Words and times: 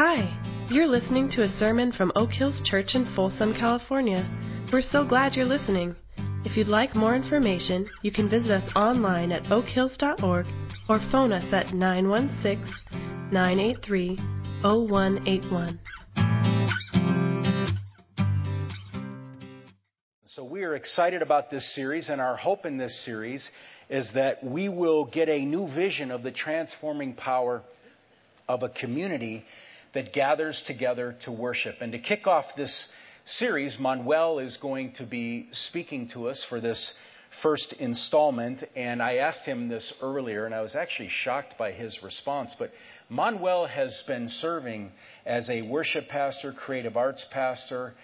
Hi, 0.00 0.32
you're 0.70 0.86
listening 0.86 1.28
to 1.30 1.42
a 1.42 1.48
sermon 1.58 1.90
from 1.90 2.12
Oak 2.14 2.30
Hills 2.30 2.62
Church 2.64 2.94
in 2.94 3.04
Folsom, 3.16 3.52
California. 3.52 4.24
We're 4.72 4.80
so 4.80 5.04
glad 5.04 5.34
you're 5.34 5.44
listening. 5.44 5.96
If 6.44 6.56
you'd 6.56 6.68
like 6.68 6.94
more 6.94 7.16
information, 7.16 7.84
you 8.02 8.12
can 8.12 8.30
visit 8.30 8.52
us 8.52 8.72
online 8.76 9.32
at 9.32 9.42
oakhills.org 9.46 10.46
or 10.88 11.00
phone 11.10 11.32
us 11.32 11.52
at 11.52 11.74
916 11.74 12.64
983 13.32 14.16
0181. 14.62 15.80
So, 20.26 20.44
we 20.44 20.62
are 20.62 20.76
excited 20.76 21.22
about 21.22 21.50
this 21.50 21.74
series, 21.74 22.08
and 22.08 22.20
our 22.20 22.36
hope 22.36 22.66
in 22.66 22.78
this 22.78 23.04
series 23.04 23.50
is 23.90 24.08
that 24.14 24.44
we 24.44 24.68
will 24.68 25.06
get 25.06 25.28
a 25.28 25.44
new 25.44 25.66
vision 25.74 26.12
of 26.12 26.22
the 26.22 26.30
transforming 26.30 27.14
power 27.14 27.64
of 28.48 28.62
a 28.62 28.68
community 28.68 29.44
that 29.98 30.12
gathers 30.12 30.62
together 30.68 31.16
to 31.24 31.32
worship. 31.32 31.74
And 31.80 31.90
to 31.90 31.98
kick 31.98 32.28
off 32.28 32.44
this 32.56 32.88
series, 33.26 33.76
Manuel 33.80 34.38
is 34.38 34.56
going 34.62 34.92
to 34.98 35.04
be 35.04 35.48
speaking 35.50 36.08
to 36.14 36.28
us 36.28 36.46
for 36.48 36.60
this 36.60 36.94
first 37.42 37.74
installment. 37.80 38.62
And 38.76 39.02
I 39.02 39.16
asked 39.16 39.40
him 39.40 39.68
this 39.68 39.92
earlier, 40.00 40.46
and 40.46 40.54
I 40.54 40.60
was 40.60 40.76
actually 40.76 41.08
shocked 41.24 41.58
by 41.58 41.72
his 41.72 41.98
response. 42.00 42.54
But 42.56 42.70
Manuel 43.10 43.66
has 43.66 44.04
been 44.06 44.28
serving 44.28 44.92
as 45.26 45.50
a 45.50 45.62
worship 45.62 46.06
pastor, 46.06 46.52
creative 46.52 46.96
arts 46.96 47.26
pastor, 47.32 47.94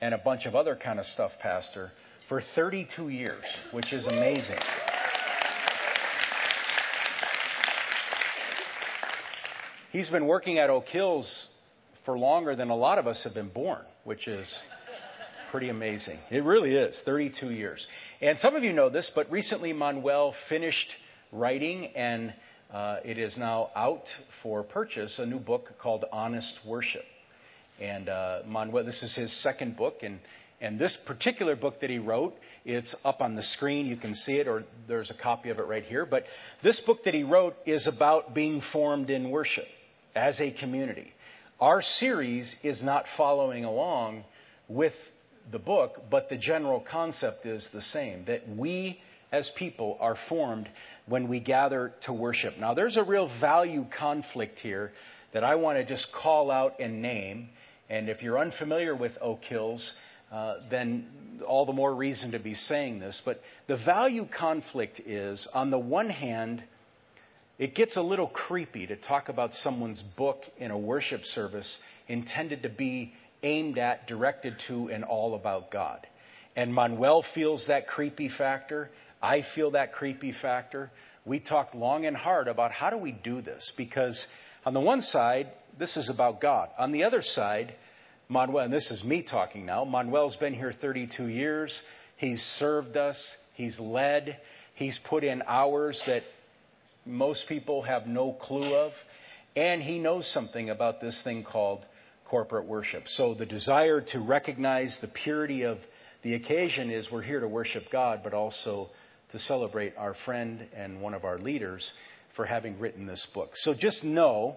and 0.00 0.14
a 0.14 0.18
bunch 0.18 0.46
of 0.46 0.54
other 0.54 0.74
kind 0.82 0.98
of 0.98 1.04
stuff 1.04 1.32
pastor 1.42 1.90
for 2.26 2.40
32 2.54 3.10
years, 3.10 3.44
which 3.70 3.92
is 3.92 4.06
amazing. 4.06 4.60
He's 9.94 10.10
been 10.10 10.26
working 10.26 10.58
at 10.58 10.70
Oak 10.70 10.88
Hills 10.88 11.46
for 12.04 12.18
longer 12.18 12.56
than 12.56 12.68
a 12.68 12.74
lot 12.74 12.98
of 12.98 13.06
us 13.06 13.22
have 13.22 13.32
been 13.32 13.50
born, 13.50 13.78
which 14.02 14.26
is 14.26 14.52
pretty 15.52 15.68
amazing. 15.68 16.18
It 16.32 16.42
really 16.42 16.74
is, 16.74 17.00
32 17.04 17.50
years. 17.52 17.86
And 18.20 18.36
some 18.40 18.56
of 18.56 18.64
you 18.64 18.72
know 18.72 18.90
this, 18.90 19.08
but 19.14 19.30
recently 19.30 19.72
Manuel 19.72 20.34
finished 20.48 20.88
writing, 21.30 21.92
and 21.94 22.34
uh, 22.72 22.96
it 23.04 23.18
is 23.18 23.38
now 23.38 23.70
out 23.76 24.02
for 24.42 24.64
purchase, 24.64 25.20
a 25.20 25.26
new 25.26 25.38
book 25.38 25.68
called 25.80 26.04
Honest 26.10 26.58
Worship. 26.66 27.04
And 27.80 28.08
uh, 28.08 28.40
Manuel, 28.48 28.84
this 28.84 29.00
is 29.00 29.14
his 29.14 29.42
second 29.44 29.76
book, 29.76 29.98
and 30.02 30.18
and 30.60 30.76
this 30.76 30.98
particular 31.06 31.54
book 31.54 31.80
that 31.82 31.90
he 31.90 31.98
wrote, 31.98 32.34
it's 32.64 32.96
up 33.04 33.20
on 33.20 33.36
the 33.36 33.42
screen. 33.42 33.86
You 33.86 33.96
can 33.96 34.14
see 34.14 34.38
it, 34.38 34.48
or 34.48 34.64
there's 34.88 35.10
a 35.10 35.22
copy 35.22 35.50
of 35.50 35.58
it 35.60 35.66
right 35.66 35.84
here. 35.84 36.04
But 36.04 36.24
this 36.64 36.80
book 36.84 37.04
that 37.04 37.14
he 37.14 37.22
wrote 37.22 37.54
is 37.64 37.86
about 37.86 38.34
being 38.34 38.60
formed 38.72 39.10
in 39.10 39.30
worship 39.30 39.66
as 40.14 40.40
a 40.40 40.52
community. 40.52 41.12
Our 41.60 41.82
series 41.82 42.54
is 42.62 42.82
not 42.82 43.04
following 43.16 43.64
along 43.64 44.24
with 44.68 44.92
the 45.52 45.58
book, 45.58 46.02
but 46.10 46.28
the 46.28 46.36
general 46.36 46.84
concept 46.90 47.46
is 47.46 47.66
the 47.72 47.82
same 47.82 48.24
that 48.26 48.48
we 48.48 48.98
as 49.32 49.50
people 49.58 49.96
are 50.00 50.16
formed 50.28 50.68
when 51.06 51.28
we 51.28 51.40
gather 51.40 51.92
to 52.06 52.12
worship. 52.12 52.54
Now, 52.58 52.74
there's 52.74 52.96
a 52.96 53.02
real 53.02 53.28
value 53.40 53.84
conflict 53.96 54.60
here 54.60 54.92
that 55.32 55.44
I 55.44 55.56
want 55.56 55.78
to 55.78 55.84
just 55.84 56.08
call 56.22 56.50
out 56.50 56.78
and 56.80 57.02
name. 57.02 57.48
And 57.90 58.08
if 58.08 58.22
you're 58.22 58.38
unfamiliar 58.38 58.94
with 58.94 59.12
Oak 59.20 59.42
Hills, 59.42 59.92
uh, 60.32 60.54
then 60.70 61.06
all 61.46 61.66
the 61.66 61.72
more 61.72 61.94
reason 61.94 62.30
to 62.32 62.38
be 62.38 62.54
saying 62.54 63.00
this. 63.00 63.20
But 63.24 63.40
the 63.66 63.76
value 63.84 64.26
conflict 64.36 65.00
is, 65.00 65.46
on 65.52 65.70
the 65.70 65.78
one 65.78 66.08
hand, 66.08 66.62
it 67.58 67.74
gets 67.74 67.96
a 67.96 68.02
little 68.02 68.26
creepy 68.26 68.86
to 68.86 68.96
talk 68.96 69.28
about 69.28 69.52
someone's 69.54 70.02
book 70.16 70.42
in 70.58 70.70
a 70.70 70.78
worship 70.78 71.22
service 71.22 71.78
intended 72.08 72.62
to 72.64 72.68
be 72.68 73.12
aimed 73.42 73.78
at, 73.78 74.06
directed 74.06 74.54
to, 74.68 74.88
and 74.88 75.04
all 75.04 75.34
about 75.34 75.70
God. 75.70 76.06
And 76.56 76.74
Manuel 76.74 77.24
feels 77.34 77.66
that 77.68 77.86
creepy 77.86 78.28
factor. 78.28 78.90
I 79.22 79.42
feel 79.54 79.72
that 79.72 79.92
creepy 79.92 80.34
factor. 80.42 80.90
We 81.24 81.40
talked 81.40 81.74
long 81.74 82.06
and 82.06 82.16
hard 82.16 82.48
about 82.48 82.72
how 82.72 82.90
do 82.90 82.98
we 82.98 83.12
do 83.12 83.40
this? 83.40 83.72
Because 83.76 84.26
on 84.64 84.74
the 84.74 84.80
one 84.80 85.00
side, 85.00 85.50
this 85.78 85.96
is 85.96 86.10
about 86.12 86.40
God. 86.40 86.70
On 86.78 86.92
the 86.92 87.04
other 87.04 87.22
side, 87.22 87.74
Manuel, 88.28 88.64
and 88.64 88.72
this 88.72 88.90
is 88.90 89.04
me 89.04 89.22
talking 89.28 89.64
now, 89.66 89.84
Manuel's 89.84 90.36
been 90.36 90.54
here 90.54 90.72
32 90.72 91.26
years. 91.26 91.72
He's 92.16 92.40
served 92.58 92.96
us. 92.96 93.18
He's 93.54 93.78
led. 93.78 94.38
He's 94.74 94.98
put 95.08 95.22
in 95.22 95.42
hours 95.46 96.02
that 96.06 96.22
most 97.06 97.46
people 97.48 97.82
have 97.82 98.06
no 98.06 98.32
clue 98.32 98.74
of. 98.74 98.92
And 99.56 99.82
he 99.82 99.98
knows 99.98 100.28
something 100.32 100.70
about 100.70 101.00
this 101.00 101.20
thing 101.22 101.44
called 101.44 101.84
corporate 102.28 102.66
worship. 102.66 103.04
So 103.06 103.34
the 103.34 103.46
desire 103.46 104.00
to 104.08 104.18
recognize 104.20 104.96
the 105.00 105.08
purity 105.08 105.62
of 105.62 105.78
the 106.22 106.34
occasion 106.34 106.90
is 106.90 107.08
we're 107.12 107.22
here 107.22 107.40
to 107.40 107.48
worship 107.48 107.84
God, 107.92 108.20
but 108.24 108.34
also 108.34 108.88
to 109.32 109.38
celebrate 109.38 109.96
our 109.96 110.14
friend 110.24 110.66
and 110.74 111.00
one 111.00 111.14
of 111.14 111.24
our 111.24 111.38
leaders 111.38 111.92
for 112.34 112.46
having 112.46 112.80
written 112.80 113.06
this 113.06 113.26
book. 113.34 113.50
So 113.54 113.74
just 113.78 114.02
know 114.02 114.56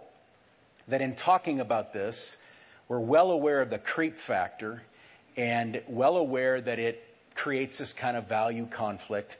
that 0.87 1.01
in 1.01 1.15
talking 1.15 1.59
about 1.59 1.93
this, 1.93 2.17
we're 2.87 2.99
well 2.99 3.31
aware 3.31 3.61
of 3.61 3.69
the 3.69 3.79
creep 3.79 4.15
factor 4.25 4.81
and 5.35 5.81
well 5.89 6.17
aware 6.17 6.61
that 6.61 6.79
it 6.79 6.99
creates 7.35 7.77
this 7.77 7.93
kind 7.99 8.17
of 8.17 8.27
value 8.27 8.65
conflict 8.75 9.31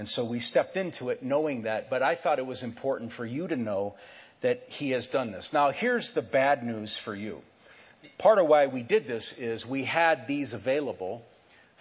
and 0.00 0.08
so 0.08 0.24
we 0.24 0.40
stepped 0.40 0.78
into 0.78 1.10
it 1.10 1.22
knowing 1.22 1.64
that, 1.64 1.90
but 1.90 2.02
I 2.02 2.16
thought 2.16 2.38
it 2.38 2.46
was 2.46 2.62
important 2.62 3.12
for 3.18 3.26
you 3.26 3.46
to 3.46 3.54
know 3.54 3.96
that 4.42 4.62
he 4.68 4.92
has 4.92 5.06
done 5.08 5.30
this. 5.30 5.50
Now, 5.52 5.72
here's 5.72 6.10
the 6.14 6.22
bad 6.22 6.64
news 6.64 6.98
for 7.04 7.14
you. 7.14 7.40
Part 8.18 8.38
of 8.38 8.46
why 8.46 8.66
we 8.66 8.82
did 8.82 9.06
this 9.06 9.30
is 9.36 9.62
we 9.66 9.84
had 9.84 10.24
these 10.26 10.54
available 10.54 11.20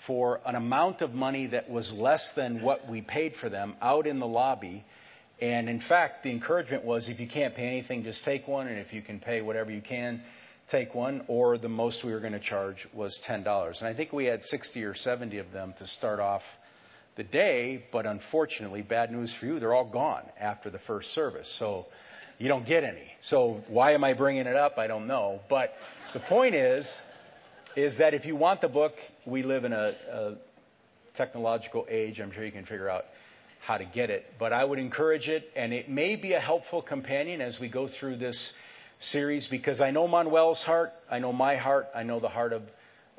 for 0.05 0.41
an 0.45 0.55
amount 0.55 0.99
of 1.01 1.11
money 1.13 1.47
that 1.47 1.69
was 1.69 1.93
less 1.95 2.29
than 2.35 2.61
what 2.61 2.89
we 2.89 2.99
paid 2.99 3.35
for 3.39 3.47
them 3.47 3.75
out 3.81 4.05
in 4.05 4.19
the 4.19 4.27
lobby. 4.27 4.83
And 5.41 5.69
in 5.69 5.81
fact, 5.87 6.23
the 6.23 6.29
encouragement 6.29 6.83
was 6.83 7.07
if 7.07 7.21
you 7.21 7.27
can't 7.29 7.55
pay 7.55 7.67
anything, 7.67 8.03
just 8.03 8.25
take 8.25 8.49
one. 8.49 8.67
And 8.67 8.79
if 8.79 8.91
you 8.91 9.01
can 9.01 9.21
pay 9.21 9.39
whatever 9.39 9.71
you 9.71 9.81
can, 9.81 10.21
take 10.69 10.93
one. 10.93 11.23
Or 11.29 11.57
the 11.57 11.69
most 11.69 12.03
we 12.03 12.11
were 12.11 12.19
going 12.19 12.33
to 12.33 12.41
charge 12.41 12.85
was 12.93 13.17
$10. 13.29 13.79
And 13.79 13.87
I 13.87 13.93
think 13.93 14.11
we 14.11 14.25
had 14.25 14.43
60 14.43 14.83
or 14.83 14.93
70 14.93 15.37
of 15.37 15.53
them 15.53 15.73
to 15.79 15.87
start 15.87 16.19
off 16.19 16.41
the 17.19 17.23
day, 17.25 17.83
but 17.91 18.05
unfortunately, 18.05 18.81
bad 18.81 19.11
news 19.11 19.35
for 19.41 19.45
you, 19.45 19.59
they're 19.59 19.73
all 19.73 19.89
gone 19.89 20.23
after 20.39 20.69
the 20.69 20.79
first 20.87 21.09
service. 21.09 21.53
So 21.59 21.85
you 22.37 22.47
don't 22.47 22.65
get 22.65 22.85
any. 22.85 23.07
So 23.23 23.59
why 23.67 23.93
am 23.93 24.05
I 24.05 24.13
bringing 24.13 24.47
it 24.47 24.55
up? 24.55 24.77
I 24.77 24.87
don't 24.87 25.05
know. 25.05 25.41
But 25.49 25.73
the 26.13 26.21
point 26.21 26.55
is, 26.55 26.85
is 27.75 27.97
that 27.99 28.13
if 28.13 28.23
you 28.23 28.37
want 28.37 28.61
the 28.61 28.69
book, 28.69 28.93
we 29.25 29.43
live 29.43 29.65
in 29.65 29.73
a, 29.73 29.93
a 30.13 30.35
technological 31.17 31.85
age. 31.89 32.21
I'm 32.21 32.31
sure 32.31 32.45
you 32.45 32.53
can 32.53 32.65
figure 32.65 32.89
out 32.89 33.03
how 33.67 33.77
to 33.77 33.83
get 33.83 34.09
it. 34.09 34.23
But 34.39 34.53
I 34.53 34.63
would 34.63 34.79
encourage 34.79 35.27
it, 35.27 35.43
and 35.57 35.73
it 35.73 35.89
may 35.89 36.15
be 36.15 36.31
a 36.31 36.39
helpful 36.39 36.81
companion 36.81 37.41
as 37.41 37.57
we 37.59 37.67
go 37.67 37.89
through 37.99 38.19
this 38.19 38.53
series 39.11 39.45
because 39.51 39.81
I 39.81 39.91
know 39.91 40.07
Manuel's 40.07 40.63
heart, 40.65 40.91
I 41.11 41.19
know 41.19 41.33
my 41.33 41.57
heart, 41.57 41.87
I 41.93 42.03
know 42.03 42.21
the 42.21 42.29
heart 42.29 42.53
of 42.53 42.61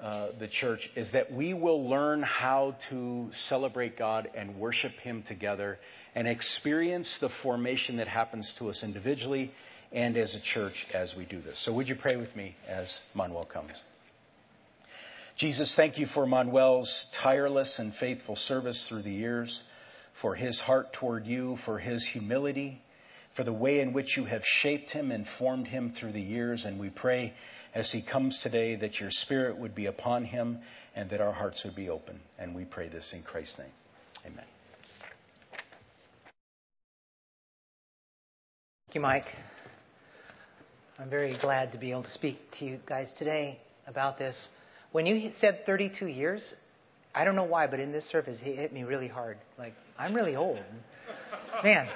uh, 0.02 0.28
the 0.38 0.48
church 0.48 0.80
is 0.96 1.08
that 1.12 1.30
we 1.30 1.52
will 1.52 1.88
learn 1.88 2.22
how 2.22 2.74
to 2.88 3.28
celebrate 3.48 3.98
God 3.98 4.30
and 4.34 4.56
worship 4.56 4.92
Him 5.02 5.22
together 5.28 5.78
and 6.14 6.26
experience 6.26 7.18
the 7.20 7.28
formation 7.42 7.98
that 7.98 8.08
happens 8.08 8.54
to 8.58 8.70
us 8.70 8.82
individually 8.82 9.52
and 9.92 10.16
as 10.16 10.34
a 10.34 10.54
church 10.54 10.86
as 10.94 11.14
we 11.18 11.26
do 11.26 11.42
this. 11.42 11.62
So, 11.64 11.74
would 11.74 11.88
you 11.88 11.96
pray 11.96 12.16
with 12.16 12.34
me 12.34 12.56
as 12.66 12.98
Manuel 13.14 13.44
comes? 13.44 13.72
Jesus, 15.36 15.72
thank 15.76 15.98
you 15.98 16.06
for 16.14 16.26
Manuel's 16.26 17.06
tireless 17.22 17.76
and 17.78 17.92
faithful 18.00 18.36
service 18.36 18.86
through 18.88 19.02
the 19.02 19.10
years, 19.10 19.62
for 20.22 20.34
his 20.34 20.58
heart 20.60 20.86
toward 20.98 21.26
you, 21.26 21.56
for 21.64 21.78
his 21.78 22.06
humility, 22.12 22.80
for 23.36 23.44
the 23.44 23.52
way 23.52 23.80
in 23.80 23.92
which 23.92 24.16
you 24.16 24.24
have 24.24 24.42
shaped 24.60 24.90
him 24.90 25.10
and 25.10 25.26
formed 25.38 25.66
him 25.66 25.94
through 25.98 26.12
the 26.12 26.20
years. 26.20 26.64
And 26.64 26.78
we 26.78 26.90
pray 26.90 27.32
as 27.74 27.90
he 27.92 28.02
comes 28.04 28.38
today 28.42 28.76
that 28.76 29.00
your 29.00 29.10
spirit 29.10 29.56
would 29.58 29.74
be 29.74 29.86
upon 29.86 30.24
him 30.24 30.58
and 30.94 31.08
that 31.10 31.20
our 31.20 31.32
hearts 31.32 31.62
would 31.64 31.76
be 31.76 31.88
open. 31.88 32.20
And 32.38 32.54
we 32.54 32.64
pray 32.64 32.88
this 32.88 33.12
in 33.14 33.22
Christ's 33.22 33.58
name. 33.58 33.72
Amen. 34.26 34.44
Thank 38.86 38.94
you, 38.94 39.00
Mike. 39.00 39.26
I'm 40.98 41.08
very 41.08 41.38
glad 41.40 41.72
to 41.72 41.78
be 41.78 41.92
able 41.92 42.02
to 42.02 42.10
speak 42.10 42.36
to 42.58 42.64
you 42.64 42.80
guys 42.86 43.14
today 43.16 43.60
about 43.86 44.18
this. 44.18 44.36
When 44.92 45.06
you 45.06 45.30
said 45.40 45.60
32 45.64 46.06
years, 46.06 46.42
I 47.14 47.24
don't 47.24 47.36
know 47.36 47.44
why, 47.44 47.68
but 47.68 47.80
in 47.80 47.92
this 47.92 48.04
service, 48.10 48.38
it 48.44 48.56
hit 48.56 48.72
me 48.72 48.82
really 48.82 49.08
hard. 49.08 49.38
Like, 49.56 49.74
I'm 49.96 50.12
really 50.12 50.36
old. 50.36 50.58
Man. 51.62 51.88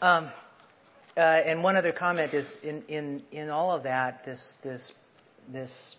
Um, 0.00 0.30
uh, 1.16 1.20
and 1.20 1.62
one 1.62 1.76
other 1.76 1.92
comment 1.92 2.32
is 2.32 2.56
in, 2.62 2.82
in, 2.88 3.22
in 3.32 3.50
all 3.50 3.70
of 3.70 3.82
that, 3.82 4.24
this, 4.24 4.54
this, 4.64 4.92
this, 5.52 5.94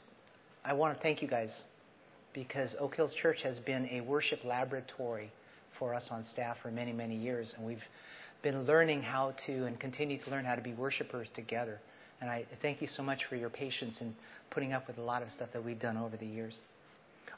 I 0.66 0.74
want 0.74 0.98
to 0.98 1.04
thank 1.04 1.22
you 1.22 1.28
guys 1.28 1.52
because 2.34 2.76
Oak 2.80 2.96
Hills 2.96 3.14
Church 3.22 3.38
has 3.44 3.60
been 3.60 3.88
a 3.92 4.02
worship 4.02 4.40
laboratory 4.44 5.32
for 5.78 5.94
us 5.94 6.06
on 6.10 6.26
staff 6.34 6.58
for 6.64 6.72
many, 6.72 6.92
many 6.92 7.16
years. 7.16 7.54
And 7.56 7.66
we've 7.66 7.84
been 8.42 8.66
learning 8.66 9.04
how 9.04 9.36
to 9.46 9.66
and 9.66 9.80
continue 9.80 10.22
to 10.24 10.30
learn 10.32 10.46
how 10.46 10.56
to 10.56 10.62
be 10.62 10.74
worshipers 10.74 11.28
together. 11.36 11.80
And 12.20 12.30
I 12.30 12.46
thank 12.62 12.82
you 12.82 12.88
so 12.88 13.04
much 13.04 13.20
for 13.30 13.36
your 13.36 13.50
patience 13.50 13.98
in 14.02 14.16
putting 14.50 14.74
up 14.74 14.88
with 14.88 14.98
a 14.98 15.02
lot 15.02 15.22
of 15.22 15.30
stuff 15.30 15.50
that 15.54 15.64
we've 15.64 15.80
done 15.80 15.98
over 15.98 16.18
the 16.18 16.26
years. 16.26 16.58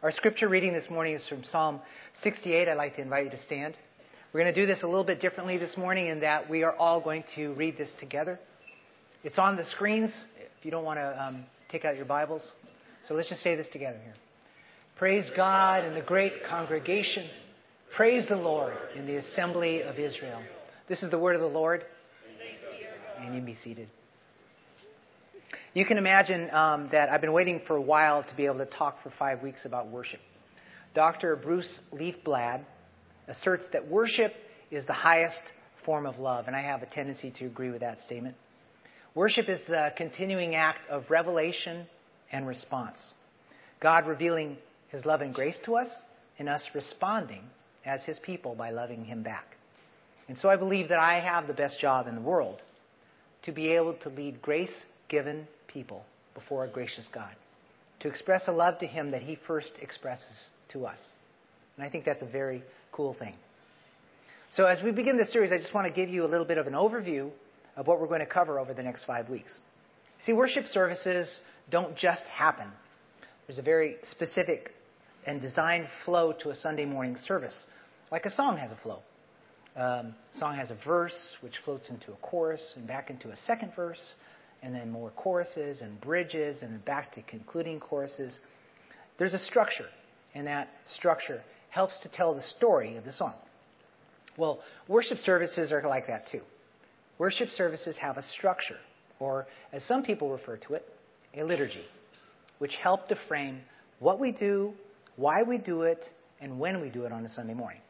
Our 0.02 0.12
scripture 0.12 0.48
reading 0.48 0.74
this 0.74 0.90
morning 0.90 1.16
is 1.16 1.28
from 1.28 1.44
Psalm 1.44 1.82
68. 2.22 2.70
I'd 2.70 2.74
like 2.76 2.96
to 2.96 3.02
invite 3.02 3.26
you 3.26 3.32
to 3.32 3.44
stand. 3.44 3.76
We're 4.36 4.42
going 4.42 4.54
to 4.54 4.62
do 4.62 4.68
this 4.68 4.84
a 4.84 4.86
little 4.86 5.06
bit 5.06 5.22
differently 5.22 5.58
this 5.58 5.78
morning 5.78 6.08
in 6.08 6.20
that 6.20 6.50
we 6.50 6.64
are 6.64 6.76
all 6.76 7.00
going 7.00 7.24
to 7.36 7.54
read 7.54 7.78
this 7.78 7.88
together. 8.02 8.38
It's 9.24 9.38
on 9.38 9.56
the 9.56 9.64
screens 9.64 10.14
if 10.38 10.66
you 10.66 10.72
don't 10.72 10.84
want 10.84 10.98
to 10.98 11.24
um, 11.24 11.46
take 11.70 11.86
out 11.86 11.96
your 11.96 12.04
Bibles. 12.04 12.42
So 13.08 13.14
let's 13.14 13.30
just 13.30 13.42
say 13.42 13.56
this 13.56 13.70
together 13.72 13.98
here. 14.04 14.16
Praise 14.98 15.32
God 15.38 15.86
in 15.86 15.94
the 15.94 16.02
great 16.02 16.34
congregation. 16.50 17.30
Praise 17.96 18.28
the 18.28 18.36
Lord 18.36 18.74
in 18.98 19.08
the 19.08 19.16
assembly 19.16 19.84
of 19.84 19.98
Israel. 19.98 20.42
This 20.90 21.02
is 21.02 21.10
the 21.12 21.18
word 21.18 21.36
of 21.36 21.42
the 21.42 21.48
Lord. 21.48 21.86
And 23.18 23.36
you 23.36 23.40
be 23.40 23.56
seated. 23.64 23.88
You 25.74 25.86
can 25.86 25.98
imagine 25.98 26.50
um, 26.52 26.90
that 26.92 27.08
I've 27.08 27.22
been 27.22 27.32
waiting 27.32 27.62
for 27.66 27.78
a 27.78 27.82
while 27.82 28.22
to 28.22 28.36
be 28.36 28.48
able 28.48 28.58
to 28.58 28.66
talk 28.66 29.02
for 29.02 29.14
five 29.18 29.42
weeks 29.42 29.64
about 29.64 29.88
worship. 29.88 30.20
Dr. 30.94 31.38
Bruce 31.38 31.80
Leafblad 31.94 32.66
asserts 33.28 33.66
that 33.74 33.88
worship 33.88 34.34
is 34.72 34.86
the 34.86 34.94
highest 34.94 35.42
form 35.86 36.06
of 36.06 36.18
love, 36.18 36.48
and 36.48 36.56
I 36.56 36.62
have 36.62 36.82
a 36.82 36.88
tendency 36.88 37.32
to 37.40 37.46
agree 37.46 37.70
with 37.70 37.82
that 37.82 38.00
statement. 38.00 38.36
Worship 39.14 39.48
is 39.48 39.62
the 39.68 39.92
continuing 39.96 40.56
act 40.56 40.80
of 40.90 41.04
revelation 41.10 41.86
and 42.32 42.48
response. 42.48 43.14
God 43.80 44.08
revealing 44.08 44.58
his 44.90 45.06
love 45.06 45.22
and 45.22 45.34
grace 45.34 45.58
to 45.66 45.76
us, 45.76 45.90
and 46.38 46.50
us 46.50 46.64
responding 46.74 47.44
as 47.86 48.04
his 48.04 48.20
people 48.20 48.56
by 48.56 48.72
loving 48.72 49.06
him 49.06 49.24
back. 49.24 49.46
And 50.28 50.38
so 50.38 50.50
I 50.50 50.56
believe 50.56 50.90
that 50.90 51.00
I 51.00 51.20
have 51.20 51.48
the 51.48 51.54
best 51.54 51.80
job 51.80 52.08
in 52.08 52.16
the 52.16 52.22
world 52.22 52.62
to 53.44 53.52
be 53.52 53.72
able 53.74 53.94
to 54.04 54.10
lead 54.10 54.42
grace 54.42 54.74
given 55.08 55.48
people 55.68 56.04
before 56.34 56.66
a 56.66 56.68
gracious 56.68 57.08
God, 57.14 57.32
to 58.00 58.08
express 58.08 58.44
a 58.48 58.52
love 58.52 58.80
to 58.80 58.88
him 58.88 59.12
that 59.12 59.22
he 59.22 59.38
first 59.48 59.74
expresses 59.82 60.46
to 60.74 60.86
us. 60.86 60.98
And 61.78 61.86
I 61.86 61.90
think 61.90 62.06
that's 62.06 62.22
a 62.22 62.26
very 62.28 62.64
cool 62.96 63.14
thing. 63.14 63.36
So 64.52 64.66
as 64.66 64.82
we 64.82 64.92
begin 64.92 65.18
this 65.18 65.34
series, 65.34 65.52
I 65.52 65.58
just 65.58 65.74
want 65.74 65.86
to 65.88 65.94
give 65.94 66.10
you 66.10 66.24
a 66.24 66.30
little 66.30 66.46
bit 66.46 66.58
of 66.58 66.66
an 66.66 66.74
overview 66.74 67.30
of 67.76 67.88
what 67.88 68.00
we're 68.00 68.08
going 68.08 68.22
to 68.22 68.26
cover 68.26 68.58
over 68.58 68.74
the 68.74 68.84
next 68.84 69.04
five 69.04 69.30
weeks. 69.30 69.60
See, 70.26 70.32
worship 70.32 70.68
services 70.68 71.28
don't 71.70 71.98
just 71.98 72.24
happen. 72.26 72.72
There's 73.48 73.60
a 73.60 73.64
very 73.64 73.98
specific 74.04 74.72
and 75.28 75.42
designed 75.42 75.88
flow 76.06 76.34
to 76.44 76.52
a 76.52 76.56
Sunday 76.56 76.86
morning 76.86 77.18
service, 77.18 77.66
like 78.12 78.26
a 78.26 78.32
song 78.32 78.58
has 78.58 78.72
a 78.72 78.78
flow. 78.82 79.00
Um, 79.76 80.16
song 80.40 80.56
has 80.56 80.72
a 80.72 80.78
verse 80.86 81.18
which 81.42 81.56
floats 81.66 81.90
into 81.90 82.14
a 82.14 82.16
chorus 82.22 82.62
and 82.78 82.88
back 82.88 83.10
into 83.10 83.30
a 83.30 83.36
second 83.46 83.74
verse, 83.76 84.14
and 84.64 84.74
then 84.74 84.90
more 84.90 85.12
choruses 85.18 85.82
and 85.82 86.00
bridges, 86.00 86.62
and 86.62 86.84
back 86.86 87.12
to 87.16 87.22
concluding 87.24 87.82
choruses. 87.82 88.40
There's 89.18 89.34
a 89.34 89.40
structure, 89.40 89.88
and 90.34 90.48
that 90.48 90.70
structure 90.86 91.42
helps 91.76 92.00
to 92.02 92.08
tell 92.08 92.34
the 92.34 92.42
story 92.42 92.96
of 92.96 93.04
the 93.04 93.12
song. 93.12 93.34
Well, 94.38 94.62
worship 94.88 95.18
services 95.20 95.74
are 95.74 95.84
like 95.86 96.08
that 96.08 96.26
too. 96.32 96.40
Worship 97.18 97.50
services 97.58 97.98
have 97.98 98.16
a 98.16 98.22
structure, 98.22 98.78
or 99.20 99.46
as 99.74 99.84
some 99.84 100.02
people 100.02 100.32
refer 100.32 100.56
to 100.56 100.76
it, 100.76 100.86
a 101.38 101.44
liturgy, 101.44 101.84
which 102.60 102.72
help 102.82 103.10
to 103.10 103.18
frame 103.28 103.60
what 104.00 104.22
we 104.22 104.32
do, 104.32 104.74
why 105.18 105.44
we 105.44 105.58
do 105.58 105.82
it, 105.82 106.00
and 106.40 106.58
when 106.58 106.80
we 106.80 106.90
do 106.90 107.04
it 107.04 107.12
on 107.12 107.26
a 107.26 107.30
Sunday 107.30 107.54
morning. 107.54 107.82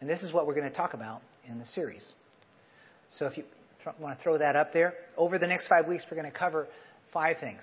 And 0.00 0.08
this 0.08 0.22
is 0.22 0.32
what 0.32 0.46
we're 0.46 0.54
going 0.54 0.70
to 0.70 0.76
talk 0.76 0.94
about 0.94 1.20
in 1.46 1.58
the 1.58 1.66
series. 1.66 2.12
So 3.10 3.26
if 3.26 3.36
you 3.36 3.44
want 3.98 4.16
to 4.16 4.22
throw 4.22 4.38
that 4.38 4.56
up 4.56 4.72
there, 4.72 4.94
over 5.18 5.38
the 5.38 5.46
next 5.46 5.68
five 5.68 5.86
weeks, 5.86 6.04
we're 6.10 6.16
going 6.18 6.30
to 6.30 6.38
cover 6.38 6.68
five 7.12 7.36
things. 7.38 7.60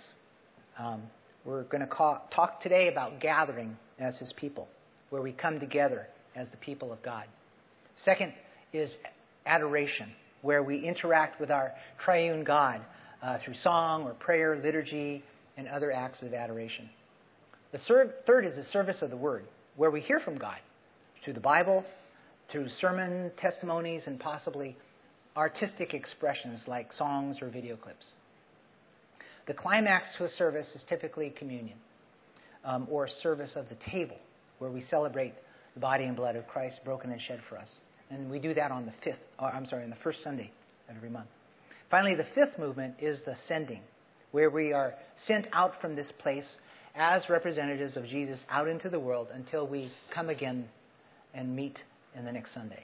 Um, 0.77 1.01
we're 1.45 1.63
going 1.63 1.81
to 1.81 1.87
call, 1.87 2.21
talk 2.33 2.61
today 2.61 2.89
about 2.89 3.19
gathering 3.19 3.75
as 3.97 4.19
His 4.19 4.31
people, 4.37 4.67
where 5.09 5.21
we 5.21 5.31
come 5.31 5.59
together 5.59 6.07
as 6.35 6.49
the 6.49 6.57
people 6.57 6.91
of 6.91 7.01
God. 7.01 7.25
Second 8.03 8.33
is 8.73 8.95
adoration, 9.45 10.11
where 10.41 10.63
we 10.63 10.79
interact 10.79 11.39
with 11.39 11.49
our 11.49 11.71
triune 12.03 12.43
God 12.43 12.81
uh, 13.21 13.37
through 13.43 13.55
song 13.55 14.03
or 14.03 14.13
prayer, 14.13 14.55
liturgy, 14.55 15.23
and 15.55 15.67
other 15.67 15.91
acts 15.91 16.21
of 16.21 16.33
adoration. 16.33 16.89
The 17.71 18.13
third 18.25 18.45
is 18.45 18.55
the 18.55 18.63
service 18.63 19.01
of 19.01 19.09
the 19.09 19.17
Word, 19.17 19.45
where 19.75 19.91
we 19.91 20.01
hear 20.01 20.19
from 20.19 20.37
God 20.37 20.57
through 21.23 21.33
the 21.33 21.39
Bible, 21.39 21.83
through 22.51 22.69
sermon 22.69 23.31
testimonies, 23.37 24.03
and 24.07 24.19
possibly 24.19 24.77
artistic 25.35 25.93
expressions 25.93 26.63
like 26.67 26.93
songs 26.93 27.41
or 27.41 27.49
video 27.49 27.75
clips. 27.75 28.07
The 29.47 29.53
climax 29.53 30.07
to 30.17 30.25
a 30.25 30.29
service 30.29 30.67
is 30.75 30.83
typically 30.87 31.29
communion 31.29 31.77
um, 32.63 32.87
or 32.89 33.07
service 33.07 33.53
of 33.55 33.69
the 33.69 33.77
table, 33.89 34.17
where 34.59 34.71
we 34.71 34.81
celebrate 34.81 35.33
the 35.73 35.79
body 35.79 36.05
and 36.05 36.15
blood 36.15 36.35
of 36.35 36.47
Christ 36.47 36.81
broken 36.83 37.11
and 37.11 37.21
shed 37.21 37.39
for 37.49 37.57
us. 37.57 37.71
And 38.09 38.31
we 38.31 38.39
do 38.39 38.53
that 38.53 38.71
on 38.71 38.85
the 38.85 38.93
fifth, 39.03 39.19
or 39.39 39.49
I'm 39.49 39.65
sorry, 39.65 39.83
on 39.83 39.89
the 39.89 39.97
first 39.97 40.23
Sunday 40.23 40.51
of 40.89 40.95
every 40.95 41.09
month. 41.09 41.27
Finally, 41.91 42.15
the 42.15 42.27
fifth 42.35 42.57
movement 42.57 42.95
is 42.99 43.21
the 43.25 43.35
sending, 43.47 43.81
where 44.31 44.49
we 44.49 44.73
are 44.73 44.93
sent 45.25 45.47
out 45.53 45.79
from 45.81 45.95
this 45.95 46.11
place 46.19 46.47
as 46.95 47.29
representatives 47.29 47.95
of 47.95 48.05
Jesus 48.05 48.43
out 48.49 48.67
into 48.67 48.89
the 48.89 48.99
world 48.99 49.27
until 49.33 49.67
we 49.67 49.91
come 50.13 50.29
again 50.29 50.67
and 51.33 51.55
meet 51.55 51.79
in 52.15 52.25
the 52.25 52.31
next 52.31 52.53
Sunday. 52.53 52.83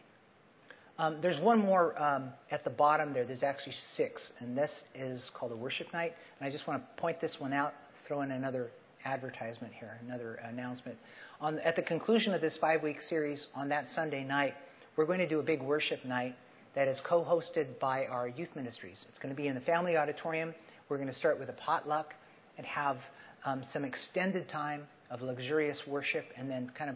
Um, 1.00 1.20
there's 1.22 1.42
one 1.42 1.60
more 1.60 2.00
um, 2.02 2.30
at 2.52 2.64
the 2.64 2.70
bottom 2.70 3.14
there. 3.14 3.26
There's 3.26 3.42
actually 3.42 3.74
six, 3.96 4.32
and 4.40 4.56
this 4.56 4.84
is 4.94 5.32
called 5.34 5.52
a 5.52 5.56
worship 5.56 5.92
night. 5.92 6.14
And 6.40 6.48
I 6.48 6.52
just 6.52 6.68
want 6.68 6.82
to 6.82 7.02
point 7.02 7.20
this 7.20 7.38
one 7.40 7.52
out, 7.52 7.74
throw 8.08 8.22
in 8.22 8.32
another 8.32 8.70
advertisement 9.06 9.74
here, 9.74 10.00
another 10.06 10.36
announcement. 10.36 10.98
On, 11.42 11.60
at 11.60 11.76
the 11.76 11.82
conclusion 11.82 12.34
of 12.34 12.42
this 12.42 12.58
five 12.60 12.84
week 12.84 13.02
series, 13.02 13.46
on 13.56 13.70
that 13.70 13.86
Sunday 13.96 14.24
night, 14.24 14.54
we're 14.96 15.06
going 15.06 15.20
to 15.20 15.28
do 15.28 15.40
a 15.40 15.44
big 15.44 15.62
worship 15.62 16.04
night 16.06 16.36
that 16.76 16.88
is 16.88 17.00
co 17.08 17.24
hosted 17.24 17.80
by 17.80 18.06
our 18.06 18.28
youth 18.28 18.50
ministries. 18.56 19.06
It's 19.10 19.20
going 19.20 19.34
to 19.34 19.40
be 19.40 19.48
in 19.48 19.56
the 19.56 19.62
family 19.62 19.98
auditorium. 19.98 20.54
We're 20.90 20.98
going 20.98 21.10
to 21.10 21.16
start 21.16 21.40
with 21.40 21.50
a 21.50 21.54
potluck 21.54 22.14
and 22.58 22.66
have 22.66 22.98
um, 23.46 23.64
some 23.72 23.84
extended 23.84 24.50
time 24.50 24.84
of 25.10 25.22
luxurious 25.22 25.82
worship 25.88 26.26
and 26.38 26.50
then 26.50 26.72
kind 26.78 26.90
of 26.90 26.96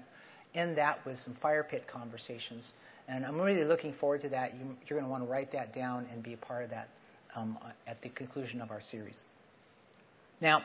end 0.56 0.77
that 0.77 1.06
with 1.06 1.18
some 1.19 1.36
fire 1.42 1.65
pit 1.69 1.86
conversations. 1.92 2.71
And 3.07 3.25
I'm 3.25 3.39
really 3.39 3.63
looking 3.63 3.94
forward 4.00 4.21
to 4.21 4.30
that. 4.30 4.56
You, 4.56 4.65
are 4.65 5.00
going 5.00 5.04
to 5.04 5.09
want 5.09 5.24
to 5.24 5.30
write 5.30 5.51
that 5.54 5.74
down 5.74 6.07
and 6.12 6.21
be 6.24 6.33
a 6.33 6.38
part 6.38 6.63
of 6.63 6.69
that 6.71 6.89
um, 7.36 7.57
at 7.86 8.01
the 8.01 8.09
conclusion 8.09 8.61
of 8.61 8.71
our 8.71 8.81
series. 8.81 9.19
Now, 10.42 10.61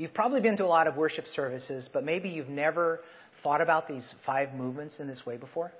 you've 0.00 0.14
probably 0.14 0.40
been 0.40 0.56
to 0.56 0.64
a 0.64 0.66
lot 0.66 0.86
of 0.86 0.96
worship 0.96 1.26
services, 1.26 1.86
but 1.92 2.02
maybe 2.02 2.30
you've 2.30 2.48
never 2.48 3.00
thought 3.42 3.60
about 3.60 3.86
these 3.86 4.14
five 4.24 4.54
movements 4.54 4.98
in 4.98 5.06
this 5.06 5.26
way 5.26 5.36
before. 5.36 5.70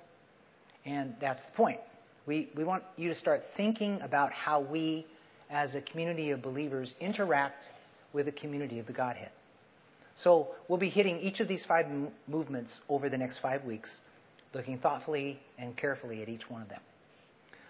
And 0.85 1.15
that's 1.19 1.43
the 1.43 1.51
point. 1.53 1.79
We, 2.27 2.49
we 2.55 2.63
want 2.63 2.83
you 2.97 3.09
to 3.09 3.15
start 3.15 3.41
thinking 3.57 3.99
about 4.01 4.31
how 4.31 4.61
we, 4.61 5.07
as 5.49 5.73
a 5.73 5.81
community 5.81 6.29
of 6.29 6.43
believers, 6.43 6.93
interact 7.01 7.65
with 8.13 8.27
the 8.27 8.31
community 8.31 8.77
of 8.77 8.85
the 8.85 8.93
Godhead. 8.93 9.31
So 10.15 10.49
we'll 10.67 10.77
be 10.77 10.89
hitting 10.89 11.19
each 11.19 11.39
of 11.39 11.47
these 11.47 11.65
five 11.67 11.87
m- 11.87 12.09
movements 12.27 12.81
over 12.89 13.09
the 13.09 13.17
next 13.17 13.39
five 13.39 13.63
weeks, 13.63 13.89
looking 14.53 14.77
thoughtfully 14.77 15.39
and 15.57 15.75
carefully 15.75 16.21
at 16.21 16.29
each 16.29 16.47
one 16.47 16.61
of 16.61 16.69
them. 16.69 16.81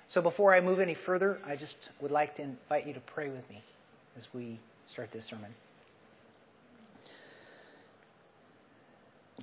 So 0.10 0.22
before 0.22 0.54
I 0.54 0.60
move 0.60 0.82
any 0.82 0.98
further, 1.06 1.40
I 1.46 1.56
just 1.56 1.78
would 2.02 2.12
like 2.12 2.36
to 2.36 2.42
invite 2.42 2.88
you 2.88 2.94
to 2.94 3.02
pray 3.16 3.30
with 3.30 3.50
me 3.50 3.64
as 4.18 4.28
we 4.34 4.60
start 4.92 5.14
this 5.14 5.30
sermon. 5.30 5.54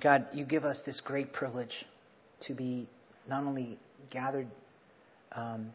God, 0.01 0.27
you 0.33 0.45
give 0.45 0.63
us 0.63 0.81
this 0.85 1.01
great 1.01 1.33
privilege 1.33 1.85
to 2.41 2.53
be 2.53 2.87
not 3.27 3.43
only 3.43 3.77
gathered 4.09 4.47
um, 5.33 5.71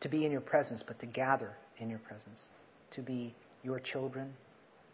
to 0.00 0.08
be 0.08 0.24
in 0.26 0.32
your 0.32 0.40
presence, 0.40 0.82
but 0.86 0.98
to 1.00 1.06
gather 1.06 1.52
in 1.78 1.88
your 1.88 2.00
presence, 2.00 2.48
to 2.92 3.02
be 3.02 3.34
your 3.62 3.80
children, 3.80 4.32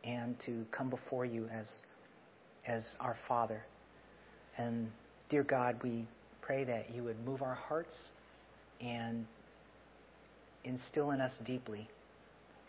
and 0.05 0.37
to 0.47 0.65
come 0.71 0.91
before 0.91 1.25
you 1.25 1.47
as, 1.49 1.81
as 2.67 2.95
our 3.01 3.17
Father. 3.27 3.63
And 4.57 4.91
dear 5.29 5.43
God, 5.43 5.77
we 5.83 6.07
pray 6.43 6.65
that 6.65 6.95
you 6.95 7.05
would 7.05 7.19
move 7.25 7.43
our 7.43 7.55
hearts 7.55 7.97
and 8.81 9.27
instill 10.65 11.11
in 11.13 11.21
us 11.21 11.33
deeply 11.45 11.89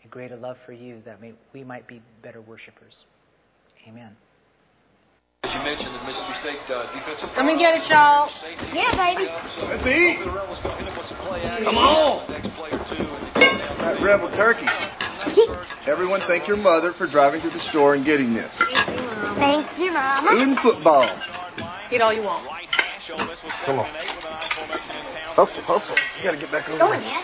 a 0.04 0.08
greater 0.08 0.36
love 0.36 0.56
for 0.64 0.72
you 0.72 1.00
that 1.02 1.20
may, 1.20 1.34
we 1.52 1.62
might 1.62 1.86
be 1.86 2.00
better 2.22 2.40
worshipers. 2.40 3.04
Amen. 3.86 4.16
As 5.60 5.66
you 5.66 5.76
mentioned, 5.76 5.92
the 5.92 6.04
Mississippi 6.08 6.40
State 6.40 6.64
uh, 6.72 6.88
defensive. 6.88 7.28
Let 7.36 7.44
me 7.44 7.52
get 7.60 7.76
it, 7.76 7.84
y'all. 7.92 8.32
Yeah, 8.72 8.96
baby. 8.96 9.28
Let's 9.60 9.84
eat. 9.84 10.16
Come 11.64 11.76
on. 11.76 12.24
That 12.32 14.00
rebel 14.00 14.32
turkey. 14.36 14.64
Everyone 15.86 16.22
thank 16.26 16.48
your 16.48 16.56
mother 16.56 16.92
for 16.96 17.06
driving 17.06 17.42
to 17.42 17.50
the 17.50 17.60
store 17.68 17.94
and 17.94 18.06
getting 18.06 18.32
this. 18.32 18.50
Thank 19.36 19.68
you, 19.76 19.92
Mama. 19.92 20.32
Food 20.32 20.48
and 20.48 20.58
football. 20.64 21.04
Eat 21.92 22.00
all 22.00 22.14
you 22.14 22.22
want. 22.22 22.48
Come 23.66 23.80
on. 23.80 23.92
Hustle, 25.36 25.62
hustle. 25.68 25.96
You 26.16 26.24
gotta 26.24 26.40
get 26.40 26.50
back 26.50 26.68
over 26.70 26.78
Go 26.78 26.88
there. 26.88 27.04
ahead. 27.04 27.20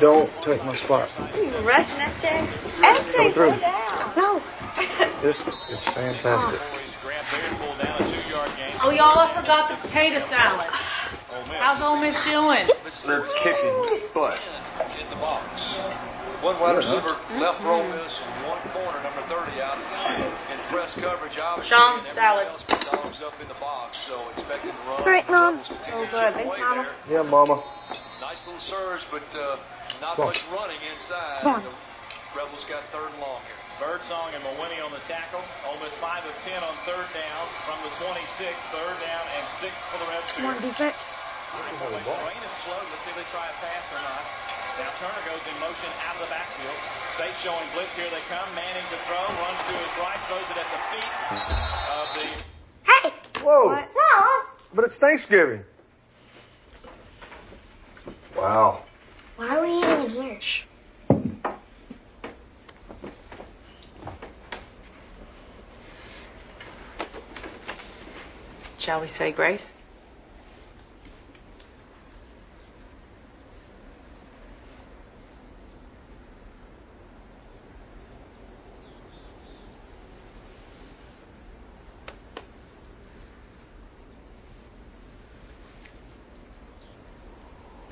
Don't 0.00 0.28
take 0.44 0.60
my 0.68 0.76
spot. 0.84 1.08
You 1.32 1.48
rushing 1.64 1.96
that 1.96 2.12
thing? 2.20 2.44
SJ, 2.84 3.32
through. 3.32 3.56
down. 3.58 4.12
No. 4.16 4.61
This 5.22 5.38
is 5.38 5.78
fantastic. 5.94 6.58
Oh, 8.82 8.90
y'all, 8.90 9.22
I 9.22 9.30
forgot 9.38 9.70
the 9.70 9.78
potato 9.86 10.18
salad. 10.26 10.66
How's 11.62 11.78
Ole 11.78 12.02
Miss 12.02 12.18
doing? 12.26 12.66
They're 13.06 13.22
kicking 13.46 14.10
butt. 14.10 14.34
In 14.98 15.06
the 15.14 15.20
box. 15.22 15.46
One 16.42 16.58
wide 16.58 16.74
receiver 16.82 17.14
left 17.38 17.62
roll 17.62 17.86
is 18.02 18.10
one 18.50 18.58
corner, 18.74 18.98
number 19.06 19.22
30 19.30 19.62
out 19.62 19.78
in 20.50 20.58
press 20.74 20.90
coverage. 20.98 21.38
Obviously, 21.38 21.70
Sean, 21.70 22.02
and 22.02 22.10
salad. 22.18 22.50
everyone 22.50 22.58
else 22.58 22.66
with 22.66 22.82
dogs 22.90 23.18
up 23.22 23.36
in 23.38 23.46
the 23.46 23.58
box, 23.62 23.94
so 24.10 24.18
expecting 24.34 24.74
to 24.74 24.82
run. 24.90 25.06
Great, 25.06 25.22
Mom. 25.30 25.62
Rebels 25.62 25.70
Oh, 25.94 26.02
good. 26.10 26.34
Thanks, 26.34 26.50
away 26.50 26.58
Mama. 26.58 26.82
there. 27.06 27.22
Yeah, 27.22 27.22
Mama. 27.22 27.62
Nice 28.18 28.42
little 28.42 28.58
surge, 28.66 29.06
but 29.14 29.22
uh, 29.38 29.62
not 30.02 30.18
Come 30.18 30.26
on. 30.26 30.34
much 30.34 30.42
running 30.50 30.82
inside. 30.82 31.46
Come 31.46 31.62
on. 31.62 31.62
The 31.62 31.70
Rebels 32.34 32.66
got 32.66 32.82
third 32.90 33.14
and 33.14 33.22
long 33.22 33.38
here. 33.46 33.61
Birdsong 33.82 34.30
and 34.30 34.46
Mawini 34.46 34.78
on 34.78 34.94
the 34.94 35.02
tackle. 35.10 35.42
Ole 35.66 35.82
Miss 35.82 35.90
5 35.98 36.06
of 36.22 36.34
10 36.46 36.54
on 36.62 36.74
third 36.86 37.02
downs 37.18 37.50
from 37.66 37.82
the 37.82 37.90
26. 37.98 38.14
Third 38.70 38.94
down 39.02 39.24
and 39.26 39.44
6 39.58 39.74
for 39.90 39.98
the 39.98 40.06
Rebs 40.06 40.30
Come 40.38 40.46
on, 40.46 40.62
here. 40.62 40.70
defense. 40.70 40.94
Rain 41.50 42.38
is 42.46 42.54
slow. 42.62 42.78
Let's 42.78 43.02
see 43.02 43.10
if 43.10 43.18
they 43.18 43.26
try 43.34 43.42
a 43.50 43.56
pass 43.58 43.82
or 43.90 43.98
not. 44.06 44.22
Now 44.78 44.90
Turner 45.02 45.24
goes 45.26 45.42
in 45.50 45.58
motion 45.58 45.90
out 46.06 46.14
of 46.14 46.22
the 46.22 46.30
backfield. 46.30 46.78
State 47.18 47.34
showing 47.42 47.66
blitz. 47.74 47.90
Here 47.98 48.06
they 48.06 48.22
come. 48.30 48.46
Manning 48.54 48.86
to 48.86 48.98
throw. 49.10 49.18
Runs 49.18 49.60
to 49.66 49.74
his 49.74 49.92
right. 49.98 50.20
Throws 50.30 50.46
it 50.46 50.58
at 50.62 50.68
the 50.70 50.82
feet 50.94 51.12
of 51.90 52.06
the 52.14 52.26
Hey! 52.86 53.06
Whoa. 53.42 53.66
What? 53.66 53.90
No! 53.98 54.14
But 54.78 54.86
it's 54.86 54.96
Thanksgiving. 55.02 55.66
Wow. 58.38 58.86
Why 59.34 59.58
are 59.58 59.62
we 59.66 59.74
eating 59.74 60.22
here? 60.22 60.38
Shall 68.84 69.00
we 69.00 69.06
say 69.16 69.30
grace? 69.30 69.62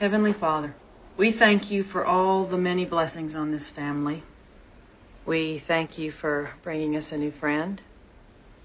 Heavenly 0.00 0.32
Father, 0.32 0.75
we 1.16 1.37
thank 1.38 1.70
you 1.70 1.85
for 1.85 2.04
all 2.04 2.49
the 2.49 2.56
many 2.56 2.85
blessings 2.85 3.37
on 3.37 3.52
this 3.52 3.68
family. 3.76 4.25
We 5.25 5.62
thank 5.68 5.99
you 5.99 6.11
for 6.11 6.50
bringing 6.64 6.97
us 6.97 7.12
a 7.12 7.16
new 7.16 7.30
friend. 7.38 7.80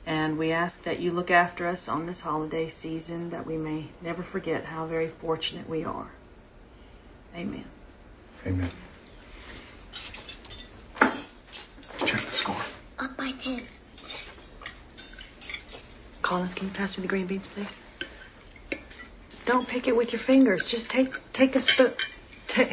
And 0.05 0.37
we 0.37 0.51
ask 0.51 0.75
that 0.85 0.99
you 0.99 1.11
look 1.11 1.31
after 1.31 1.67
us 1.67 1.81
on 1.87 2.05
this 2.05 2.19
holiday 2.19 2.69
season, 2.69 3.31
that 3.31 3.45
we 3.45 3.57
may 3.57 3.89
never 4.03 4.23
forget 4.23 4.63
how 4.63 4.87
very 4.87 5.11
fortunate 5.19 5.67
we 5.67 5.83
are. 5.83 6.11
Amen. 7.33 7.65
Amen. 8.45 8.71
Check 10.99 12.19
the 12.19 12.37
score. 12.41 12.63
Up 12.99 13.17
by 13.17 13.31
ten. 13.43 13.67
Collins, 16.23 16.53
can 16.53 16.67
you 16.67 16.73
pass 16.73 16.97
me 16.97 17.03
the 17.03 17.07
green 17.07 17.27
beans, 17.27 17.47
please? 17.53 17.67
Don't 19.45 19.67
pick 19.67 19.87
it 19.87 19.95
with 19.95 20.11
your 20.11 20.21
fingers. 20.25 20.67
Just 20.71 20.89
take 20.89 21.07
take 21.33 21.55
a 21.55 21.61
spoon. 21.61 21.93
Take. 22.55 22.69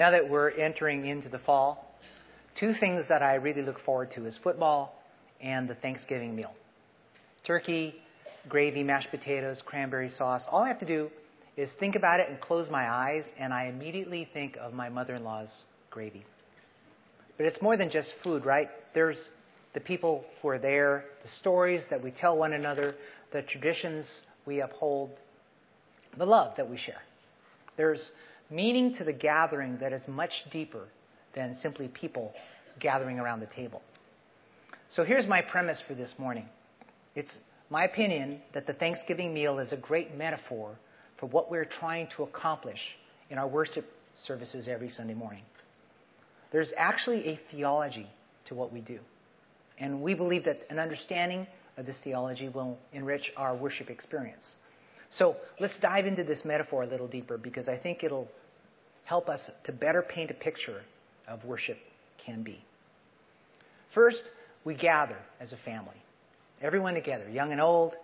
Now 0.00 0.12
that 0.12 0.30
we're 0.30 0.48
entering 0.52 1.04
into 1.04 1.28
the 1.28 1.40
fall, 1.40 1.94
two 2.58 2.72
things 2.72 3.04
that 3.10 3.22
I 3.22 3.34
really 3.34 3.60
look 3.60 3.78
forward 3.80 4.10
to 4.12 4.24
is 4.24 4.38
football 4.42 4.94
and 5.42 5.68
the 5.68 5.74
Thanksgiving 5.74 6.34
meal. 6.34 6.54
Turkey, 7.46 7.96
gravy, 8.48 8.82
mashed 8.82 9.10
potatoes, 9.10 9.62
cranberry 9.62 10.08
sauce. 10.08 10.42
All 10.50 10.62
I 10.62 10.68
have 10.68 10.78
to 10.78 10.86
do 10.86 11.10
is 11.58 11.68
think 11.78 11.96
about 11.96 12.18
it 12.18 12.30
and 12.30 12.40
close 12.40 12.70
my 12.70 12.88
eyes, 12.88 13.28
and 13.38 13.52
I 13.52 13.66
immediately 13.66 14.26
think 14.32 14.56
of 14.56 14.72
my 14.72 14.88
mother 14.88 15.16
in 15.16 15.22
law's 15.22 15.50
gravy. 15.90 16.24
But 17.36 17.44
it's 17.44 17.60
more 17.60 17.76
than 17.76 17.90
just 17.90 18.10
food, 18.24 18.46
right? 18.46 18.70
There's 18.94 19.28
the 19.74 19.80
people 19.80 20.24
who 20.40 20.48
are 20.48 20.58
there, 20.58 21.04
the 21.22 21.30
stories 21.40 21.82
that 21.90 22.02
we 22.02 22.10
tell 22.10 22.38
one 22.38 22.54
another, 22.54 22.94
the 23.34 23.42
traditions 23.42 24.06
we 24.46 24.62
uphold, 24.62 25.10
the 26.16 26.24
love 26.24 26.54
that 26.56 26.70
we 26.70 26.78
share. 26.78 27.02
There's 27.76 28.00
meaning 28.50 28.94
to 28.94 29.04
the 29.04 29.12
gathering 29.12 29.78
that 29.78 29.92
is 29.92 30.02
much 30.08 30.32
deeper 30.50 30.88
than 31.34 31.54
simply 31.54 31.88
people 31.88 32.32
gathering 32.80 33.18
around 33.18 33.40
the 33.40 33.46
table. 33.46 33.82
So 34.88 35.04
here's 35.04 35.26
my 35.26 35.40
premise 35.40 35.80
for 35.86 35.94
this 35.94 36.14
morning. 36.18 36.48
It's 37.14 37.30
my 37.70 37.84
opinion 37.84 38.40
that 38.52 38.66
the 38.66 38.72
Thanksgiving 38.72 39.32
meal 39.32 39.58
is 39.58 39.72
a 39.72 39.76
great 39.76 40.16
metaphor 40.16 40.76
for 41.18 41.26
what 41.26 41.50
we're 41.50 41.64
trying 41.64 42.08
to 42.16 42.24
accomplish 42.24 42.80
in 43.30 43.38
our 43.38 43.46
worship 43.46 43.86
services 44.24 44.66
every 44.68 44.90
Sunday 44.90 45.14
morning. 45.14 45.42
There's 46.50 46.72
actually 46.76 47.26
a 47.28 47.40
theology 47.52 48.08
to 48.46 48.54
what 48.54 48.72
we 48.72 48.80
do. 48.80 48.98
And 49.78 50.02
we 50.02 50.14
believe 50.14 50.44
that 50.44 50.62
an 50.68 50.78
understanding 50.78 51.46
of 51.76 51.86
this 51.86 51.96
theology 52.02 52.48
will 52.48 52.76
enrich 52.92 53.32
our 53.36 53.56
worship 53.56 53.88
experience. 53.88 54.56
So 55.10 55.36
let's 55.58 55.74
dive 55.80 56.06
into 56.06 56.24
this 56.24 56.44
metaphor 56.44 56.82
a 56.82 56.86
little 56.86 57.08
deeper 57.08 57.38
because 57.38 57.68
I 57.68 57.76
think 57.76 58.02
it'll 58.02 58.28
help 59.10 59.28
us 59.28 59.50
to 59.64 59.72
better 59.72 60.02
paint 60.02 60.30
a 60.30 60.34
picture 60.34 60.82
of 61.26 61.44
worship 61.44 61.76
can 62.24 62.44
be. 62.44 62.62
First, 63.92 64.22
we 64.64 64.76
gather 64.76 65.16
as 65.40 65.52
a 65.52 65.56
family, 65.64 65.96
everyone 66.62 66.94
together, 66.94 67.28
young 67.28 67.50
and 67.50 67.60
old, 67.60 67.94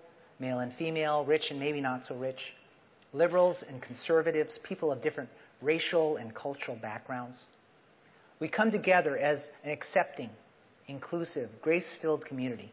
male 0.41 0.59
and 0.59 0.73
female, 0.75 1.25
rich 1.25 1.45
and 1.51 1.61
maybe 1.61 1.81
not 1.81 2.01
so 2.09 2.17
rich, 2.17 2.41
liberals 3.13 3.57
and 3.69 3.81
conservatives, 3.81 4.59
people 4.65 4.91
of 4.91 5.01
different 5.01 5.31
racial 5.63 6.17
and 6.17 6.35
cultural 6.35 6.77
backgrounds. 6.77 7.39
We 8.41 8.49
come 8.49 8.73
together 8.73 9.17
as 9.17 9.39
an 9.63 9.71
accepting, 9.71 10.31
inclusive, 10.89 11.51
grace 11.63 11.97
filled 12.03 12.25
community. 12.25 12.73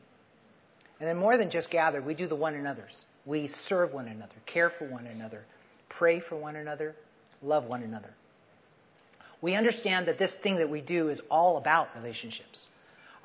And 1.00 1.08
then, 1.08 1.18
more 1.18 1.38
than 1.38 1.52
just 1.52 1.70
gather, 1.70 2.02
we 2.02 2.16
do 2.16 2.26
the 2.26 2.36
one 2.36 2.56
another's. 2.56 2.96
We 3.28 3.48
serve 3.70 3.94
one 3.94 4.08
another, 4.08 4.34
care 4.52 4.72
for 4.80 4.90
one 4.90 5.06
another, 5.06 5.44
pray 5.88 6.20
for 6.28 6.36
one 6.36 6.56
another, 6.56 6.96
love 7.44 7.66
one 7.66 7.84
another. 7.84 8.10
We 9.44 9.56
understand 9.56 10.08
that 10.08 10.18
this 10.18 10.34
thing 10.42 10.60
that 10.60 10.70
we 10.70 10.80
do 10.80 11.10
is 11.10 11.20
all 11.30 11.58
about 11.58 11.90
relationships 11.96 12.66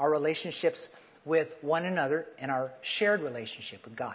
our 0.00 0.10
relationships 0.10 0.86
with 1.24 1.48
one 1.60 1.84
another 1.84 2.26
and 2.38 2.52
our 2.52 2.70
shared 2.98 3.20
relationship 3.20 3.84
with 3.84 3.96
God. 3.96 4.14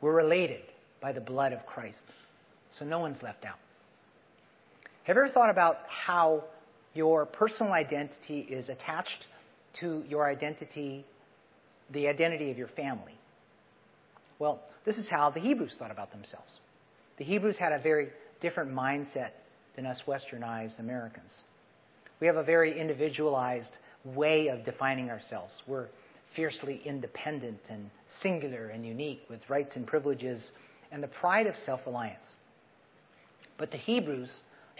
We're 0.00 0.14
related 0.14 0.62
by 1.02 1.12
the 1.12 1.20
blood 1.20 1.52
of 1.52 1.66
Christ, 1.66 2.04
so 2.78 2.86
no 2.86 2.98
one's 2.98 3.22
left 3.22 3.44
out. 3.44 3.58
Have 5.04 5.16
you 5.16 5.22
ever 5.22 5.32
thought 5.32 5.50
about 5.50 5.76
how 5.86 6.44
your 6.94 7.26
personal 7.26 7.74
identity 7.74 8.40
is 8.40 8.70
attached 8.70 9.26
to 9.80 10.02
your 10.08 10.26
identity, 10.26 11.04
the 11.92 12.08
identity 12.08 12.50
of 12.50 12.56
your 12.56 12.68
family? 12.68 13.18
Well, 14.38 14.62
this 14.86 14.96
is 14.96 15.10
how 15.10 15.28
the 15.28 15.40
Hebrews 15.40 15.76
thought 15.78 15.90
about 15.90 16.10
themselves. 16.10 16.58
The 17.18 17.24
Hebrews 17.24 17.58
had 17.58 17.72
a 17.72 17.82
very 17.82 18.08
different 18.40 18.72
mindset 18.72 19.32
than 19.76 19.86
us 19.86 20.02
westernized 20.06 20.78
Americans. 20.78 21.40
We 22.20 22.26
have 22.26 22.36
a 22.36 22.44
very 22.44 22.78
individualized 22.78 23.76
way 24.04 24.48
of 24.48 24.64
defining 24.64 25.10
ourselves. 25.10 25.62
We're 25.66 25.88
fiercely 26.36 26.80
independent 26.84 27.60
and 27.68 27.90
singular 28.20 28.68
and 28.68 28.86
unique 28.86 29.22
with 29.28 29.40
rights 29.48 29.76
and 29.76 29.86
privileges 29.86 30.50
and 30.92 31.02
the 31.02 31.08
pride 31.08 31.46
of 31.46 31.54
self 31.64 31.80
reliance. 31.86 32.34
But 33.58 33.70
the 33.70 33.78
Hebrews 33.78 34.30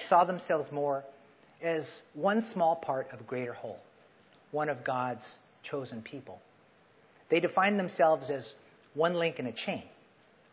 saw 0.09 0.25
themselves 0.25 0.71
more 0.73 1.05
as 1.63 1.85
one 2.15 2.43
small 2.53 2.77
part 2.77 3.09
of 3.13 3.21
a 3.21 3.25
greater 3.25 3.53
whole, 3.53 3.79
one 4.51 4.69
of 4.69 4.85
God's 4.85 5.37
chosen 5.63 6.03
people. 6.03 6.41
They 7.31 7.41
defined 7.41 7.79
themselves 7.79 8.31
as 8.31 8.53
one 8.95 9.15
link 9.15 9.39
in 9.39 9.47
a 9.47 9.53
chain, 9.53 9.85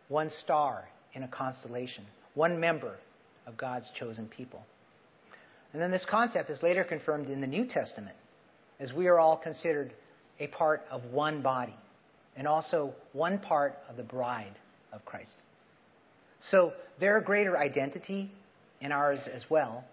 one 0.09 0.29
star 0.43 0.85
in 1.13 1.23
a 1.23 1.27
constellation, 1.27 2.05
one 2.35 2.59
member 2.59 2.97
of 3.47 3.57
God's 3.57 3.89
chosen 3.97 4.27
people. 4.27 4.61
And 5.73 5.81
then 5.81 5.91
this 5.91 6.05
concept 6.09 6.49
is 6.49 6.61
later 6.61 6.83
confirmed 6.83 7.29
in 7.29 7.41
the 7.41 7.47
New 7.47 7.65
Testament, 7.65 8.15
as 8.79 8.93
we 8.93 9.07
are 9.07 9.17
all 9.17 9.37
considered 9.37 9.93
a 10.39 10.47
part 10.47 10.81
of 10.91 11.03
one 11.05 11.41
body 11.41 11.75
and 12.35 12.47
also 12.47 12.93
one 13.13 13.39
part 13.39 13.75
of 13.89 13.97
the 13.97 14.03
bride 14.03 14.53
of 14.93 15.03
Christ. 15.05 15.33
So 16.51 16.73
their 16.99 17.19
greater 17.21 17.57
identity 17.57 18.31
and 18.81 18.93
ours 18.93 19.27
as 19.31 19.43
well 19.49 19.83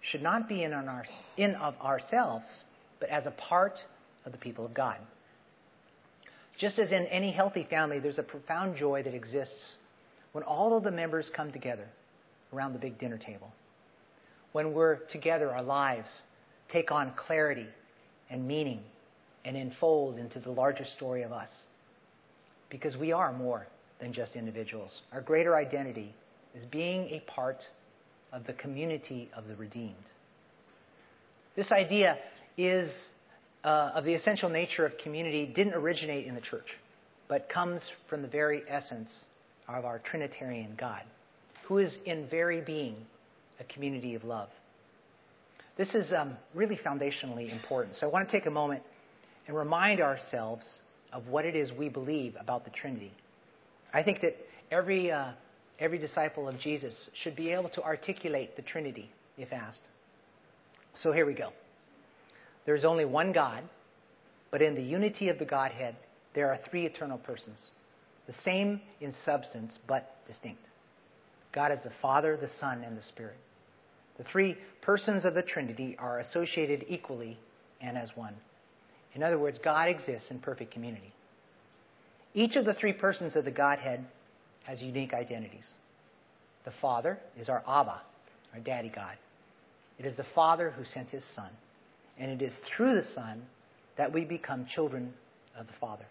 should 0.00 0.22
not 0.22 0.48
be 0.48 0.64
in, 0.64 0.72
our, 0.72 1.04
in 1.36 1.54
of 1.54 1.74
ourselves, 1.80 2.64
but 2.98 3.08
as 3.08 3.26
a 3.26 3.30
part 3.30 3.78
of 4.24 4.32
the 4.32 4.38
people 4.38 4.66
of 4.66 4.74
God. 4.74 4.98
Just 6.58 6.78
as 6.78 6.90
in 6.90 7.06
any 7.06 7.32
healthy 7.32 7.66
family, 7.68 8.00
there's 8.00 8.18
a 8.18 8.22
profound 8.22 8.76
joy 8.76 9.02
that 9.04 9.14
exists 9.14 9.76
when 10.32 10.44
all 10.44 10.76
of 10.76 10.82
the 10.82 10.90
members 10.90 11.30
come 11.34 11.52
together 11.52 11.86
around 12.52 12.72
the 12.72 12.78
big 12.78 12.98
dinner 12.98 13.18
table. 13.18 13.52
When 14.52 14.74
we're 14.74 14.96
together, 15.10 15.50
our 15.50 15.62
lives 15.62 16.08
take 16.70 16.90
on 16.90 17.12
clarity 17.16 17.66
and 18.30 18.46
meaning 18.46 18.80
and 19.44 19.56
enfold 19.56 20.18
into 20.18 20.40
the 20.40 20.50
larger 20.50 20.84
story 20.84 21.22
of 21.22 21.32
us. 21.32 21.48
Because 22.70 22.96
we 22.96 23.12
are 23.12 23.32
more 23.32 23.66
than 24.00 24.12
just 24.12 24.36
individuals. 24.36 24.90
Our 25.12 25.20
greater 25.20 25.56
identity 25.56 26.14
is 26.54 26.64
being 26.66 27.08
a 27.10 27.20
part 27.20 27.62
of 28.32 28.46
the 28.46 28.52
community 28.54 29.30
of 29.36 29.46
the 29.46 29.56
redeemed. 29.56 29.94
This 31.54 31.70
idea 31.70 32.16
is 32.56 32.90
uh, 33.64 33.92
of 33.94 34.04
the 34.04 34.14
essential 34.14 34.48
nature 34.48 34.86
of 34.86 34.96
community 34.98 35.46
didn't 35.46 35.74
originate 35.74 36.26
in 36.26 36.34
the 36.34 36.40
church, 36.40 36.66
but 37.28 37.48
comes 37.48 37.82
from 38.08 38.22
the 38.22 38.28
very 38.28 38.62
essence 38.68 39.10
of 39.68 39.84
our 39.84 39.98
Trinitarian 39.98 40.74
God, 40.78 41.02
who 41.72 41.78
is 41.78 41.96
in 42.04 42.28
very 42.28 42.60
being 42.60 42.94
a 43.58 43.64
community 43.64 44.14
of 44.14 44.24
love. 44.24 44.50
This 45.78 45.94
is 45.94 46.12
um, 46.12 46.36
really 46.52 46.78
foundationally 46.84 47.50
important. 47.50 47.94
So 47.94 48.06
I 48.06 48.10
want 48.10 48.28
to 48.28 48.30
take 48.38 48.44
a 48.44 48.50
moment 48.50 48.82
and 49.46 49.56
remind 49.56 50.02
ourselves 50.02 50.66
of 51.14 51.28
what 51.28 51.46
it 51.46 51.56
is 51.56 51.72
we 51.72 51.88
believe 51.88 52.36
about 52.38 52.66
the 52.66 52.70
Trinity. 52.72 53.10
I 53.94 54.02
think 54.02 54.20
that 54.20 54.36
every, 54.70 55.10
uh, 55.10 55.32
every 55.78 55.96
disciple 55.96 56.46
of 56.46 56.58
Jesus 56.58 56.94
should 57.22 57.34
be 57.34 57.50
able 57.52 57.70
to 57.70 57.82
articulate 57.82 58.54
the 58.54 58.62
Trinity 58.62 59.08
if 59.38 59.50
asked. 59.50 59.80
So 60.92 61.10
here 61.10 61.24
we 61.24 61.32
go. 61.32 61.54
There's 62.66 62.84
only 62.84 63.06
one 63.06 63.32
God, 63.32 63.62
but 64.50 64.60
in 64.60 64.74
the 64.74 64.82
unity 64.82 65.30
of 65.30 65.38
the 65.38 65.46
Godhead, 65.46 65.96
there 66.34 66.50
are 66.50 66.58
three 66.68 66.84
eternal 66.84 67.16
persons, 67.16 67.70
the 68.26 68.34
same 68.44 68.82
in 69.00 69.14
substance, 69.24 69.78
but 69.88 70.18
distinct. 70.26 70.66
God 71.52 71.72
is 71.72 71.78
the 71.84 71.92
Father, 72.00 72.36
the 72.36 72.48
Son, 72.60 72.82
and 72.84 72.96
the 72.96 73.02
Spirit. 73.02 73.36
The 74.18 74.24
three 74.24 74.56
persons 74.80 75.24
of 75.24 75.34
the 75.34 75.42
Trinity 75.42 75.96
are 75.98 76.18
associated 76.18 76.84
equally 76.88 77.38
and 77.80 77.96
as 77.96 78.10
one. 78.14 78.34
In 79.14 79.22
other 79.22 79.38
words, 79.38 79.58
God 79.62 79.88
exists 79.88 80.30
in 80.30 80.38
perfect 80.38 80.72
community. 80.72 81.12
Each 82.34 82.56
of 82.56 82.64
the 82.64 82.74
three 82.74 82.92
persons 82.92 83.36
of 83.36 83.44
the 83.44 83.50
Godhead 83.50 84.04
has 84.64 84.80
unique 84.80 85.12
identities. 85.12 85.66
The 86.64 86.72
Father 86.80 87.18
is 87.36 87.48
our 87.48 87.62
Abba, 87.68 88.00
our 88.54 88.60
Daddy 88.60 88.90
God. 88.94 89.16
It 89.98 90.06
is 90.06 90.16
the 90.16 90.26
Father 90.34 90.70
who 90.70 90.84
sent 90.84 91.08
His 91.08 91.24
Son, 91.34 91.50
and 92.18 92.30
it 92.30 92.42
is 92.42 92.56
through 92.74 92.94
the 92.94 93.04
Son 93.14 93.42
that 93.98 94.12
we 94.12 94.24
become 94.24 94.66
children 94.66 95.12
of 95.58 95.66
the 95.66 95.72
Father. 95.80 96.06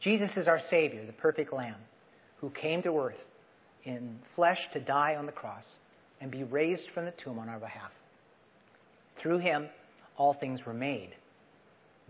Jesus 0.00 0.36
is 0.36 0.48
our 0.48 0.60
Savior, 0.68 1.06
the 1.06 1.12
perfect 1.12 1.52
Lamb, 1.52 1.76
who 2.38 2.50
came 2.50 2.82
to 2.82 2.98
earth 2.98 3.18
in 3.84 4.18
flesh 4.34 4.68
to 4.72 4.80
die 4.80 5.16
on 5.16 5.26
the 5.26 5.32
cross 5.32 5.64
and 6.20 6.30
be 6.30 6.44
raised 6.44 6.88
from 6.94 7.04
the 7.04 7.14
tomb 7.22 7.38
on 7.38 7.48
our 7.48 7.58
behalf. 7.58 7.90
Through 9.20 9.38
Him, 9.38 9.68
all 10.16 10.34
things 10.34 10.64
were 10.64 10.74
made. 10.74 11.10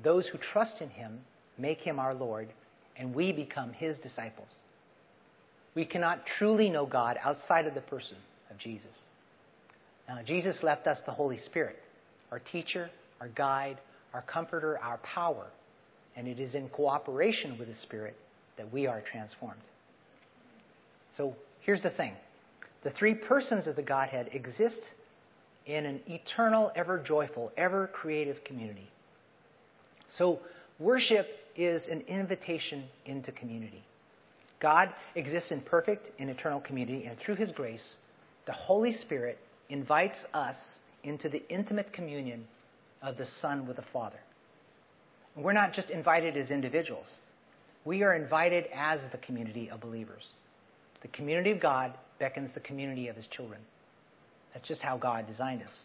Those 0.03 0.27
who 0.27 0.39
trust 0.39 0.81
in 0.81 0.89
Him 0.91 1.21
make 1.59 1.79
Him 1.79 1.99
our 1.99 2.15
Lord 2.15 2.49
and 2.97 3.15
we 3.15 3.33
become 3.33 3.73
his 3.73 3.99
disciples. 3.99 4.49
We 5.75 5.85
cannot 5.85 6.25
truly 6.39 6.71
know 6.71 6.87
God 6.87 7.19
outside 7.23 7.67
of 7.67 7.75
the 7.75 7.81
person 7.81 8.17
of 8.51 8.59
Jesus. 8.59 8.95
Now, 10.09 10.19
Jesus 10.25 10.63
left 10.63 10.87
us 10.87 10.99
the 11.07 11.13
Holy 11.13 11.39
Spirit, 11.39 11.77
our 12.31 12.39
teacher, 12.39 12.91
our 13.21 13.29
guide, 13.29 13.79
our 14.13 14.23
comforter, 14.23 14.79
our 14.79 14.99
power, 14.99 15.47
and 16.15 16.29
it 16.29 16.39
is 16.39 16.55
in 16.55 16.69
cooperation 16.69 17.59
with 17.59 17.69
the 17.69 17.75
Spirit 17.75 18.17
that 18.57 18.73
we 18.73 18.87
are 18.87 19.01
transformed. 19.01 19.61
So 21.17 21.35
here's 21.65 21.83
the 21.83 21.91
thing 21.91 22.15
the 22.83 22.91
three 22.91 23.15
persons 23.15 23.67
of 23.67 23.77
the 23.77 23.83
Godhead 23.83 24.31
exist 24.33 24.81
in 25.67 25.87
an 25.87 26.01
eternal, 26.07 26.71
ever 26.77 26.99
joyful, 26.99 27.51
ever 27.57 27.89
creative 27.89 28.45
community. 28.45 28.89
So 30.19 30.41
worship 30.79 31.27
is 31.57 31.89
an 31.89 32.03
invitation 32.03 32.85
into 33.07 33.33
community. 33.33 33.83
God 34.61 34.91
exists 35.15 35.51
in 35.51 35.63
perfect 35.63 36.11
and 36.19 36.31
eternal 36.31 36.61
community, 36.61 37.05
and 37.07 37.19
through 37.19 37.37
His 37.37 37.51
grace, 37.51 37.97
the 38.47 38.53
Holy 38.53 38.93
Spirit 38.93 39.39
invites 39.71 40.19
us 40.33 40.57
into 41.03 41.29
the 41.29 41.43
intimate 41.49 41.93
communion 41.93 42.47
of 43.03 43.17
the 43.17 43.27
Son 43.41 43.67
with 43.67 43.77
the 43.77 43.85
Father. 43.93 44.19
we're 45.37 45.53
not 45.53 45.73
just 45.73 45.91
invited 45.91 46.37
as 46.37 46.51
individuals, 46.51 47.17
we 47.85 48.03
are 48.03 48.15
invited 48.15 48.65
as 48.75 49.01
the 49.13 49.19
community 49.19 49.71
of 49.71 49.81
believers. 49.81 50.25
The 51.05 51.09
community 51.09 51.51
of 51.51 51.61
God 51.61 51.93
beckons 52.19 52.51
the 52.55 52.61
community 52.61 53.09
of 53.09 53.17
His 53.17 53.27
children. 53.29 53.61
That's 54.55 54.67
just 54.67 54.81
how 54.81 54.97
God 54.97 55.27
designed 55.27 55.63
us. 55.63 55.85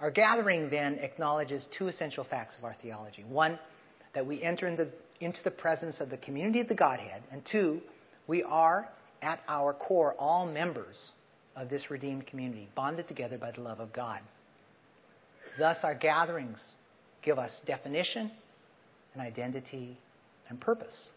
Our 0.00 0.10
gathering 0.10 0.70
then 0.70 0.94
acknowledges 0.94 1.66
two 1.76 1.88
essential 1.88 2.24
facts 2.24 2.54
of 2.56 2.64
our 2.64 2.74
theology. 2.82 3.22
One, 3.28 3.58
that 4.14 4.26
we 4.26 4.42
enter 4.42 4.66
in 4.66 4.76
the, 4.76 4.88
into 5.20 5.38
the 5.44 5.50
presence 5.50 5.96
of 6.00 6.08
the 6.08 6.16
community 6.16 6.60
of 6.60 6.68
the 6.68 6.74
Godhead, 6.74 7.22
and 7.30 7.42
two, 7.52 7.82
we 8.26 8.42
are 8.42 8.88
at 9.20 9.40
our 9.46 9.74
core 9.74 10.14
all 10.18 10.46
members 10.46 10.96
of 11.54 11.68
this 11.68 11.90
redeemed 11.90 12.26
community, 12.26 12.68
bonded 12.74 13.08
together 13.08 13.36
by 13.36 13.50
the 13.50 13.60
love 13.60 13.80
of 13.80 13.92
God. 13.92 14.20
Thus, 15.58 15.76
our 15.82 15.94
gatherings 15.94 16.58
give 17.22 17.38
us 17.38 17.50
definition 17.66 18.30
and 19.12 19.22
identity 19.22 19.98
and 20.48 20.58
purpose. 20.58 21.10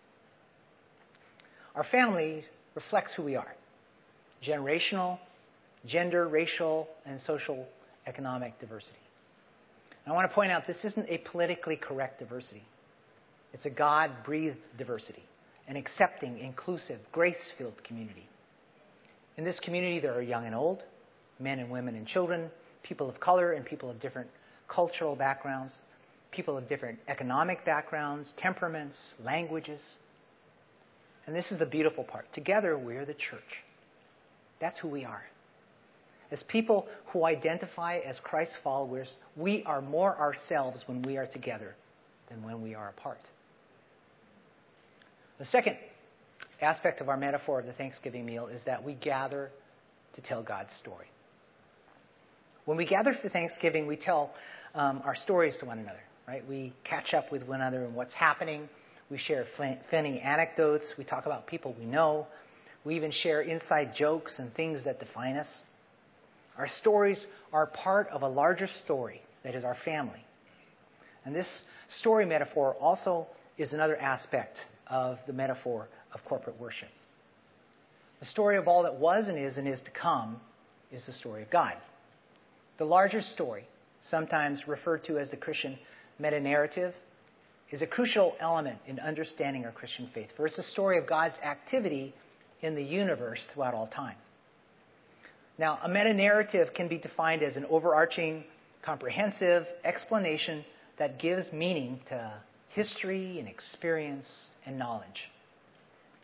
Our 1.79 1.85
family 1.85 2.43
reflects 2.75 3.13
who 3.15 3.23
we 3.23 3.37
are 3.37 3.55
generational, 4.45 5.17
gender, 5.85 6.27
racial, 6.27 6.89
and 7.05 7.21
social 7.21 7.65
economic 8.05 8.59
diversity. 8.59 8.99
And 10.03 10.11
I 10.11 10.15
want 10.15 10.29
to 10.29 10.35
point 10.35 10.51
out 10.51 10.67
this 10.67 10.83
isn't 10.83 11.07
a 11.07 11.19
politically 11.31 11.77
correct 11.77 12.19
diversity. 12.19 12.63
It's 13.53 13.65
a 13.65 13.69
God 13.69 14.11
breathed 14.25 14.57
diversity, 14.77 15.23
an 15.69 15.77
accepting, 15.77 16.39
inclusive, 16.39 16.99
grace 17.13 17.51
filled 17.57 17.81
community. 17.85 18.27
In 19.37 19.45
this 19.45 19.59
community, 19.61 20.01
there 20.01 20.13
are 20.13 20.21
young 20.21 20.45
and 20.45 20.55
old, 20.55 20.83
men 21.39 21.59
and 21.59 21.71
women 21.71 21.95
and 21.95 22.05
children, 22.05 22.49
people 22.83 23.09
of 23.09 23.21
color 23.21 23.53
and 23.53 23.65
people 23.65 23.89
of 23.89 24.01
different 24.01 24.29
cultural 24.67 25.15
backgrounds, 25.15 25.73
people 26.31 26.57
of 26.57 26.67
different 26.67 26.99
economic 27.07 27.63
backgrounds, 27.63 28.33
temperaments, 28.37 28.97
languages. 29.23 29.79
And 31.29 31.37
this 31.37 31.51
is 31.51 31.59
the 31.59 31.65
beautiful 31.67 32.03
part. 32.03 32.25
Together, 32.33 32.75
we're 32.75 33.05
the 33.05 33.13
church. 33.13 33.61
That's 34.59 34.79
who 34.79 34.87
we 34.87 35.05
are. 35.05 35.21
As 36.31 36.41
people 36.47 36.87
who 37.13 37.23
identify 37.23 37.99
as 37.99 38.19
Christ's 38.23 38.57
followers, 38.63 39.07
we 39.35 39.61
are 39.67 39.79
more 39.79 40.17
ourselves 40.17 40.81
when 40.87 41.03
we 41.03 41.17
are 41.17 41.27
together 41.27 41.75
than 42.29 42.41
when 42.43 42.63
we 42.63 42.73
are 42.73 42.89
apart. 42.89 43.19
The 45.37 45.45
second 45.45 45.77
aspect 46.63 46.99
of 46.99 47.09
our 47.09 47.17
metaphor 47.17 47.59
of 47.59 47.67
the 47.67 47.73
Thanksgiving 47.73 48.25
meal 48.25 48.47
is 48.47 48.63
that 48.65 48.83
we 48.83 48.95
gather 48.95 49.51
to 50.15 50.21
tell 50.21 50.41
God's 50.41 50.73
story. 50.81 51.11
When 52.65 52.75
we 52.75 52.87
gather 52.87 53.13
for 53.21 53.29
Thanksgiving, 53.29 53.85
we 53.85 53.97
tell 53.97 54.31
um, 54.73 55.03
our 55.05 55.15
stories 55.15 55.55
to 55.59 55.67
one 55.67 55.77
another, 55.77 56.01
right? 56.27 56.43
We 56.49 56.73
catch 56.83 57.13
up 57.13 57.31
with 57.31 57.43
one 57.43 57.61
another 57.61 57.85
and 57.85 57.93
what's 57.93 58.13
happening. 58.13 58.67
We 59.09 59.17
share 59.17 59.45
funny 59.89 60.19
anecdotes. 60.19 60.93
We 60.97 61.03
talk 61.03 61.25
about 61.25 61.47
people 61.47 61.75
we 61.77 61.85
know. 61.85 62.27
We 62.85 62.95
even 62.95 63.11
share 63.11 63.41
inside 63.41 63.91
jokes 63.95 64.39
and 64.39 64.53
things 64.53 64.83
that 64.85 64.99
define 64.99 65.35
us. 65.35 65.61
Our 66.57 66.67
stories 66.67 67.19
are 67.51 67.67
part 67.67 68.07
of 68.09 68.21
a 68.21 68.27
larger 68.27 68.67
story 68.67 69.21
that 69.43 69.55
is 69.55 69.63
our 69.63 69.77
family. 69.83 70.23
And 71.25 71.35
this 71.35 71.49
story 71.99 72.25
metaphor 72.25 72.75
also 72.79 73.27
is 73.57 73.73
another 73.73 73.97
aspect 73.97 74.59
of 74.87 75.17
the 75.27 75.33
metaphor 75.33 75.87
of 76.13 76.19
corporate 76.25 76.59
worship. 76.59 76.89
The 78.19 78.25
story 78.25 78.57
of 78.57 78.67
all 78.67 78.83
that 78.83 78.95
was 78.95 79.27
and 79.27 79.37
is 79.37 79.57
and 79.57 79.67
is 79.67 79.81
to 79.81 79.91
come 79.91 80.39
is 80.91 81.05
the 81.05 81.13
story 81.13 81.41
of 81.41 81.49
God. 81.49 81.73
The 82.77 82.85
larger 82.85 83.21
story, 83.21 83.65
sometimes 84.01 84.67
referred 84.67 85.03
to 85.05 85.17
as 85.17 85.29
the 85.31 85.37
Christian 85.37 85.77
meta 86.19 86.39
narrative, 86.39 86.93
is 87.71 87.81
a 87.81 87.87
crucial 87.87 88.35
element 88.39 88.79
in 88.87 88.99
understanding 88.99 89.65
our 89.65 89.71
Christian 89.71 90.09
faith, 90.13 90.29
for 90.35 90.47
it's 90.47 90.55
the 90.55 90.63
story 90.63 90.97
of 90.97 91.07
God's 91.07 91.35
activity 91.43 92.13
in 92.61 92.75
the 92.75 92.83
universe 92.83 93.39
throughout 93.53 93.73
all 93.73 93.87
time. 93.87 94.15
Now, 95.57 95.79
a 95.83 95.89
meta 95.89 96.13
narrative 96.13 96.69
can 96.75 96.87
be 96.87 96.97
defined 96.97 97.43
as 97.43 97.57
an 97.57 97.65
overarching, 97.69 98.43
comprehensive 98.81 99.65
explanation 99.83 100.63
that 100.97 101.19
gives 101.19 101.51
meaning 101.51 101.99
to 102.09 102.33
history 102.69 103.39
and 103.39 103.47
experience 103.47 104.25
and 104.65 104.79
knowledge. 104.79 105.29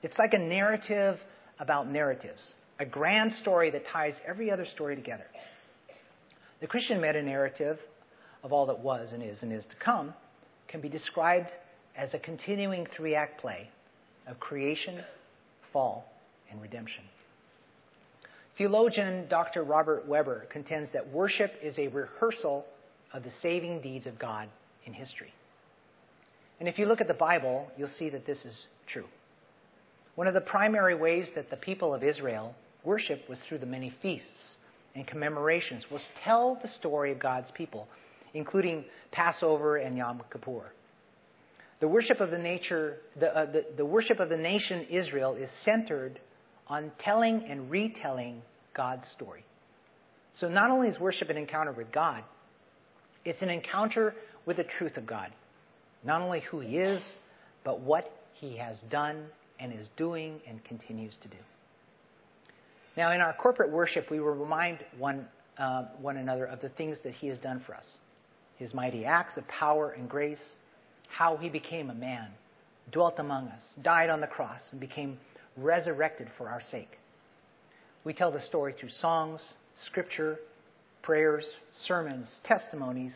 It's 0.04 0.18
like 0.18 0.34
a 0.34 0.40
narrative 0.40 1.18
about 1.60 1.90
narratives, 1.90 2.56
a 2.80 2.86
grand 2.86 3.34
story 3.34 3.72
that 3.72 3.84
ties 3.92 4.20
every 4.26 4.52
other 4.52 4.66
story 4.66 4.96
together. 4.96 5.26
The 6.62 6.68
Christian 6.68 7.02
meta 7.02 7.22
narrative 7.22 7.78
of 8.44 8.52
all 8.54 8.68
that 8.68 8.80
was 8.80 9.12
and 9.12 9.22
is 9.22 9.44
and 9.44 9.52
is 9.52 9.66
to 9.66 9.76
come 9.84 10.14
can 10.76 10.82
be 10.82 10.90
described 10.90 11.52
as 11.96 12.14
a 12.14 12.20
continuing 12.20 12.86
three 12.98 13.16
act 13.16 13.40
play 13.40 13.70
of 14.28 14.38
creation, 14.42 15.02
fall, 15.72 16.06
and 16.52 16.62
redemption. 16.62 17.06
Theologian 18.58 19.26
Dr. 19.30 19.64
Robert 19.64 20.06
Webber 20.06 20.48
contends 20.52 20.92
that 20.92 21.10
worship 21.14 21.54
is 21.64 21.80
a 21.80 21.88
rehearsal 21.88 22.66
of 23.14 23.24
the 23.24 23.32
saving 23.42 23.80
deeds 23.84 24.06
of 24.06 24.20
God 24.20 24.50
in 24.86 24.92
history. 24.92 25.34
And 26.60 26.68
if 26.68 26.78
you 26.78 26.88
look 26.88 27.00
at 27.00 27.08
the 27.08 27.14
Bible, 27.14 27.72
you'll 27.78 27.88
see 27.88 28.10
that 28.10 28.26
this 28.26 28.44
is 28.44 28.68
true. 28.86 29.06
One 30.16 30.28
of 30.28 30.34
the 30.34 30.42
primary 30.42 30.96
ways 30.96 31.30
that 31.36 31.50
the 31.50 31.56
people 31.56 31.94
of 31.94 32.04
Israel 32.04 32.54
worship 32.84 33.22
was 33.30 33.40
through 33.48 33.60
the 33.60 33.66
many 33.66 33.94
feasts 34.02 34.58
and 34.94 35.08
commemorations, 35.08 35.86
was 35.90 36.02
tell 36.26 36.60
the 36.62 36.68
story 36.68 37.14
of 37.14 37.20
God's 37.20 37.52
people, 37.52 37.88
including 38.36 38.86
Passover 39.12 39.78
and 39.78 39.98
Yom 39.98 40.22
Kippur. 40.32 40.72
The 41.80 41.88
worship 41.88 42.20
of 42.20 42.32
the, 42.32 42.38
nature, 42.38 42.98
the, 43.20 43.36
uh, 43.36 43.52
the, 43.52 43.66
the 43.78 43.86
worship 43.86 44.20
of 44.20 44.30
the 44.30 44.38
nation 44.38 44.86
Israel 44.90 45.36
is 45.36 45.50
centered 45.64 46.20
on 46.68 46.92
telling 47.00 47.44
and 47.48 47.72
retelling 47.72 48.42
God's 48.76 49.08
story. 49.12 49.44
So 50.34 50.50
not 50.50 50.70
only 50.70 50.90
is 50.90 51.00
worship 51.00 51.30
an 51.30 51.38
encounter 51.38 51.72
with 51.72 51.92
God, 51.92 52.24
it's 53.24 53.42
an 53.42 53.50
encounter 53.50 54.14
with 54.46 54.58
the 54.58 54.64
truth 54.64 54.98
of 54.98 55.08
God. 55.08 55.32
Not 56.04 56.22
only 56.22 56.42
who 56.42 56.60
He 56.60 56.78
is, 56.78 57.04
but 57.64 57.80
what 57.80 58.12
He 58.34 58.58
has 58.58 58.78
done 58.90 59.26
and 59.60 59.74
is 59.74 59.90
doing 59.96 60.42
and 60.48 60.64
continues 60.66 61.16
to 61.24 61.28
do. 61.30 61.38
Now, 62.98 63.12
in 63.12 63.22
our 63.22 63.34
corporate 63.34 63.72
worship, 63.72 64.10
we 64.12 64.20
remind 64.20 64.80
one, 64.98 65.26
uh, 65.58 65.86
one 66.02 66.18
another 66.18 66.46
of 66.46 66.62
the 66.62 66.70
things 66.70 67.00
that 67.04 67.14
He 67.14 67.28
has 67.28 67.38
done 67.38 67.62
for 67.66 67.76
us 67.76 67.86
His 68.58 68.74
mighty 68.74 69.06
acts 69.06 69.38
of 69.38 69.48
power 69.48 69.92
and 69.92 70.10
grace, 70.10 70.44
how 71.10 71.38
He 71.38 71.50
became 71.50 71.90
a 71.90 71.96
man, 71.96 72.28
dwelt 72.92 73.16
among 73.18 73.48
us, 73.48 73.62
died 73.82 74.10
on 74.10 74.22
the 74.22 74.28
cross, 74.28 74.70
and 74.72 74.80
became 74.80 75.18
resurrected 75.58 76.30
for 76.38 76.50
our 76.50 76.62
sake. 76.62 76.98
We 78.04 78.14
tell 78.14 78.32
the 78.32 78.42
story 78.42 78.74
through 78.80 78.90
songs, 78.90 79.54
scripture, 79.74 80.40
prayers, 81.02 81.46
sermons, 81.86 82.40
testimonies, 82.44 83.16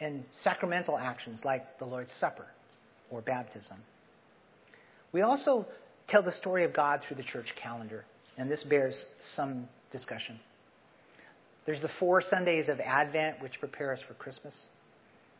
and 0.00 0.24
sacramental 0.42 0.98
actions 0.98 1.42
like 1.44 1.78
the 1.78 1.84
Lord's 1.84 2.10
Supper 2.18 2.46
or 3.10 3.20
baptism. 3.20 3.78
We 5.12 5.22
also 5.22 5.66
tell 6.08 6.22
the 6.22 6.32
story 6.32 6.64
of 6.64 6.74
God 6.74 7.00
through 7.06 7.16
the 7.16 7.22
church 7.22 7.54
calendar, 7.60 8.04
and 8.36 8.50
this 8.50 8.64
bears 8.64 9.04
some 9.34 9.68
discussion. 9.90 10.38
There's 11.66 11.80
the 11.80 11.90
four 11.98 12.20
Sundays 12.20 12.68
of 12.68 12.78
Advent, 12.80 13.40
which 13.40 13.58
prepare 13.58 13.92
us 13.92 14.00
for 14.06 14.14
Christmas, 14.14 14.54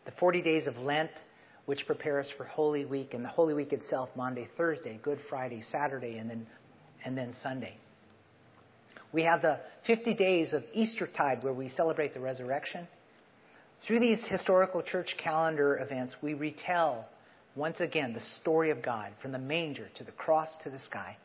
the 0.06 0.12
40 0.12 0.42
days 0.42 0.66
of 0.66 0.76
Lent, 0.78 1.10
which 1.66 1.86
prepare 1.86 2.18
us 2.20 2.30
for 2.36 2.44
Holy 2.44 2.84
Week, 2.84 3.14
and 3.14 3.24
the 3.24 3.28
Holy 3.28 3.54
Week 3.54 3.72
itself, 3.72 4.08
Maundy, 4.16 4.48
Thursday, 4.56 4.98
Good 5.02 5.18
Friday, 5.28 5.62
Saturday, 5.62 6.18
and 6.18 6.28
then, 6.28 6.46
and 7.04 7.16
then 7.16 7.34
Sunday. 7.42 7.76
We 9.12 9.22
have 9.22 9.42
the 9.42 9.60
50 9.86 10.14
days 10.14 10.52
of 10.52 10.64
Eastertide, 10.72 11.42
where 11.42 11.52
we 11.52 11.68
celebrate 11.68 12.14
the 12.14 12.20
resurrection. 12.20 12.88
Through 13.86 14.00
these 14.00 14.24
historical 14.26 14.82
church 14.82 15.14
calendar 15.22 15.78
events, 15.78 16.16
we 16.22 16.34
retell 16.34 17.06
once 17.54 17.80
again 17.80 18.14
the 18.14 18.22
story 18.40 18.70
of 18.70 18.82
God 18.82 19.12
from 19.20 19.32
the 19.32 19.38
manger 19.38 19.88
to 19.96 20.04
the 20.04 20.12
cross 20.12 20.48
to 20.64 20.70
the 20.70 20.78
sky. 20.78 21.16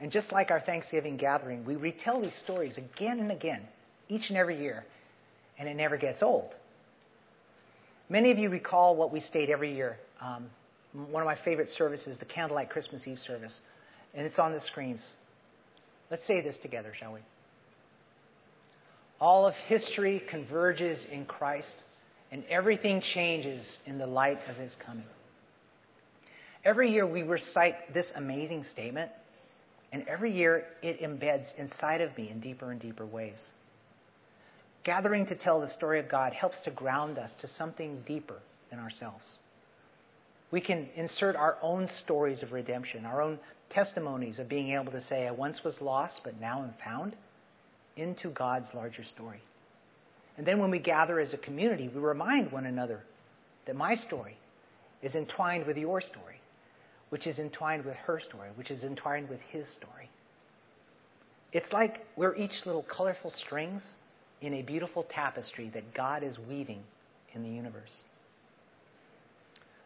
And 0.00 0.10
just 0.10 0.32
like 0.32 0.50
our 0.50 0.60
Thanksgiving 0.60 1.18
gathering, 1.18 1.64
we 1.66 1.76
retell 1.76 2.22
these 2.22 2.38
stories 2.42 2.78
again 2.78 3.20
and 3.20 3.30
again, 3.30 3.62
each 4.10 4.28
and 4.28 4.36
every 4.36 4.60
year, 4.60 4.84
and 5.58 5.68
it 5.68 5.74
never 5.74 5.96
gets 5.96 6.22
old. 6.22 6.50
Many 8.10 8.32
of 8.32 8.38
you 8.38 8.50
recall 8.50 8.96
what 8.96 9.12
we 9.12 9.20
state 9.20 9.48
every 9.48 9.74
year. 9.74 9.96
Um, 10.20 10.50
one 10.92 11.22
of 11.22 11.26
my 11.26 11.38
favorite 11.44 11.68
services, 11.68 12.18
the 12.18 12.24
Candlelight 12.24 12.68
Christmas 12.68 13.06
Eve 13.06 13.20
service, 13.20 13.56
and 14.12 14.26
it's 14.26 14.38
on 14.38 14.52
the 14.52 14.60
screens. 14.60 15.06
Let's 16.10 16.26
say 16.26 16.42
this 16.42 16.56
together, 16.60 16.92
shall 16.98 17.12
we? 17.12 17.20
All 19.20 19.46
of 19.46 19.54
history 19.68 20.22
converges 20.28 21.06
in 21.12 21.24
Christ, 21.24 21.74
and 22.32 22.42
everything 22.50 23.00
changes 23.14 23.64
in 23.86 23.98
the 23.98 24.06
light 24.06 24.38
of 24.48 24.56
his 24.56 24.74
coming. 24.84 25.04
Every 26.64 26.90
year 26.90 27.06
we 27.10 27.22
recite 27.22 27.94
this 27.94 28.10
amazing 28.16 28.64
statement, 28.72 29.12
and 29.92 30.06
every 30.08 30.32
year 30.32 30.64
it 30.82 31.00
embeds 31.00 31.46
inside 31.56 32.00
of 32.00 32.16
me 32.18 32.28
in 32.28 32.40
deeper 32.40 32.72
and 32.72 32.80
deeper 32.80 33.06
ways. 33.06 33.40
Gathering 34.84 35.26
to 35.26 35.36
tell 35.36 35.60
the 35.60 35.68
story 35.68 36.00
of 36.00 36.08
God 36.08 36.32
helps 36.32 36.60
to 36.62 36.70
ground 36.70 37.18
us 37.18 37.32
to 37.40 37.48
something 37.48 38.02
deeper 38.06 38.38
than 38.70 38.78
ourselves. 38.78 39.36
We 40.50 40.60
can 40.60 40.88
insert 40.96 41.36
our 41.36 41.58
own 41.62 41.86
stories 42.02 42.42
of 42.42 42.52
redemption, 42.52 43.04
our 43.04 43.20
own 43.20 43.38
testimonies 43.68 44.38
of 44.38 44.48
being 44.48 44.70
able 44.70 44.90
to 44.92 45.02
say, 45.02 45.26
I 45.26 45.30
once 45.30 45.62
was 45.64 45.80
lost, 45.80 46.20
but 46.24 46.40
now 46.40 46.62
am 46.62 46.74
found, 46.84 47.14
into 47.96 48.30
God's 48.30 48.68
larger 48.74 49.04
story. 49.04 49.40
And 50.36 50.46
then 50.46 50.58
when 50.58 50.70
we 50.70 50.78
gather 50.78 51.20
as 51.20 51.34
a 51.34 51.38
community, 51.38 51.88
we 51.88 52.00
remind 52.00 52.50
one 52.50 52.66
another 52.66 53.02
that 53.66 53.76
my 53.76 53.94
story 53.94 54.36
is 55.02 55.14
entwined 55.14 55.66
with 55.66 55.76
your 55.76 56.00
story, 56.00 56.40
which 57.10 57.26
is 57.26 57.38
entwined 57.38 57.84
with 57.84 57.96
her 57.96 58.18
story, 58.18 58.48
which 58.54 58.70
is 58.70 58.82
entwined 58.82 59.28
with 59.28 59.40
his 59.50 59.68
story. 59.74 60.08
It's 61.52 61.72
like 61.72 62.06
we're 62.16 62.34
each 62.36 62.64
little 62.64 62.84
colorful 62.84 63.30
strings 63.30 63.94
in 64.40 64.54
a 64.54 64.62
beautiful 64.62 65.06
tapestry 65.10 65.70
that 65.74 65.94
God 65.94 66.22
is 66.22 66.38
weaving 66.48 66.82
in 67.34 67.42
the 67.42 67.48
universe. 67.48 67.94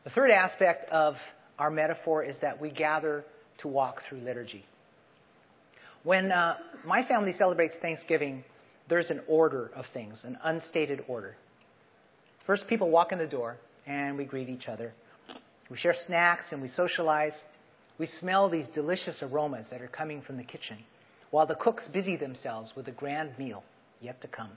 The 0.04 0.10
third 0.10 0.30
aspect 0.30 0.90
of 0.90 1.14
our 1.58 1.70
metaphor 1.70 2.22
is 2.22 2.36
that 2.40 2.60
we 2.60 2.70
gather 2.70 3.24
to 3.58 3.68
walk 3.68 4.02
through 4.08 4.18
liturgy. 4.18 4.64
When 6.02 6.30
uh, 6.30 6.58
my 6.84 7.06
family 7.06 7.32
celebrates 7.32 7.74
Thanksgiving, 7.80 8.44
there's 8.88 9.10
an 9.10 9.22
order 9.26 9.70
of 9.74 9.86
things, 9.94 10.22
an 10.24 10.38
unstated 10.44 11.04
order. 11.08 11.36
First, 12.46 12.68
people 12.68 12.90
walk 12.90 13.12
in 13.12 13.18
the 13.18 13.26
door 13.26 13.56
and 13.86 14.18
we 14.18 14.24
greet 14.26 14.48
each 14.48 14.68
other. 14.68 14.92
We 15.70 15.78
share 15.78 15.94
snacks 16.06 16.52
and 16.52 16.60
we 16.60 16.68
socialize. 16.68 17.32
We 17.98 18.08
smell 18.20 18.50
these 18.50 18.68
delicious 18.68 19.22
aromas 19.22 19.66
that 19.70 19.80
are 19.80 19.88
coming 19.88 20.20
from 20.20 20.36
the 20.36 20.44
kitchen 20.44 20.78
while 21.30 21.46
the 21.46 21.54
cooks 21.54 21.88
busy 21.92 22.16
themselves 22.16 22.72
with 22.76 22.86
a 22.88 22.92
grand 22.92 23.38
meal 23.38 23.64
yet 24.04 24.20
to 24.20 24.28
come. 24.28 24.50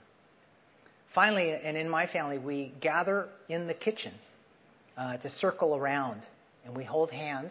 Finally, 1.14 1.58
and 1.64 1.76
in 1.76 1.88
my 1.88 2.06
family, 2.06 2.38
we 2.38 2.72
gather 2.80 3.28
in 3.48 3.66
the 3.66 3.74
kitchen 3.74 4.12
uh, 4.96 5.16
to 5.16 5.28
circle 5.30 5.74
around 5.74 6.24
and 6.64 6.76
we 6.76 6.84
hold 6.84 7.10
hands. 7.10 7.50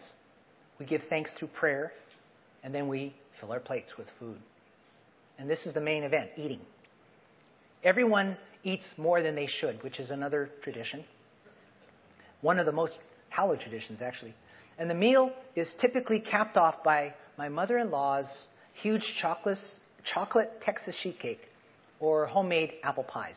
We 0.78 0.86
give 0.86 1.02
thanks 1.08 1.32
through 1.38 1.48
prayer, 1.48 1.92
and 2.62 2.72
then 2.72 2.86
we 2.86 3.14
fill 3.40 3.50
our 3.50 3.58
plates 3.58 3.94
with 3.98 4.06
food. 4.20 4.38
And 5.38 5.50
this 5.50 5.66
is 5.66 5.74
the 5.74 5.80
main 5.80 6.04
event 6.04 6.30
eating. 6.36 6.60
Everyone 7.82 8.36
eats 8.62 8.84
more 8.96 9.22
than 9.22 9.34
they 9.34 9.48
should, 9.48 9.82
which 9.82 9.98
is 9.98 10.10
another 10.10 10.50
tradition. 10.62 11.04
One 12.42 12.60
of 12.60 12.66
the 12.66 12.72
most 12.72 12.96
hallowed 13.28 13.60
traditions, 13.60 14.00
actually. 14.00 14.34
And 14.78 14.88
the 14.88 14.94
meal 14.94 15.32
is 15.56 15.74
typically 15.80 16.20
capped 16.20 16.56
off 16.56 16.84
by 16.84 17.14
my 17.36 17.48
mother 17.48 17.78
in 17.78 17.90
law's 17.90 18.46
huge 18.80 19.02
chocolate, 19.20 19.58
chocolate 20.04 20.60
Texas 20.60 20.96
sheet 21.02 21.18
cake 21.18 21.40
or 22.00 22.26
homemade 22.26 22.74
apple 22.82 23.04
pies. 23.04 23.36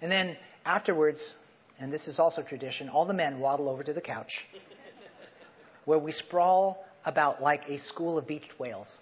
And 0.00 0.10
then 0.10 0.36
afterwards, 0.64 1.34
and 1.78 1.92
this 1.92 2.06
is 2.06 2.18
also 2.18 2.42
tradition, 2.42 2.88
all 2.88 3.06
the 3.06 3.14
men 3.14 3.40
waddle 3.40 3.68
over 3.68 3.82
to 3.82 3.92
the 3.92 4.00
couch 4.00 4.32
where 5.84 5.98
we 5.98 6.12
sprawl 6.12 6.84
about 7.04 7.42
like 7.42 7.62
a 7.68 7.78
school 7.78 8.18
of 8.18 8.26
beached 8.26 8.58
whales, 8.58 8.98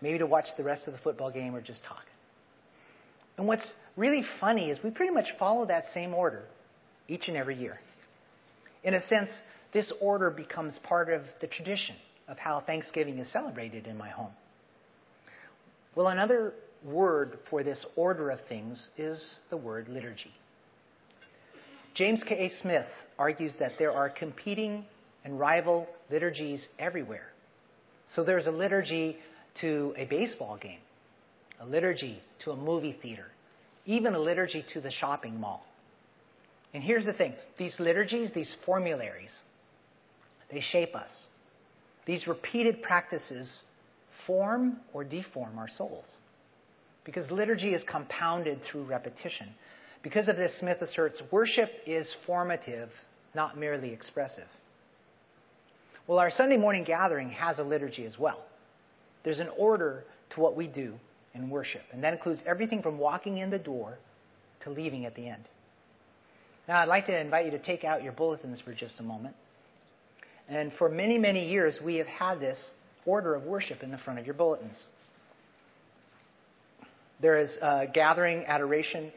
maybe 0.00 0.18
to 0.18 0.26
watch 0.26 0.46
the 0.56 0.64
rest 0.64 0.86
of 0.86 0.92
the 0.92 0.98
football 1.00 1.30
game 1.30 1.54
or 1.54 1.60
just 1.60 1.84
talk. 1.84 2.04
And 3.36 3.46
what's 3.46 3.68
really 3.96 4.24
funny 4.40 4.70
is 4.70 4.78
we 4.82 4.90
pretty 4.90 5.12
much 5.12 5.26
follow 5.38 5.66
that 5.66 5.84
same 5.94 6.14
order 6.14 6.44
each 7.08 7.28
and 7.28 7.36
every 7.36 7.56
year. 7.56 7.80
In 8.84 8.94
a 8.94 9.00
sense, 9.00 9.30
this 9.72 9.92
order 10.00 10.30
becomes 10.30 10.78
part 10.82 11.08
of 11.10 11.22
the 11.40 11.46
tradition 11.46 11.96
of 12.28 12.38
how 12.38 12.60
Thanksgiving 12.60 13.18
is 13.18 13.30
celebrated 13.32 13.86
in 13.86 13.96
my 13.96 14.10
home. 14.10 14.32
Well, 15.94 16.08
another 16.08 16.54
word 16.84 17.38
for 17.50 17.62
this 17.62 17.84
order 17.96 18.30
of 18.30 18.40
things 18.48 18.88
is 18.96 19.22
the 19.50 19.56
word 19.56 19.88
liturgy. 19.88 20.32
James 21.94 22.22
K. 22.26 22.46
A. 22.46 22.62
Smith 22.62 22.86
argues 23.18 23.54
that 23.58 23.72
there 23.78 23.92
are 23.92 24.08
competing 24.08 24.84
and 25.24 25.38
rival 25.38 25.86
liturgies 26.10 26.66
everywhere. 26.78 27.28
So 28.14 28.24
there's 28.24 28.46
a 28.46 28.50
liturgy 28.50 29.18
to 29.60 29.94
a 29.96 30.06
baseball 30.06 30.56
game, 30.56 30.80
a 31.60 31.66
liturgy 31.66 32.20
to 32.44 32.52
a 32.52 32.56
movie 32.56 32.96
theater, 33.02 33.26
even 33.86 34.14
a 34.14 34.18
liturgy 34.18 34.64
to 34.72 34.80
the 34.80 34.90
shopping 34.90 35.38
mall. 35.38 35.64
And 36.74 36.82
here's 36.82 37.04
the 37.04 37.12
thing 37.12 37.34
these 37.58 37.76
liturgies, 37.78 38.30
these 38.34 38.54
formularies, 38.64 39.36
they 40.50 40.60
shape 40.60 40.96
us. 40.96 41.10
These 42.06 42.26
repeated 42.26 42.82
practices 42.82 43.60
form 44.26 44.78
or 44.92 45.04
deform 45.04 45.58
our 45.58 45.68
souls. 45.68 46.06
Because 47.04 47.30
liturgy 47.30 47.74
is 47.74 47.82
compounded 47.84 48.60
through 48.70 48.84
repetition. 48.84 49.48
Because 50.02 50.28
of 50.28 50.36
this, 50.36 50.52
Smith 50.58 50.80
asserts 50.80 51.22
worship 51.30 51.70
is 51.86 52.12
formative, 52.26 52.90
not 53.34 53.58
merely 53.58 53.92
expressive. 53.92 54.48
Well, 56.06 56.18
our 56.18 56.30
Sunday 56.30 56.56
morning 56.56 56.84
gathering 56.84 57.30
has 57.30 57.58
a 57.58 57.62
liturgy 57.62 58.04
as 58.04 58.18
well. 58.18 58.44
There's 59.24 59.38
an 59.38 59.50
order 59.56 60.04
to 60.30 60.40
what 60.40 60.56
we 60.56 60.66
do 60.66 60.94
in 61.34 61.48
worship, 61.48 61.82
and 61.92 62.02
that 62.02 62.12
includes 62.12 62.40
everything 62.46 62.82
from 62.82 62.98
walking 62.98 63.38
in 63.38 63.50
the 63.50 63.58
door 63.58 63.98
to 64.64 64.70
leaving 64.70 65.06
at 65.06 65.14
the 65.14 65.28
end. 65.28 65.44
Now, 66.68 66.78
I'd 66.78 66.88
like 66.88 67.06
to 67.06 67.18
invite 67.18 67.46
you 67.46 67.50
to 67.52 67.58
take 67.58 67.84
out 67.84 68.02
your 68.02 68.12
bulletins 68.12 68.60
for 68.60 68.72
just 68.72 69.00
a 69.00 69.02
moment. 69.02 69.34
And 70.48 70.72
for 70.74 70.88
many, 70.88 71.18
many 71.18 71.48
years, 71.48 71.78
we 71.82 71.96
have 71.96 72.06
had 72.06 72.40
this 72.40 72.70
order 73.04 73.34
of 73.34 73.44
worship 73.44 73.82
in 73.82 73.90
the 73.90 73.98
front 73.98 74.18
of 74.18 74.26
your 74.26 74.34
bulletins. 74.34 74.84
There 77.22 77.38
is 77.38 77.56
a 77.62 77.86
gathering, 77.86 78.44
adoration. 78.46 79.12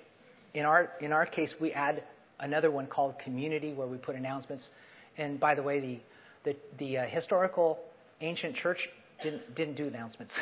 In 0.53 0.63
our, 0.63 0.91
in 1.01 1.11
our 1.11 1.25
case, 1.25 1.53
we 1.59 1.73
add 1.73 2.03
another 2.39 2.69
one 2.69 2.85
called 2.85 3.17
community 3.17 3.73
where 3.73 3.87
we 3.87 3.97
put 3.97 4.15
announcements. 4.15 4.69
And 5.17 5.39
by 5.39 5.55
the 5.55 5.63
way, 5.63 5.79
the, 5.79 5.99
the, 6.43 6.57
the 6.77 6.97
uh, 6.99 7.07
historical 7.07 7.79
ancient 8.21 8.55
church 8.55 8.77
didn't, 9.23 9.55
didn't 9.55 9.75
do 9.75 9.87
announcements. 9.87 10.33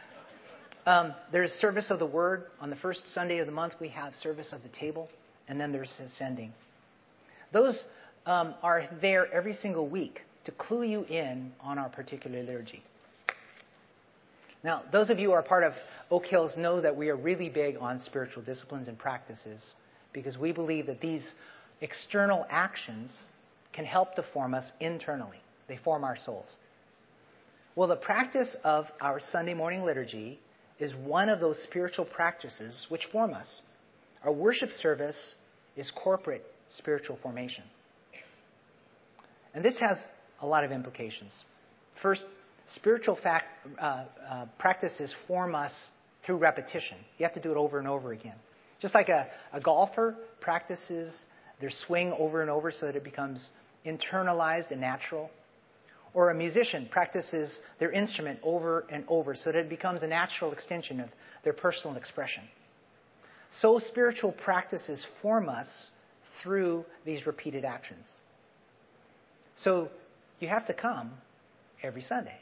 um, 0.86 1.14
there's 1.30 1.50
service 1.52 1.90
of 1.90 1.98
the 1.98 2.06
word. 2.06 2.44
On 2.58 2.70
the 2.70 2.76
first 2.76 3.02
Sunday 3.14 3.38
of 3.38 3.46
the 3.46 3.52
month, 3.52 3.74
we 3.80 3.88
have 3.88 4.14
service 4.22 4.48
of 4.52 4.62
the 4.62 4.70
table, 4.70 5.10
and 5.46 5.60
then 5.60 5.72
there's 5.72 5.92
ascending. 6.02 6.54
Those 7.52 7.82
um, 8.24 8.54
are 8.62 8.84
there 9.02 9.30
every 9.30 9.54
single 9.54 9.86
week 9.86 10.20
to 10.46 10.52
clue 10.52 10.84
you 10.84 11.04
in 11.04 11.52
on 11.60 11.78
our 11.78 11.90
particular 11.90 12.42
liturgy. 12.42 12.82
Now, 14.68 14.82
those 14.92 15.08
of 15.08 15.18
you 15.18 15.28
who 15.28 15.32
are 15.32 15.42
part 15.42 15.64
of 15.64 15.72
Oak 16.10 16.26
Hills 16.26 16.52
know 16.58 16.82
that 16.82 16.94
we 16.94 17.08
are 17.08 17.16
really 17.16 17.48
big 17.48 17.78
on 17.80 17.98
spiritual 18.00 18.42
disciplines 18.42 18.86
and 18.86 18.98
practices 18.98 19.64
because 20.12 20.36
we 20.36 20.52
believe 20.52 20.84
that 20.88 21.00
these 21.00 21.26
external 21.80 22.44
actions 22.50 23.10
can 23.72 23.86
help 23.86 24.14
to 24.16 24.24
form 24.34 24.52
us 24.52 24.70
internally. 24.78 25.38
They 25.68 25.78
form 25.78 26.04
our 26.04 26.18
souls. 26.22 26.52
Well, 27.76 27.88
the 27.88 27.96
practice 27.96 28.54
of 28.62 28.84
our 29.00 29.20
Sunday 29.32 29.54
morning 29.54 29.84
liturgy 29.84 30.38
is 30.78 30.94
one 30.94 31.30
of 31.30 31.40
those 31.40 31.58
spiritual 31.62 32.04
practices 32.04 32.84
which 32.90 33.06
form 33.10 33.32
us. 33.32 33.62
Our 34.22 34.32
worship 34.32 34.68
service 34.82 35.16
is 35.78 35.90
corporate 35.92 36.44
spiritual 36.76 37.18
formation. 37.22 37.64
And 39.54 39.64
this 39.64 39.78
has 39.80 39.96
a 40.42 40.46
lot 40.46 40.64
of 40.64 40.72
implications. 40.72 41.32
First, 42.02 42.26
spiritual 42.74 43.16
fact, 43.22 43.46
uh, 43.80 44.04
uh, 44.28 44.46
practices 44.58 45.14
form 45.26 45.54
us 45.54 45.72
through 46.24 46.36
repetition. 46.36 46.98
You 47.18 47.24
have 47.24 47.34
to 47.34 47.40
do 47.40 47.50
it 47.50 47.56
over 47.56 47.78
and 47.78 47.88
over 47.88 48.12
again. 48.12 48.36
Just 48.80 48.94
like 48.94 49.08
a, 49.08 49.26
a 49.52 49.60
golfer 49.60 50.16
practices 50.40 51.24
their 51.60 51.70
swing 51.86 52.14
over 52.18 52.42
and 52.42 52.50
over 52.50 52.70
so 52.70 52.86
that 52.86 52.96
it 52.96 53.04
becomes 53.04 53.44
internalized 53.84 54.70
and 54.70 54.80
natural. 54.80 55.30
Or 56.14 56.30
a 56.30 56.34
musician 56.34 56.88
practices 56.90 57.58
their 57.78 57.92
instrument 57.92 58.40
over 58.42 58.86
and 58.90 59.04
over 59.08 59.34
so 59.34 59.52
that 59.52 59.58
it 59.58 59.68
becomes 59.68 60.02
a 60.02 60.06
natural 60.06 60.52
extension 60.52 61.00
of 61.00 61.08
their 61.44 61.52
personal 61.52 61.96
expression. 61.96 62.44
So 63.60 63.78
spiritual 63.78 64.32
practices 64.32 65.06
form 65.22 65.48
us 65.48 65.68
through 66.42 66.84
these 67.04 67.26
repeated 67.26 67.64
actions. 67.64 68.10
So 69.56 69.88
you 70.38 70.48
have 70.48 70.66
to 70.66 70.74
come 70.74 71.12
every 71.82 72.02
Sunday. 72.02 72.36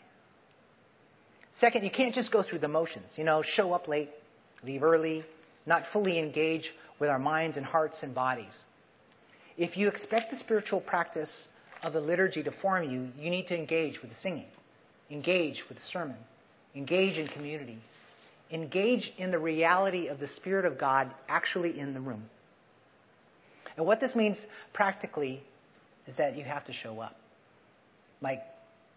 Second, 1.61 1.85
you 1.85 1.90
can't 1.90 2.14
just 2.14 2.31
go 2.31 2.42
through 2.42 2.59
the 2.59 2.69
motions. 2.69 3.09
You 3.16 3.25
know, 3.25 3.42
show 3.42 3.73
up 3.73 3.88
late, 3.88 4.11
leave 4.62 4.83
early, 4.83 5.25
not 5.64 5.83
fully 5.92 6.19
engage 6.19 6.71
with 7.01 7.09
our 7.09 7.19
minds 7.19 7.57
and 7.57 7.64
hearts 7.64 7.97
and 8.03 8.14
bodies. 8.14 8.53
If 9.57 9.77
you 9.77 9.88
expect 9.88 10.31
the 10.31 10.37
spiritual 10.37 10.81
practice 10.81 11.33
of 11.83 11.92
the 11.92 12.01
liturgy 12.01 12.42
to 12.42 12.53
form 12.62 12.90
you, 12.90 13.09
you 13.19 13.31
need 13.31 13.47
to 13.49 13.57
engage 13.57 14.01
with 14.03 14.11
the 14.11 14.16
singing, 14.23 14.47
engage 15.11 15.62
with 15.69 15.79
the 15.79 15.85
sermon, 15.92 16.16
engage 16.75 17.16
in 17.16 17.29
community, 17.29 17.79
engage 18.51 19.12
in 19.16 19.31
the 19.31 19.38
reality 19.38 20.09
of 20.09 20.21
the 20.21 20.29
Spirit 20.29 20.66
of 20.66 20.79
God 20.79 21.11
actually 21.29 21.79
in 21.79 21.95
the 21.95 22.01
room. 22.01 22.25
And 23.77 23.87
what 23.87 24.01
this 24.01 24.14
means 24.14 24.37
practically 24.73 25.42
is 26.07 26.16
that 26.16 26.37
you 26.37 26.45
have 26.45 26.64
to 26.66 26.73
show 26.73 27.01
up, 27.01 27.16
like 28.21 28.42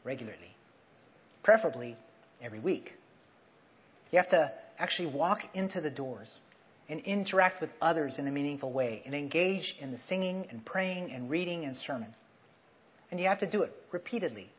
regularly, 0.04 0.56
preferably 1.44 1.96
every 2.42 2.60
week. 2.60 2.94
You 4.12 4.18
have 4.18 4.30
to 4.30 4.52
actually 4.78 5.14
walk 5.14 5.40
into 5.54 5.82
the 5.82 5.90
doors 5.90 6.32
and 6.88 7.00
interact 7.02 7.62
with 7.62 7.70
others 7.82 8.16
in 8.18 8.28
a 8.28 8.32
meaningful 8.32 8.72
way 8.72 9.04
and 9.06 9.14
engage 9.14 9.76
in 9.80 9.92
the 9.92 10.00
singing 10.08 10.48
and 10.50 10.66
praying 10.66 11.12
and 11.12 11.30
reading 11.30 11.66
and 11.66 11.76
sermon. 11.76 12.14
And 13.12 13.20
you 13.20 13.28
have 13.28 13.40
to 13.40 13.50
do 13.50 13.62
it 13.62 13.74
repeatedly, 13.92 14.50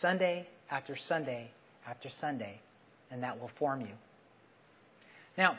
Sunday 0.00 0.46
after 0.70 0.96
Sunday 0.96 1.50
after 1.86 2.08
Sunday, 2.20 2.60
and 3.10 3.22
that 3.22 3.38
will 3.38 3.50
form 3.58 3.80
you. 3.80 3.94
Now, 5.36 5.58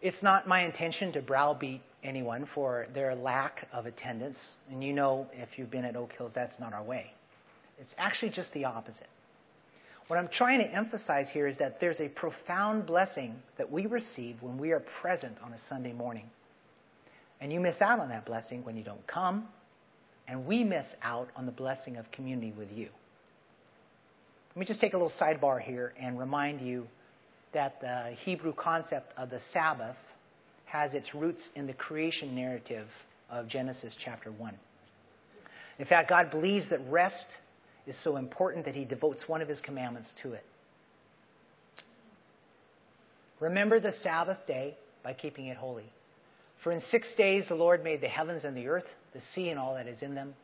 it's 0.00 0.22
not 0.22 0.46
my 0.46 0.64
intention 0.64 1.12
to 1.12 1.22
browbeat 1.22 1.80
anyone 2.02 2.48
for 2.54 2.86
their 2.94 3.14
lack 3.14 3.66
of 3.72 3.86
attendance. 3.86 4.38
And 4.70 4.82
you 4.82 4.92
know, 4.92 5.26
if 5.32 5.48
you've 5.56 5.70
been 5.70 5.84
at 5.84 5.96
Oak 5.96 6.12
Hills, 6.12 6.32
that's 6.34 6.58
not 6.60 6.72
our 6.72 6.82
way. 6.82 7.12
It's 7.78 7.94
actually 7.98 8.30
just 8.30 8.52
the 8.52 8.64
opposite. 8.64 9.08
What 10.08 10.18
I'm 10.18 10.28
trying 10.28 10.58
to 10.58 10.66
emphasize 10.66 11.28
here 11.32 11.46
is 11.46 11.58
that 11.58 11.80
there's 11.80 12.00
a 12.00 12.08
profound 12.08 12.86
blessing 12.86 13.36
that 13.56 13.70
we 13.70 13.86
receive 13.86 14.36
when 14.42 14.58
we 14.58 14.72
are 14.72 14.82
present 15.00 15.36
on 15.42 15.52
a 15.52 15.58
Sunday 15.68 15.92
morning. 15.92 16.28
And 17.40 17.52
you 17.52 17.58
miss 17.58 17.80
out 17.80 18.00
on 18.00 18.10
that 18.10 18.26
blessing 18.26 18.64
when 18.64 18.76
you 18.76 18.84
don't 18.84 19.06
come, 19.06 19.48
and 20.28 20.46
we 20.46 20.62
miss 20.62 20.86
out 21.02 21.28
on 21.36 21.46
the 21.46 21.52
blessing 21.52 21.96
of 21.96 22.10
community 22.10 22.52
with 22.56 22.70
you. 22.70 22.88
Let 24.54 24.60
me 24.60 24.66
just 24.66 24.80
take 24.80 24.92
a 24.92 24.96
little 24.96 25.12
sidebar 25.18 25.60
here 25.60 25.94
and 25.98 26.18
remind 26.18 26.60
you 26.60 26.86
that 27.54 27.80
the 27.80 28.14
Hebrew 28.24 28.52
concept 28.52 29.12
of 29.16 29.30
the 29.30 29.40
Sabbath 29.52 29.96
has 30.66 30.92
its 30.92 31.14
roots 31.14 31.48
in 31.54 31.66
the 31.66 31.72
creation 31.72 32.34
narrative 32.34 32.88
of 33.30 33.48
Genesis 33.48 33.96
chapter 34.04 34.30
1. 34.30 34.54
In 35.78 35.86
fact, 35.86 36.08
God 36.08 36.30
believes 36.30 36.68
that 36.70 36.80
rest 36.88 37.26
is 37.86 37.96
so 38.02 38.16
important 38.16 38.64
that 38.64 38.74
he 38.74 38.84
devotes 38.84 39.24
one 39.26 39.42
of 39.42 39.48
his 39.48 39.60
commandments 39.60 40.12
to 40.22 40.32
it. 40.32 40.44
Remember 43.40 43.80
the 43.80 43.92
Sabbath 44.02 44.38
day 44.46 44.76
by 45.02 45.12
keeping 45.12 45.46
it 45.46 45.56
holy. 45.56 45.92
For 46.62 46.72
in 46.72 46.80
six 46.90 47.06
days 47.16 47.44
the 47.48 47.54
Lord 47.54 47.84
made 47.84 48.00
the 48.00 48.08
heavens 48.08 48.44
and 48.44 48.56
the 48.56 48.68
earth, 48.68 48.86
the 49.12 49.20
sea 49.34 49.50
and 49.50 49.58
all 49.58 49.74
that 49.74 49.86
is 49.86 50.02
in 50.02 50.14
them, 50.14 50.34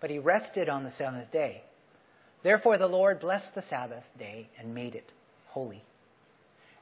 but 0.00 0.10
he 0.10 0.18
rested 0.18 0.68
on 0.68 0.82
the 0.82 0.90
seventh 0.92 1.30
day. 1.30 1.62
Therefore 2.42 2.78
the 2.78 2.88
Lord 2.88 3.20
blessed 3.20 3.54
the 3.54 3.62
Sabbath 3.62 4.02
day 4.18 4.48
and 4.58 4.74
made 4.74 4.96
it 4.96 5.04
holy. 5.50 5.82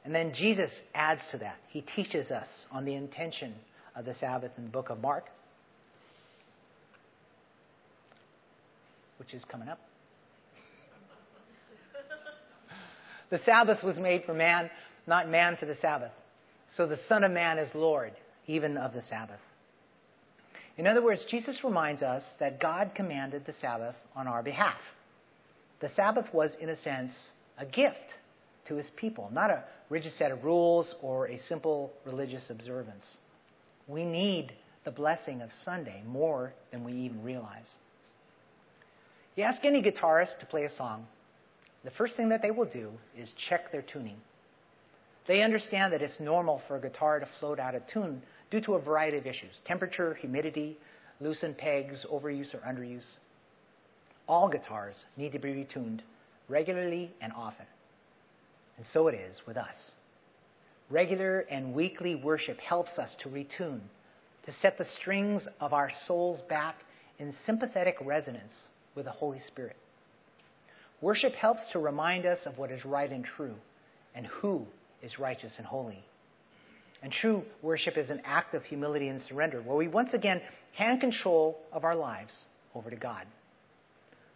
And 0.03 0.15
then 0.15 0.33
Jesus 0.33 0.71
adds 0.95 1.21
to 1.31 1.37
that. 1.39 1.57
He 1.69 1.81
teaches 1.81 2.31
us 2.31 2.47
on 2.71 2.85
the 2.85 2.95
intention 2.95 3.53
of 3.95 4.05
the 4.05 4.15
Sabbath 4.15 4.51
in 4.57 4.63
the 4.63 4.71
book 4.71 4.89
of 4.89 4.99
Mark, 4.99 5.25
which 9.19 9.35
is 9.35 9.45
coming 9.45 9.67
up. 9.67 9.79
The 13.31 13.39
Sabbath 13.39 13.81
was 13.81 13.97
made 13.97 14.25
for 14.25 14.35
man, 14.35 14.69
not 15.07 15.27
man 15.27 15.57
for 15.57 15.65
the 15.65 15.75
Sabbath. 15.81 16.11
So 16.75 16.85
the 16.85 16.99
Son 17.09 17.23
of 17.23 17.31
Man 17.31 17.57
is 17.57 17.73
Lord, 17.73 18.13
even 18.45 18.77
of 18.77 18.93
the 18.93 19.01
Sabbath. 19.01 19.39
In 20.77 20.85
other 20.85 21.01
words, 21.01 21.25
Jesus 21.29 21.63
reminds 21.63 22.01
us 22.01 22.23
that 22.39 22.61
God 22.61 22.91
commanded 22.95 23.45
the 23.45 23.53
Sabbath 23.59 23.95
on 24.15 24.27
our 24.27 24.43
behalf. 24.43 24.79
The 25.79 25.89
Sabbath 25.89 26.27
was, 26.33 26.55
in 26.61 26.69
a 26.69 26.77
sense, 26.77 27.11
a 27.57 27.65
gift 27.65 27.97
to 28.67 28.75
his 28.75 28.89
people, 28.95 29.29
not 29.33 29.49
a 29.49 29.63
rigid 29.89 30.13
set 30.13 30.31
of 30.31 30.43
rules 30.43 30.95
or 31.01 31.27
a 31.27 31.37
simple 31.49 31.91
religious 32.05 32.49
observance. 32.49 33.17
We 33.87 34.05
need 34.05 34.53
the 34.85 34.91
blessing 34.91 35.41
of 35.41 35.49
Sunday 35.65 36.03
more 36.07 36.53
than 36.71 36.83
we 36.83 36.93
even 36.93 37.23
realize. 37.23 37.69
You 39.35 39.43
ask 39.43 39.63
any 39.63 39.81
guitarist 39.81 40.39
to 40.39 40.45
play 40.45 40.63
a 40.63 40.75
song, 40.75 41.07
the 41.83 41.91
first 41.91 42.15
thing 42.15 42.29
that 42.29 42.41
they 42.41 42.51
will 42.51 42.69
do 42.69 42.91
is 43.17 43.31
check 43.49 43.71
their 43.71 43.81
tuning. 43.81 44.17
They 45.27 45.43
understand 45.43 45.93
that 45.93 46.01
it's 46.01 46.19
normal 46.19 46.61
for 46.67 46.77
a 46.77 46.81
guitar 46.81 47.19
to 47.19 47.27
float 47.39 47.59
out 47.59 47.75
of 47.75 47.87
tune 47.87 48.21
due 48.49 48.61
to 48.61 48.73
a 48.73 48.81
variety 48.81 49.17
of 49.17 49.25
issues 49.25 49.59
temperature, 49.65 50.13
humidity, 50.15 50.77
loosened 51.19 51.57
pegs, 51.57 52.05
overuse 52.11 52.53
or 52.53 52.59
underuse. 52.59 53.05
All 54.27 54.49
guitars 54.49 55.05
need 55.17 55.31
to 55.33 55.39
be 55.39 55.49
retuned 55.49 56.01
regularly 56.49 57.11
and 57.21 57.31
often. 57.33 57.65
And 58.77 58.85
so 58.93 59.07
it 59.07 59.15
is 59.15 59.41
with 59.47 59.57
us. 59.57 59.75
Regular 60.89 61.41
and 61.49 61.73
weekly 61.73 62.15
worship 62.15 62.59
helps 62.59 62.97
us 62.97 63.15
to 63.21 63.29
retune, 63.29 63.79
to 64.45 64.53
set 64.61 64.77
the 64.77 64.85
strings 64.85 65.47
of 65.59 65.73
our 65.73 65.89
souls 66.07 66.41
back 66.49 66.75
in 67.19 67.33
sympathetic 67.45 67.95
resonance 68.01 68.53
with 68.95 69.05
the 69.05 69.11
Holy 69.11 69.39
Spirit. 69.39 69.77
Worship 71.01 71.33
helps 71.33 71.71
to 71.71 71.79
remind 71.79 72.25
us 72.25 72.39
of 72.45 72.57
what 72.57 72.71
is 72.71 72.85
right 72.85 73.11
and 73.11 73.25
true 73.25 73.55
and 74.13 74.27
who 74.27 74.65
is 75.01 75.17
righteous 75.17 75.55
and 75.57 75.65
holy. 75.65 76.03
And 77.01 77.11
true 77.11 77.43
worship 77.63 77.97
is 77.97 78.11
an 78.11 78.21
act 78.23 78.53
of 78.53 78.63
humility 78.63 79.07
and 79.07 79.19
surrender, 79.19 79.61
where 79.61 79.75
we 79.75 79.87
once 79.87 80.13
again 80.13 80.41
hand 80.73 81.01
control 81.01 81.57
of 81.71 81.83
our 81.83 81.95
lives 81.95 82.31
over 82.75 82.91
to 82.91 82.95
God. 82.95 83.25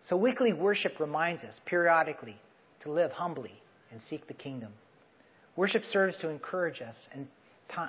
So 0.08 0.18
weekly 0.18 0.54
worship 0.54 1.00
reminds 1.00 1.44
us 1.44 1.60
periodically 1.66 2.36
to 2.82 2.92
live 2.92 3.12
humbly 3.12 3.54
and 3.92 4.02
seek 4.10 4.28
the 4.28 4.34
kingdom. 4.34 4.72
Worship 5.56 5.84
serves 5.84 6.18
to 6.18 6.30
encourage 6.30 6.82
us 6.82 6.96
and, 7.14 7.28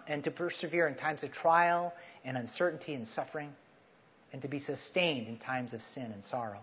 and 0.06 0.22
to 0.24 0.30
persevere 0.30 0.88
in 0.88 0.94
times 0.94 1.22
of 1.22 1.32
trial 1.32 1.92
and 2.24 2.36
uncertainty 2.36 2.94
and 2.94 3.08
suffering, 3.08 3.50
and 4.32 4.42
to 4.42 4.48
be 4.48 4.60
sustained 4.60 5.26
in 5.28 5.38
times 5.38 5.72
of 5.72 5.80
sin 5.94 6.12
and 6.12 6.22
sorrow. 6.24 6.60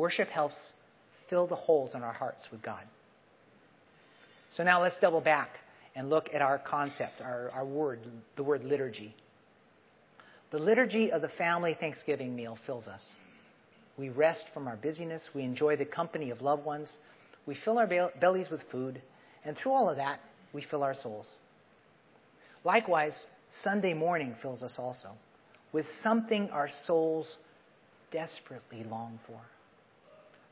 Worship 0.00 0.30
helps 0.30 0.54
fill 1.28 1.46
the 1.46 1.56
holes 1.56 1.94
in 1.94 2.02
our 2.02 2.14
hearts 2.14 2.48
with 2.50 2.62
God. 2.62 2.80
So 4.56 4.64
now 4.64 4.80
let's 4.80 4.98
double 4.98 5.20
back 5.20 5.50
and 5.94 6.08
look 6.08 6.30
at 6.32 6.40
our 6.40 6.58
concept, 6.58 7.20
our, 7.20 7.50
our 7.50 7.66
word, 7.66 7.98
the 8.36 8.42
word 8.42 8.64
liturgy. 8.64 9.14
The 10.52 10.58
liturgy 10.58 11.12
of 11.12 11.20
the 11.20 11.28
family 11.28 11.76
Thanksgiving 11.78 12.34
meal 12.34 12.56
fills 12.64 12.88
us. 12.88 13.06
We 13.98 14.08
rest 14.08 14.46
from 14.54 14.68
our 14.68 14.76
busyness. 14.76 15.28
We 15.34 15.42
enjoy 15.42 15.76
the 15.76 15.84
company 15.84 16.30
of 16.30 16.40
loved 16.40 16.64
ones. 16.64 16.90
We 17.44 17.54
fill 17.62 17.78
our 17.78 18.10
bellies 18.18 18.48
with 18.50 18.62
food. 18.72 19.02
And 19.44 19.54
through 19.54 19.72
all 19.72 19.90
of 19.90 19.98
that, 19.98 20.20
we 20.54 20.64
fill 20.70 20.82
our 20.82 20.94
souls. 20.94 21.30
Likewise, 22.64 23.12
Sunday 23.62 23.92
morning 23.92 24.34
fills 24.40 24.62
us 24.62 24.76
also 24.78 25.10
with 25.74 25.84
something 26.02 26.48
our 26.48 26.70
souls 26.86 27.36
desperately 28.10 28.82
long 28.84 29.20
for. 29.26 29.38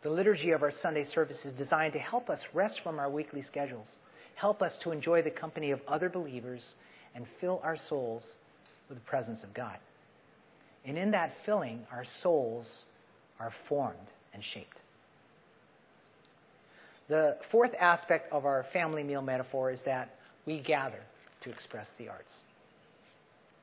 The 0.02 0.10
liturgy 0.10 0.52
of 0.52 0.62
our 0.62 0.70
Sunday 0.70 1.04
service 1.04 1.44
is 1.44 1.52
designed 1.54 1.92
to 1.94 1.98
help 1.98 2.30
us 2.30 2.40
rest 2.54 2.80
from 2.84 2.98
our 2.98 3.10
weekly 3.10 3.42
schedules, 3.42 3.88
help 4.36 4.62
us 4.62 4.78
to 4.84 4.92
enjoy 4.92 5.22
the 5.22 5.30
company 5.30 5.72
of 5.72 5.80
other 5.88 6.08
believers, 6.08 6.64
and 7.14 7.26
fill 7.40 7.60
our 7.64 7.76
souls 7.88 8.22
with 8.88 8.98
the 8.98 9.04
presence 9.04 9.42
of 9.42 9.52
God. 9.52 9.76
And 10.84 10.96
in 10.96 11.10
that 11.10 11.32
filling, 11.44 11.84
our 11.90 12.04
souls 12.22 12.84
are 13.40 13.52
formed 13.68 14.12
and 14.32 14.42
shaped. 14.42 14.80
The 17.08 17.38
fourth 17.50 17.72
aspect 17.78 18.32
of 18.32 18.44
our 18.44 18.66
family 18.72 19.02
meal 19.02 19.22
metaphor 19.22 19.72
is 19.72 19.80
that 19.84 20.14
we 20.46 20.60
gather 20.60 21.00
to 21.42 21.50
express 21.50 21.88
the 21.98 22.08
arts. 22.08 22.32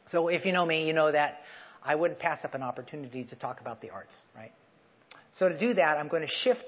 So 0.08 0.28
if 0.28 0.46
you 0.46 0.52
know 0.52 0.66
me, 0.66 0.86
you 0.86 0.94
know 0.94 1.12
that 1.12 1.42
I 1.84 1.96
wouldn't 1.96 2.20
pass 2.20 2.44
up 2.44 2.56
an 2.56 2.64
opportunity 2.64 3.24
to 3.24 3.36
talk 3.36 3.62
about 3.62 3.82
the 3.82 3.92
arts, 3.92 4.16
right? 4.36 4.52
So 5.38 5.50
to 5.50 5.58
do 5.60 5.74
that, 5.74 5.98
I'm 5.98 6.08
going 6.08 6.22
to 6.22 6.34
shift 6.44 6.66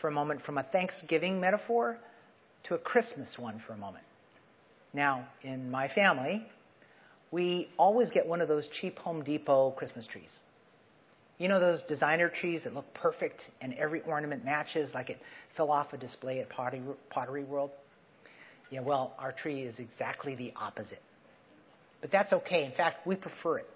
for 0.00 0.08
a 0.08 0.12
moment 0.12 0.42
from 0.42 0.58
a 0.58 0.62
Thanksgiving 0.62 1.40
metaphor 1.40 1.98
to 2.64 2.74
a 2.74 2.78
Christmas 2.78 3.36
one 3.38 3.62
for 3.66 3.74
a 3.74 3.76
moment. 3.76 4.04
Now, 4.94 5.26
in 5.42 5.70
my 5.70 5.88
family, 5.88 6.46
we 7.30 7.68
always 7.76 8.10
get 8.10 8.26
one 8.26 8.40
of 8.40 8.48
those 8.48 8.66
cheap 8.80 8.98
Home 9.00 9.22
Depot 9.22 9.72
Christmas 9.72 10.06
trees. 10.06 10.30
You 11.38 11.48
know 11.48 11.60
those 11.60 11.82
designer 11.82 12.30
trees 12.30 12.64
that 12.64 12.72
look 12.72 12.86
perfect 12.94 13.42
and 13.60 13.74
every 13.74 14.00
ornament 14.02 14.42
matches 14.42 14.90
like 14.94 15.10
it 15.10 15.18
fell 15.54 15.70
off 15.70 15.92
a 15.92 15.98
display 15.98 16.40
at 16.40 16.48
Pottery, 16.48 16.80
Pottery 17.10 17.44
World? 17.44 17.70
Yeah, 18.70 18.80
well, 18.80 19.12
our 19.18 19.32
tree 19.32 19.62
is 19.62 19.78
exactly 19.78 20.34
the 20.34 20.52
opposite. 20.56 21.02
But 22.00 22.10
that's 22.10 22.32
okay. 22.32 22.64
In 22.64 22.72
fact, 22.72 23.06
we 23.06 23.16
prefer 23.16 23.58
it. 23.58 23.68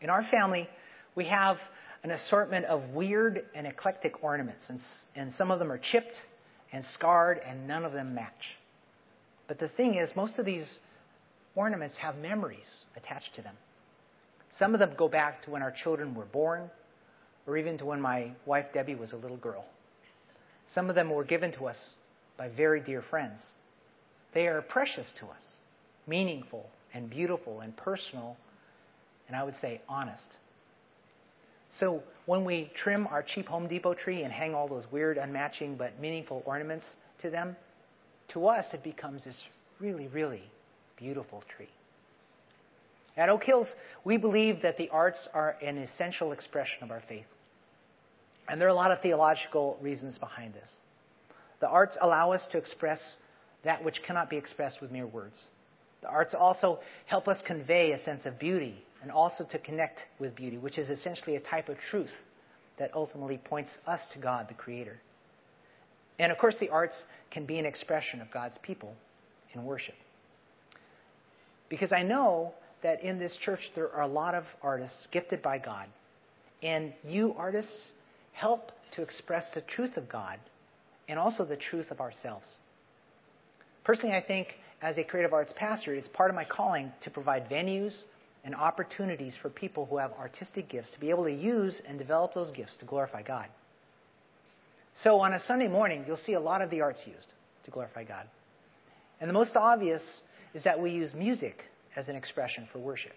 In 0.00 0.08
our 0.08 0.22
family, 0.30 0.68
we 1.16 1.24
have 1.26 1.56
an 2.02 2.10
assortment 2.10 2.64
of 2.66 2.82
weird 2.90 3.44
and 3.54 3.66
eclectic 3.66 4.22
ornaments, 4.24 4.64
and, 4.68 4.80
and 5.14 5.32
some 5.32 5.50
of 5.50 5.58
them 5.58 5.70
are 5.70 5.78
chipped 5.78 6.16
and 6.72 6.84
scarred, 6.84 7.40
and 7.46 7.68
none 7.68 7.84
of 7.84 7.92
them 7.92 8.14
match. 8.14 8.56
But 9.46 9.58
the 9.58 9.68
thing 9.68 9.94
is, 9.94 10.10
most 10.16 10.38
of 10.38 10.46
these 10.46 10.78
ornaments 11.54 11.96
have 11.98 12.16
memories 12.16 12.84
attached 12.96 13.34
to 13.36 13.42
them. 13.42 13.54
Some 14.58 14.74
of 14.74 14.80
them 14.80 14.92
go 14.96 15.08
back 15.08 15.42
to 15.44 15.50
when 15.50 15.62
our 15.62 15.70
children 15.70 16.14
were 16.14 16.24
born, 16.24 16.70
or 17.46 17.56
even 17.56 17.78
to 17.78 17.84
when 17.84 18.00
my 18.00 18.32
wife 18.46 18.66
Debbie 18.72 18.94
was 18.94 19.12
a 19.12 19.16
little 19.16 19.36
girl. 19.36 19.64
Some 20.74 20.88
of 20.88 20.94
them 20.94 21.10
were 21.10 21.24
given 21.24 21.52
to 21.52 21.66
us 21.66 21.76
by 22.36 22.48
very 22.48 22.80
dear 22.80 23.02
friends. 23.02 23.52
They 24.32 24.46
are 24.46 24.62
precious 24.62 25.12
to 25.20 25.26
us, 25.26 25.44
meaningful 26.06 26.66
and 26.94 27.10
beautiful 27.10 27.60
and 27.60 27.76
personal, 27.76 28.36
and 29.28 29.36
I 29.36 29.44
would 29.44 29.56
say 29.60 29.80
honest. 29.88 30.36
So 31.78 32.02
when 32.26 32.44
we 32.44 32.70
trim 32.76 33.06
our 33.06 33.22
cheap 33.22 33.46
Home 33.46 33.68
Depot 33.68 33.94
tree 33.94 34.22
and 34.22 34.32
hang 34.32 34.54
all 34.54 34.68
those 34.68 34.86
weird, 34.90 35.16
unmatching, 35.16 35.76
but 35.76 35.98
meaningful 36.00 36.42
ornaments 36.44 36.84
to 37.22 37.30
them, 37.30 37.56
to 38.32 38.46
us 38.46 38.66
it 38.72 38.82
becomes 38.82 39.24
this 39.24 39.40
really, 39.80 40.08
really 40.08 40.42
beautiful 40.96 41.42
tree. 41.56 41.70
At 43.16 43.28
Oak 43.28 43.44
Hills, 43.44 43.66
we 44.04 44.16
believe 44.16 44.62
that 44.62 44.78
the 44.78 44.88
arts 44.90 45.28
are 45.34 45.56
an 45.62 45.76
essential 45.78 46.32
expression 46.32 46.82
of 46.82 46.90
our 46.90 47.02
faith. 47.08 47.26
And 48.48 48.60
there 48.60 48.68
are 48.68 48.70
a 48.70 48.74
lot 48.74 48.90
of 48.90 49.00
theological 49.00 49.78
reasons 49.80 50.18
behind 50.18 50.54
this. 50.54 50.70
The 51.60 51.68
arts 51.68 51.96
allow 52.00 52.32
us 52.32 52.46
to 52.52 52.58
express 52.58 53.00
that 53.64 53.84
which 53.84 54.02
cannot 54.06 54.30
be 54.30 54.36
expressed 54.36 54.80
with 54.80 54.90
mere 54.90 55.06
words. 55.06 55.40
The 56.00 56.08
arts 56.08 56.34
also 56.34 56.80
help 57.06 57.28
us 57.28 57.40
convey 57.46 57.92
a 57.92 58.02
sense 58.02 58.26
of 58.26 58.38
beauty 58.38 58.82
and 59.02 59.10
also 59.10 59.44
to 59.50 59.58
connect 59.58 60.00
with 60.18 60.34
beauty, 60.34 60.58
which 60.58 60.78
is 60.78 60.88
essentially 60.88 61.36
a 61.36 61.40
type 61.40 61.68
of 61.68 61.76
truth 61.90 62.10
that 62.78 62.90
ultimately 62.94 63.38
points 63.38 63.70
us 63.86 64.00
to 64.14 64.18
God, 64.18 64.48
the 64.48 64.54
Creator. 64.54 64.98
And 66.18 66.30
of 66.30 66.38
course, 66.38 66.54
the 66.60 66.68
arts 66.68 67.02
can 67.30 67.44
be 67.46 67.58
an 67.58 67.66
expression 67.66 68.20
of 68.20 68.30
God's 68.30 68.56
people 68.62 68.94
in 69.54 69.64
worship. 69.64 69.94
Because 71.68 71.92
I 71.92 72.02
know 72.02 72.54
that 72.82 73.02
in 73.02 73.18
this 73.18 73.36
church 73.44 73.60
there 73.74 73.90
are 73.92 74.02
a 74.02 74.06
lot 74.06 74.34
of 74.34 74.44
artists 74.62 75.08
gifted 75.10 75.42
by 75.42 75.58
God. 75.58 75.86
And 76.62 76.92
you 77.02 77.34
artists 77.36 77.90
help 78.32 78.70
to 78.94 79.02
express 79.02 79.50
the 79.54 79.62
truth 79.62 79.96
of 79.96 80.08
God 80.08 80.38
and 81.08 81.18
also 81.18 81.44
the 81.44 81.56
truth 81.56 81.90
of 81.90 82.00
ourselves. 82.00 82.46
Personally, 83.84 84.14
I 84.14 84.22
think 84.22 84.48
as 84.80 84.98
a 84.98 85.04
creative 85.04 85.32
arts 85.32 85.52
pastor, 85.56 85.94
it's 85.94 86.08
part 86.08 86.30
of 86.30 86.36
my 86.36 86.44
calling 86.44 86.92
to 87.02 87.10
provide 87.10 87.48
venues 87.48 87.94
and 88.44 88.54
opportunities 88.54 89.36
for 89.40 89.48
people 89.48 89.86
who 89.86 89.98
have 89.98 90.12
artistic 90.12 90.68
gifts 90.68 90.92
to 90.92 91.00
be 91.00 91.10
able 91.10 91.24
to 91.24 91.32
use 91.32 91.80
and 91.86 91.98
develop 91.98 92.34
those 92.34 92.50
gifts 92.50 92.76
to 92.78 92.84
glorify 92.84 93.22
God. 93.22 93.46
So 95.02 95.20
on 95.20 95.32
a 95.32 95.42
Sunday 95.46 95.68
morning, 95.68 96.04
you'll 96.06 96.18
see 96.18 96.34
a 96.34 96.40
lot 96.40 96.60
of 96.60 96.70
the 96.70 96.80
arts 96.80 97.00
used 97.06 97.32
to 97.64 97.70
glorify 97.70 98.04
God. 98.04 98.26
And 99.20 99.28
the 99.28 99.34
most 99.34 99.54
obvious 99.54 100.02
is 100.54 100.64
that 100.64 100.80
we 100.80 100.90
use 100.90 101.14
music 101.14 101.62
as 101.96 102.08
an 102.08 102.16
expression 102.16 102.68
for 102.72 102.78
worship. 102.78 103.12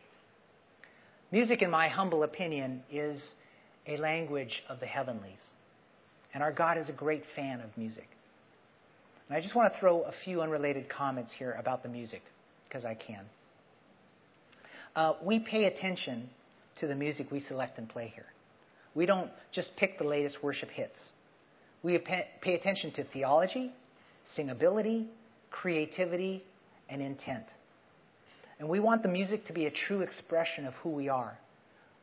Music, 1.32 1.62
in 1.62 1.72
my 1.72 1.88
humble 1.90 2.24
opinion, 2.24 2.84
is 2.92 3.22
a 3.88 3.98
language 3.98 4.64
of 4.70 4.80
the 4.80 4.86
heavenlies. 4.86 5.50
And 6.34 6.44
our 6.44 6.52
God 6.52 6.78
is 6.78 6.88
a 6.90 6.94
great 6.94 7.24
fan 7.36 7.62
of 7.62 7.76
music. 7.78 8.08
And 9.28 9.38
I 9.38 9.42
just 9.42 9.56
want 9.56 9.74
to 9.74 9.80
throw 9.80 10.04
a 10.04 10.14
few 10.24 10.42
unrelated 10.42 10.88
comments 10.88 11.34
here 11.38 11.56
about 11.60 11.82
the 11.82 11.90
music, 11.90 12.22
because 12.68 12.86
I 12.86 12.94
can. 12.94 13.26
Uh, 14.96 15.14
we 15.24 15.40
pay 15.40 15.66
attention 15.66 16.30
to 16.80 16.88
the 16.88 16.96
music 16.96 17.32
we 17.32 17.40
select 17.40 17.78
and 17.78 17.90
play 17.90 18.12
here. 18.14 18.26
We 18.94 19.06
don't 19.06 19.30
just 19.52 19.76
pick 19.76 19.98
the 19.98 20.06
latest 20.06 20.42
worship 20.42 20.70
hits. 20.70 20.98
We 21.84 21.98
pay 21.98 22.56
attention 22.56 22.92
to 22.94 23.04
theology, 23.04 23.72
singability, 24.38 25.08
creativity, 25.52 26.44
and 26.90 27.02
intent. 27.02 27.46
And 28.60 28.70
we 28.70 28.80
want 28.80 29.04
the 29.04 29.10
music 29.10 29.46
to 29.48 29.54
be 29.54 29.66
a 29.66 29.72
true 29.72 30.02
expression 30.02 30.66
of 30.66 30.74
who 30.76 30.90
we 30.90 31.10
are, 31.10 31.38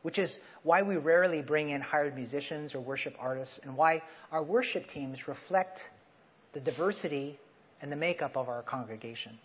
which 0.03 0.19
is 0.19 0.37
why 0.61 0.83
we 0.83 0.97
rarely 0.97 1.41
bring 1.41 1.69
in 1.69 1.81
hired 1.81 2.15
musicians 2.15 2.75
or 2.75 2.79
worship 2.79 3.15
artists, 3.19 3.59
and 3.63 3.75
why 3.75 4.03
our 4.31 4.43
worship 4.43 4.87
teams 4.87 5.27
reflect 5.27 5.79
the 6.53 6.59
diversity 6.59 7.39
and 7.81 7.91
the 7.91 7.95
makeup 7.95 8.37
of 8.37 8.47
our 8.47 8.61
congregation. 8.61 9.37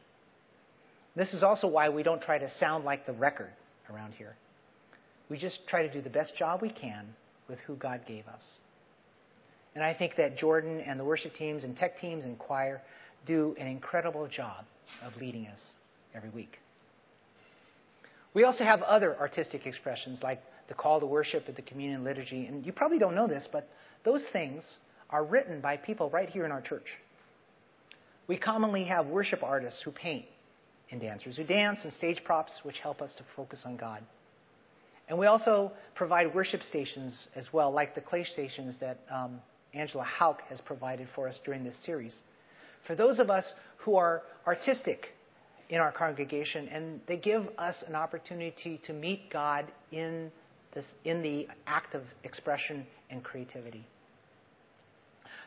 This 1.19 1.35
is 1.35 1.43
also 1.43 1.67
why 1.67 1.89
we 1.89 2.05
don't 2.05 2.23
try 2.23 2.39
to 2.39 2.49
sound 2.61 2.85
like 2.85 3.05
the 3.05 3.13
record 3.13 3.51
around 3.93 4.15
here. 4.15 4.37
We 5.29 5.37
just 5.37 5.59
try 5.67 5.85
to 5.85 5.93
do 5.93 6.01
the 6.01 6.09
best 6.09 6.37
job 6.37 6.63
we 6.63 6.71
can 6.71 7.09
with 7.49 7.59
who 7.67 7.75
God 7.75 8.03
gave 8.07 8.29
us. 8.29 8.43
And 9.75 9.83
I 9.83 9.95
think 9.95 10.15
that 10.17 10.39
Jordan 10.39 10.81
and 10.81 10.99
the 10.99 11.05
worship 11.05 11.35
teams 11.35 11.65
and 11.65 11.77
tech 11.77 11.99
teams 11.99 12.25
and 12.25 12.39
choir 12.39 12.81
do 13.27 13.57
an 13.59 13.67
incredible 13.67 14.29
job 14.29 14.65
of 15.05 15.17
leading 15.21 15.49
us 15.49 15.61
every 16.15 16.31
week. 16.31 16.57
We 18.33 18.45
also 18.45 18.63
have 18.63 18.83
other 18.83 19.17
artistic 19.19 19.67
expressions 19.67 20.23
like 20.23 20.41
the 20.69 20.75
call 20.75 21.01
to 21.01 21.07
worship 21.07 21.49
at 21.49 21.57
the 21.57 21.63
communion 21.63 22.05
liturgy. 22.05 22.47
And 22.47 22.65
you 22.65 22.73
probably 22.73 23.01
don't 23.01 23.17
know 23.17 23.27
this, 23.27 23.49
but 23.51 23.69
those 24.05 24.23
things 24.33 24.63
are 25.11 25.25
written 25.25 25.61
by 25.61 25.79
people 25.79 26.11
right 26.11 26.29
here 26.29 26.45
in 26.45 26.53
our 26.53 26.63
church. 26.63 26.87
We 28.29 28.37
commonly 28.37 28.85
have 28.85 29.07
worship 29.07 29.43
artists 29.43 29.83
who 29.83 29.91
paint 29.91 30.27
and 30.91 31.01
dancers 31.01 31.37
who 31.37 31.45
dance 31.45 31.81
and 31.85 31.93
stage 31.93 32.23
props 32.25 32.53
which 32.63 32.79
help 32.79 33.03
us 33.03 33.15
to 33.17 33.25
focus 33.37 33.63
on 33.65 33.77
God. 33.77 34.03
And 35.09 35.19
we 35.19 35.27
also 35.27 35.73
provide 35.95 36.35
worship 36.35 36.63
stations 36.63 37.29
as 37.35 37.49
well, 37.53 37.71
like 37.73 37.95
the 37.95 38.01
clay 38.01 38.25
stations 38.25 38.77
that 38.81 38.99
um, 39.11 39.41
Angela 39.75 40.05
Hauk 40.05 40.41
has 40.49 40.61
provided 40.61 41.09
for 41.15 41.29
us 41.29 41.41
during 41.45 41.65
this 41.65 41.77
series. 41.85 42.17
For 42.87 42.95
those 42.95 43.19
of 43.19 43.31
us 43.31 43.45
who 43.79 43.97
are 43.97 44.23
artistic 44.47 45.09
in 45.71 45.81
our 45.81 45.93
congregation, 45.93 46.69
and 46.69 47.01
they 47.07 47.17
give 47.17 47.47
us 47.59 47.77
an 47.87 47.95
opportunity 47.95 48.81
to 48.87 48.93
meet 48.93 49.31
God 49.31 49.67
in, 49.93 50.31
this, 50.75 50.87
in 51.05 51.23
the 51.23 51.47
act 51.67 51.95
of 51.95 52.03
expression 52.25 52.87
and 53.11 53.23
creativity. 53.23 53.87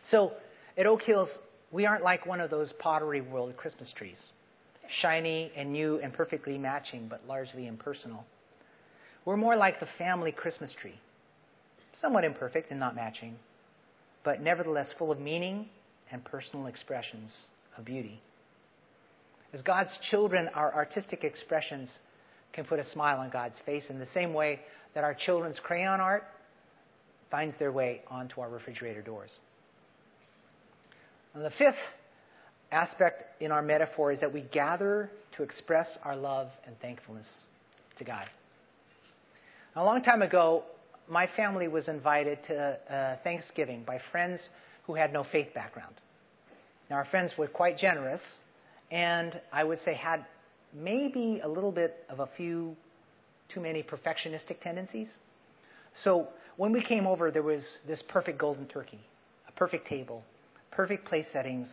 So 0.03 0.33
at 0.77 0.85
Oak 0.85 1.01
Hills, 1.01 1.39
we 1.71 1.85
aren't 1.85 2.03
like 2.03 2.25
one 2.25 2.41
of 2.41 2.49
those 2.49 2.73
pottery 2.79 3.21
world 3.21 3.55
Christmas 3.57 3.91
trees, 3.95 4.19
shiny 4.99 5.51
and 5.55 5.71
new 5.71 5.99
and 5.99 6.13
perfectly 6.13 6.57
matching, 6.57 7.07
but 7.07 7.21
largely 7.27 7.67
impersonal. 7.67 8.25
We're 9.25 9.37
more 9.37 9.55
like 9.55 9.79
the 9.79 9.87
family 9.97 10.31
Christmas 10.31 10.75
tree, 10.79 10.99
somewhat 11.93 12.23
imperfect 12.23 12.71
and 12.71 12.79
not 12.79 12.95
matching, 12.95 13.35
but 14.23 14.41
nevertheless 14.41 14.93
full 14.97 15.11
of 15.11 15.19
meaning 15.19 15.67
and 16.11 16.23
personal 16.25 16.67
expressions 16.67 17.45
of 17.77 17.85
beauty. 17.85 18.21
As 19.53 19.61
God's 19.61 19.97
children, 20.09 20.49
our 20.53 20.73
artistic 20.73 21.23
expressions 21.23 21.91
can 22.53 22.65
put 22.65 22.79
a 22.79 22.89
smile 22.89 23.19
on 23.19 23.29
God's 23.29 23.55
face 23.65 23.89
in 23.89 23.99
the 23.99 24.07
same 24.13 24.33
way 24.33 24.59
that 24.93 25.03
our 25.03 25.13
children's 25.13 25.59
crayon 25.59 25.99
art 25.99 26.23
finds 27.29 27.57
their 27.59 27.71
way 27.71 28.01
onto 28.09 28.41
our 28.41 28.49
refrigerator 28.49 29.01
doors. 29.01 29.37
And 31.33 31.45
the 31.45 31.51
fifth 31.51 31.75
aspect 32.71 33.23
in 33.41 33.51
our 33.51 33.61
metaphor 33.61 34.11
is 34.11 34.21
that 34.21 34.33
we 34.33 34.41
gather 34.41 35.09
to 35.37 35.43
express 35.43 35.97
our 36.03 36.15
love 36.15 36.49
and 36.65 36.79
thankfulness 36.79 37.27
to 37.97 38.03
God. 38.03 38.25
A 39.75 39.83
long 39.83 40.03
time 40.03 40.21
ago, 40.21 40.63
my 41.09 41.27
family 41.35 41.67
was 41.67 41.87
invited 41.87 42.39
to 42.47 42.55
uh, 42.57 43.17
Thanksgiving 43.23 43.83
by 43.83 43.99
friends 44.11 44.39
who 44.85 44.95
had 44.95 45.13
no 45.13 45.23
faith 45.23 45.53
background. 45.53 45.95
Now, 46.89 46.97
our 46.97 47.05
friends 47.05 47.33
were 47.37 47.47
quite 47.47 47.77
generous, 47.77 48.21
and 48.89 49.39
I 49.51 49.63
would 49.63 49.79
say 49.83 49.93
had 49.93 50.25
maybe 50.73 51.41
a 51.43 51.47
little 51.47 51.71
bit 51.71 52.03
of 52.09 52.19
a 52.19 52.29
few 52.37 52.75
too 53.53 53.59
many 53.59 53.83
perfectionistic 53.83 54.61
tendencies. 54.61 55.09
So 56.03 56.27
when 56.57 56.71
we 56.71 56.83
came 56.83 57.05
over, 57.07 57.31
there 57.31 57.43
was 57.43 57.63
this 57.87 58.01
perfect 58.07 58.37
golden 58.37 58.67
turkey, 58.67 58.99
a 59.47 59.51
perfect 59.53 59.87
table, 59.87 60.23
perfect 60.71 61.05
place 61.05 61.25
settings, 61.31 61.69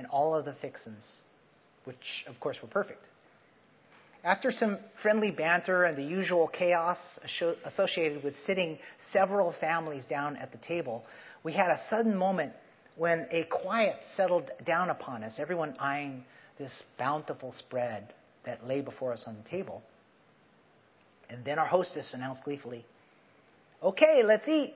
and 0.00 0.08
all 0.08 0.34
of 0.34 0.46
the 0.46 0.54
fixins, 0.62 1.02
which 1.84 2.24
of 2.26 2.40
course 2.40 2.56
were 2.62 2.68
perfect. 2.68 3.06
After 4.24 4.50
some 4.50 4.78
friendly 5.02 5.30
banter 5.30 5.84
and 5.84 5.96
the 5.96 6.02
usual 6.02 6.48
chaos 6.48 6.96
associated 7.66 8.24
with 8.24 8.32
sitting 8.46 8.78
several 9.12 9.54
families 9.60 10.04
down 10.08 10.38
at 10.38 10.52
the 10.52 10.58
table, 10.66 11.04
we 11.44 11.52
had 11.52 11.68
a 11.68 11.78
sudden 11.90 12.16
moment 12.16 12.54
when 12.96 13.26
a 13.30 13.44
quiet 13.44 13.96
settled 14.16 14.50
down 14.66 14.88
upon 14.88 15.22
us, 15.22 15.34
everyone 15.36 15.76
eyeing 15.78 16.24
this 16.58 16.82
bountiful 16.98 17.52
spread 17.58 18.14
that 18.46 18.66
lay 18.66 18.80
before 18.80 19.12
us 19.12 19.24
on 19.26 19.36
the 19.36 19.50
table. 19.50 19.82
And 21.28 21.44
then 21.44 21.58
our 21.58 21.66
hostess 21.66 22.14
announced 22.14 22.44
gleefully, 22.44 22.86
Okay, 23.82 24.22
let's 24.24 24.48
eat. 24.48 24.74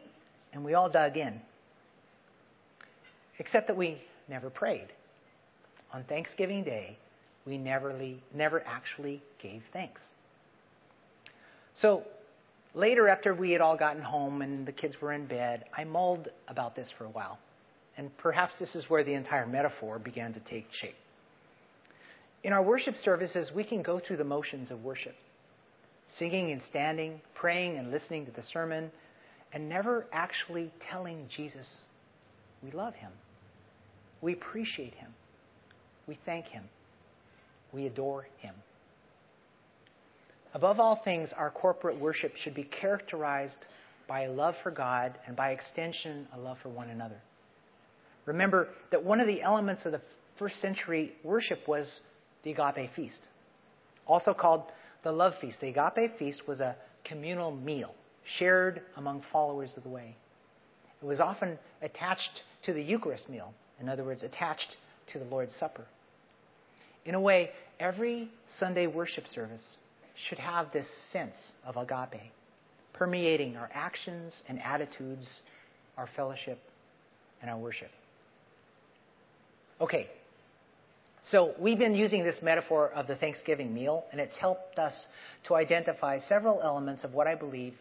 And 0.53 0.64
we 0.64 0.75
all 0.75 0.91
dug 0.91 1.16
in. 1.16 1.41
Except 3.39 3.68
that 3.68 3.77
we 3.77 4.03
never 4.29 4.51
prayed. 4.51 4.89
On 5.95 6.03
Thanksgiving 6.05 6.64
Day, 6.64 6.99
we 7.47 7.57
never, 7.57 7.95
never 8.34 8.64
actually 8.66 9.22
gave 9.40 9.62
thanks. 9.72 10.01
So 11.76 12.03
later, 12.74 13.07
after 13.07 13.32
we 13.32 13.53
had 13.53 13.61
all 13.61 13.76
gotten 13.76 14.03
home 14.03 14.42
and 14.42 14.66
the 14.66 14.72
kids 14.72 14.97
were 15.01 15.12
in 15.12 15.26
bed, 15.26 15.66
I 15.76 15.84
mulled 15.84 16.28
about 16.49 16.74
this 16.74 16.92
for 16.99 17.05
a 17.05 17.11
while. 17.11 17.38
And 17.97 18.11
perhaps 18.18 18.55
this 18.59 18.74
is 18.74 18.90
where 18.90 19.05
the 19.05 19.14
entire 19.14 19.47
metaphor 19.47 20.01
began 20.01 20.32
to 20.34 20.40
take 20.40 20.66
shape. 20.72 20.97
In 22.42 22.53
our 22.53 22.62
worship 22.62 22.97
services, 22.97 23.53
we 23.55 23.62
can 23.62 23.80
go 23.80 24.01
through 24.01 24.16
the 24.16 24.24
motions 24.24 24.70
of 24.70 24.82
worship 24.82 25.14
singing 26.18 26.53
and 26.53 26.61
standing, 26.62 27.20
praying 27.34 27.78
and 27.78 27.90
listening 27.90 28.26
to 28.26 28.30
the 28.32 28.42
sermon, 28.53 28.90
and 29.53 29.68
never 29.68 30.07
actually 30.12 30.70
telling 30.90 31.26
Jesus 31.34 31.66
we 32.62 32.70
love 32.70 32.95
him. 32.95 33.11
We 34.20 34.34
appreciate 34.34 34.95
him. 34.95 35.11
We 36.07 36.19
thank 36.25 36.47
him. 36.47 36.65
We 37.73 37.87
adore 37.87 38.27
him. 38.39 38.55
Above 40.53 40.79
all 40.79 41.01
things, 41.05 41.31
our 41.37 41.51
corporate 41.51 41.99
worship 41.99 42.37
should 42.37 42.55
be 42.55 42.63
characterized 42.65 43.57
by 44.07 44.23
a 44.23 44.31
love 44.31 44.55
for 44.63 44.71
God 44.71 45.19
and 45.27 45.35
by 45.35 45.51
extension, 45.51 46.29
a 46.33 46.39
love 46.39 46.59
for 46.63 46.69
one 46.69 46.91
another. 46.91 47.21
Remember 48.27 48.69
that 48.91 49.03
one 49.03 49.21
of 49.21 49.27
the 49.27 49.43
elements 49.43 49.85
of 49.85 49.93
the 49.93 50.01
first 50.39 50.61
century 50.61 51.13
worship 51.25 51.67
was 51.67 52.01
the 52.45 52.53
agape 52.53 52.91
feast, 52.95 53.21
also 54.07 54.33
called 54.33 54.63
the 55.03 55.13
love 55.13 55.35
feast. 55.41 55.59
The 55.61 55.69
agape 55.69 56.19
feast 56.19 56.43
was 56.47 56.61
a 56.61 56.77
communal 57.05 57.51
meal 57.51 57.95
shared 58.39 58.83
among 58.97 59.23
followers 59.33 59.73
of 59.77 59.83
the 59.83 59.89
way. 59.89 60.17
It 61.03 61.05
was 61.05 61.21
often 61.21 61.59
attached 61.83 62.43
to 62.65 62.73
the 62.73 62.83
Eucharist 62.83 63.29
meal, 63.29 63.53
in 63.81 63.89
other 63.89 64.05
words, 64.05 64.23
attached 64.23 64.77
to 65.13 65.19
the 65.19 65.25
Lord's 65.27 65.55
Supper. 65.59 65.85
In 67.05 67.15
a 67.15 67.21
way, 67.21 67.51
every 67.79 68.31
Sunday 68.59 68.87
worship 68.87 69.27
service 69.29 69.77
should 70.29 70.39
have 70.39 70.73
this 70.73 70.87
sense 71.13 71.37
of 71.65 71.77
agape 71.77 72.33
permeating 72.95 73.57
our 73.57 73.69
actions 73.75 74.43
and 74.49 74.63
attitudes, 74.63 75.29
our 75.99 76.09
fellowship, 76.17 76.59
and 77.43 77.51
our 77.51 77.59
worship. 77.59 77.91
Okay, 79.81 80.09
so 81.31 81.55
we've 81.59 81.79
been 81.79 81.95
using 81.95 82.23
this 82.23 82.39
metaphor 82.41 82.91
of 82.91 83.07
the 83.07 83.17
Thanksgiving 83.17 83.75
meal, 83.75 84.05
and 84.13 84.21
it's 84.21 84.37
helped 84.37 84.79
us 84.79 84.95
to 85.49 85.57
identify 85.57 86.21
several 86.21 86.63
elements 86.63 87.03
of 87.03 87.13
what 87.13 87.27
I 87.27 87.35
believe 87.35 87.75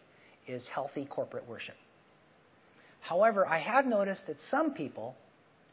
is 0.46 0.66
healthy 0.66 1.06
corporate 1.06 1.48
worship. 1.48 1.76
However, 3.00 3.46
I 3.46 3.60
have 3.60 3.86
noticed 3.86 4.26
that 4.26 4.36
some 4.50 4.74
people 4.74 5.14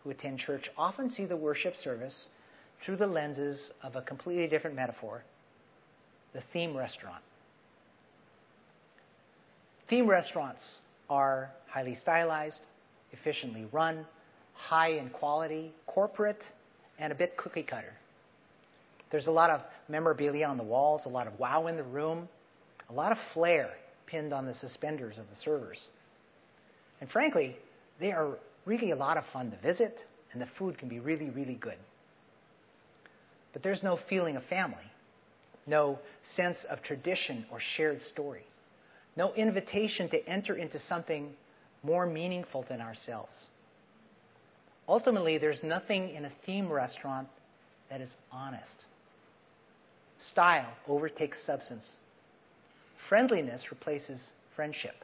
who 0.04 0.12
attend 0.12 0.40
church 0.40 0.70
often 0.78 1.10
see 1.10 1.26
the 1.26 1.38
worship 1.38 1.76
service 1.84 2.28
through 2.86 2.98
the 2.98 3.08
lenses 3.08 3.72
of 3.84 3.96
a 3.96 4.02
completely 4.02 4.48
different 4.48 4.76
metaphor 4.76 5.24
the 6.34 6.42
theme 6.54 6.76
restaurant. 6.76 7.22
Theme 9.90 10.08
restaurants 10.08 10.80
are 11.10 11.52
highly 11.68 11.96
stylized, 11.96 12.62
efficiently 13.12 13.66
run, 13.74 14.06
high 14.54 14.92
in 14.92 15.10
quality, 15.10 15.74
corporate, 15.88 16.42
and 17.00 17.12
a 17.12 17.16
bit 17.16 17.36
cookie 17.36 17.64
cutter. 17.64 17.94
There's 19.12 19.28
a 19.28 19.32
lot 19.32 19.50
of 19.50 19.62
memorabilia 19.90 20.46
on 20.46 20.58
the 20.58 20.64
walls, 20.64 21.02
a 21.06 21.10
lot 21.10 21.28
of 21.28 21.38
wow 21.38 21.68
in 21.68 21.76
the 21.76 21.84
room, 21.84 22.30
a 22.90 22.94
lot 22.94 23.12
of 23.12 23.18
flair 23.34 23.72
pinned 24.06 24.34
on 24.34 24.46
the 24.46 24.54
suspenders 24.54 25.18
of 25.18 25.26
the 25.30 25.36
servers. 25.44 25.86
And 27.02 27.10
frankly, 27.10 27.58
they 28.00 28.14
are 28.14 28.38
really 28.66 28.92
a 28.92 28.96
lot 28.96 29.18
of 29.18 29.26
fun 29.34 29.52
to 29.52 29.58
visit, 29.58 30.00
and 30.32 30.42
the 30.42 30.48
food 30.58 30.78
can 30.78 30.88
be 30.88 31.00
really, 31.00 31.30
really 31.30 31.56
good. 31.56 31.78
But 33.54 33.64
there's 33.64 33.84
no 33.84 34.00
feeling 34.10 34.36
of 34.38 34.44
family, 34.46 34.78
no 35.68 36.00
sense 36.36 36.58
of 36.70 36.82
tradition 36.82 37.46
or 37.52 37.60
shared 37.76 38.02
story, 38.02 38.46
no 39.16 39.34
invitation 39.34 40.10
to 40.10 40.26
enter 40.28 40.56
into 40.56 40.80
something 40.80 41.34
more 41.84 42.06
meaningful 42.06 42.66
than 42.70 42.82
ourselves. 42.82 43.34
Ultimately, 44.88 45.38
there's 45.38 45.64
nothing 45.64 46.16
in 46.16 46.26
a 46.26 46.32
theme 46.46 46.72
restaurant 46.72 47.28
that 47.90 48.02
is 48.02 48.10
honest. 48.32 48.86
Style 50.32 50.72
overtakes 50.88 51.44
substance. 51.46 51.96
Friendliness 53.10 53.64
replaces 53.72 54.22
friendship. 54.56 54.96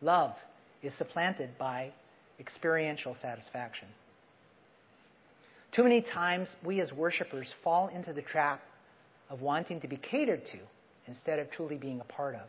Love 0.00 0.34
is 0.82 0.92
supplanted 0.98 1.50
by 1.58 1.92
experiential 2.40 3.14
satisfaction. 3.14 3.88
Too 5.72 5.82
many 5.82 6.02
times, 6.02 6.54
we 6.64 6.80
as 6.80 6.92
worshipers 6.92 7.52
fall 7.64 7.88
into 7.88 8.12
the 8.12 8.22
trap 8.22 8.60
of 9.30 9.40
wanting 9.40 9.80
to 9.80 9.88
be 9.88 9.96
catered 9.96 10.44
to 10.46 10.58
instead 11.06 11.38
of 11.38 11.50
truly 11.50 11.76
being 11.76 12.00
a 12.00 12.04
part 12.04 12.34
of. 12.34 12.42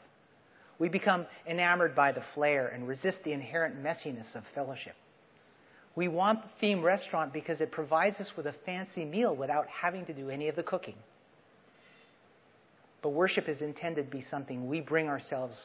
We 0.77 0.89
become 0.89 1.25
enamored 1.47 1.95
by 1.95 2.11
the 2.11 2.23
flair 2.33 2.67
and 2.67 2.87
resist 2.87 3.19
the 3.23 3.31
inherent 3.31 3.81
messiness 3.81 4.35
of 4.35 4.43
fellowship. 4.53 4.95
We 5.95 6.07
want 6.09 6.41
the 6.41 6.49
theme 6.59 6.83
restaurant 6.83 7.31
because 7.31 7.61
it 7.61 7.71
provides 7.71 8.17
us 8.19 8.31
with 8.35 8.47
a 8.47 8.55
fancy 8.65 9.05
meal 9.05 9.35
without 9.35 9.67
having 9.67 10.05
to 10.07 10.13
do 10.13 10.29
any 10.29 10.49
of 10.49 10.55
the 10.55 10.63
cooking. 10.63 10.95
But 13.01 13.09
worship 13.09 13.47
is 13.47 13.61
intended 13.61 14.05
to 14.09 14.17
be 14.17 14.23
something 14.29 14.67
we 14.67 14.81
bring 14.81 15.07
ourselves 15.07 15.55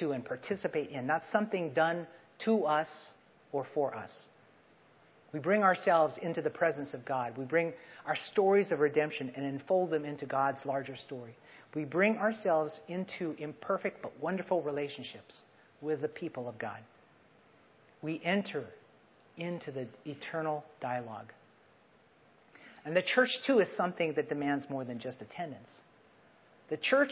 to 0.00 0.12
and 0.12 0.24
participate 0.24 0.90
in, 0.90 1.06
not 1.06 1.22
something 1.30 1.72
done 1.72 2.06
to 2.44 2.64
us 2.64 2.88
or 3.52 3.66
for 3.72 3.94
us. 3.94 4.10
We 5.32 5.40
bring 5.40 5.62
ourselves 5.62 6.18
into 6.22 6.40
the 6.40 6.50
presence 6.50 6.94
of 6.94 7.04
God. 7.04 7.36
We 7.36 7.44
bring 7.44 7.72
our 8.06 8.16
stories 8.32 8.70
of 8.70 8.80
redemption 8.80 9.32
and 9.34 9.44
enfold 9.44 9.90
them 9.90 10.04
into 10.04 10.26
God's 10.26 10.64
larger 10.64 10.96
story. 10.96 11.36
We 11.74 11.84
bring 11.84 12.16
ourselves 12.16 12.80
into 12.88 13.34
imperfect 13.38 14.00
but 14.02 14.18
wonderful 14.20 14.62
relationships 14.62 15.42
with 15.82 16.00
the 16.00 16.08
people 16.08 16.48
of 16.48 16.58
God. 16.58 16.78
We 18.02 18.20
enter 18.24 18.64
into 19.36 19.72
the 19.72 19.86
eternal 20.06 20.64
dialogue. 20.80 21.32
And 22.84 22.96
the 22.96 23.02
church, 23.02 23.30
too, 23.46 23.58
is 23.58 23.68
something 23.76 24.14
that 24.14 24.28
demands 24.28 24.64
more 24.70 24.84
than 24.84 25.00
just 25.00 25.20
attendance. 25.20 25.70
The 26.70 26.76
church, 26.76 27.10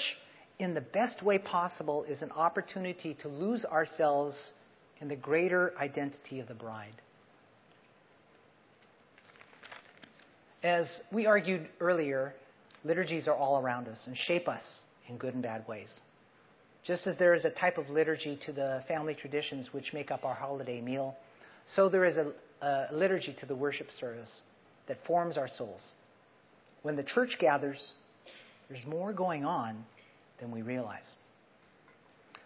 in 0.59 0.73
the 0.73 0.81
best 0.81 1.23
way 1.23 1.39
possible, 1.39 2.05
is 2.05 2.23
an 2.23 2.31
opportunity 2.31 3.17
to 3.23 3.29
lose 3.29 3.65
ourselves 3.65 4.53
in 5.01 5.09
the 5.09 5.17
greater 5.17 5.75
identity 5.79 6.41
of 6.41 6.49
the 6.49 6.55
bride. 6.55 6.95
As 10.65 10.89
we 11.12 11.27
argued 11.27 11.69
earlier, 11.79 12.35
liturgies 12.85 13.29
are 13.29 13.35
all 13.35 13.61
around 13.61 13.87
us 13.87 13.99
and 14.07 14.17
shape 14.17 14.49
us 14.49 14.62
in 15.09 15.19
good 15.19 15.35
and 15.35 15.43
bad 15.43 15.69
ways. 15.69 15.93
Just 16.83 17.07
as 17.07 17.19
there 17.19 17.35
is 17.35 17.45
a 17.45 17.51
type 17.51 17.77
of 17.77 17.91
liturgy 17.91 18.39
to 18.47 18.53
the 18.53 18.83
family 18.89 19.15
traditions 19.15 19.69
which 19.73 19.93
make 19.93 20.11
up 20.11 20.25
our 20.25 20.35
holiday 20.35 20.81
meal, 20.81 21.17
so 21.77 21.91
there 21.91 22.07
is 22.07 22.17
a, 22.17 22.33
a 22.62 22.87
liturgy 22.95 23.37
to 23.41 23.47
the 23.47 23.55
worship 23.55 23.89
service 24.01 24.41
that 24.89 24.97
forms 25.07 25.37
our 25.37 25.49
souls. 25.49 25.83
When 26.81 26.97
the 26.97 27.05
church 27.05 27.37
gathers, 27.39 27.93
there's 28.71 28.87
more 28.87 29.12
going 29.12 29.45
on 29.45 29.85
than 30.41 30.51
we 30.51 30.62
realize. 30.62 31.11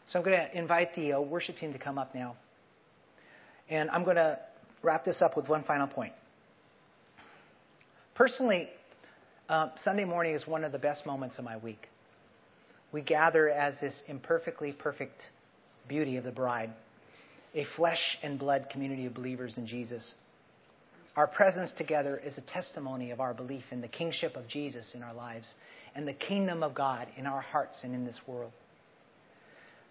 So 0.06 0.18
I'm 0.18 0.24
going 0.24 0.38
to 0.38 0.58
invite 0.58 0.92
the 0.96 1.12
uh, 1.12 1.20
worship 1.20 1.56
team 1.58 1.72
to 1.72 1.78
come 1.78 1.98
up 1.98 2.16
now. 2.16 2.34
And 3.70 3.88
I'm 3.90 4.02
going 4.02 4.16
to 4.16 4.40
wrap 4.82 5.04
this 5.04 5.22
up 5.22 5.36
with 5.36 5.48
one 5.48 5.62
final 5.62 5.86
point. 5.86 6.14
Personally, 8.18 8.68
uh, 9.48 9.68
Sunday 9.84 10.04
morning 10.04 10.34
is 10.34 10.44
one 10.44 10.64
of 10.64 10.72
the 10.72 10.78
best 10.78 11.06
moments 11.06 11.38
of 11.38 11.44
my 11.44 11.56
week. 11.56 11.86
We 12.90 13.00
gather 13.00 13.48
as 13.48 13.74
this 13.80 13.94
imperfectly 14.08 14.72
perfect 14.72 15.22
beauty 15.86 16.16
of 16.16 16.24
the 16.24 16.32
bride, 16.32 16.70
a 17.54 17.64
flesh 17.76 18.18
and 18.24 18.36
blood 18.36 18.70
community 18.72 19.06
of 19.06 19.14
believers 19.14 19.56
in 19.56 19.68
Jesus. 19.68 20.16
Our 21.14 21.28
presence 21.28 21.70
together 21.78 22.16
is 22.16 22.36
a 22.36 22.40
testimony 22.40 23.12
of 23.12 23.20
our 23.20 23.34
belief 23.34 23.62
in 23.70 23.80
the 23.80 23.86
kingship 23.86 24.34
of 24.34 24.48
Jesus 24.48 24.94
in 24.96 25.04
our 25.04 25.14
lives 25.14 25.46
and 25.94 26.06
the 26.06 26.12
kingdom 26.12 26.64
of 26.64 26.74
God 26.74 27.06
in 27.16 27.24
our 27.24 27.40
hearts 27.40 27.76
and 27.84 27.94
in 27.94 28.04
this 28.04 28.18
world. 28.26 28.50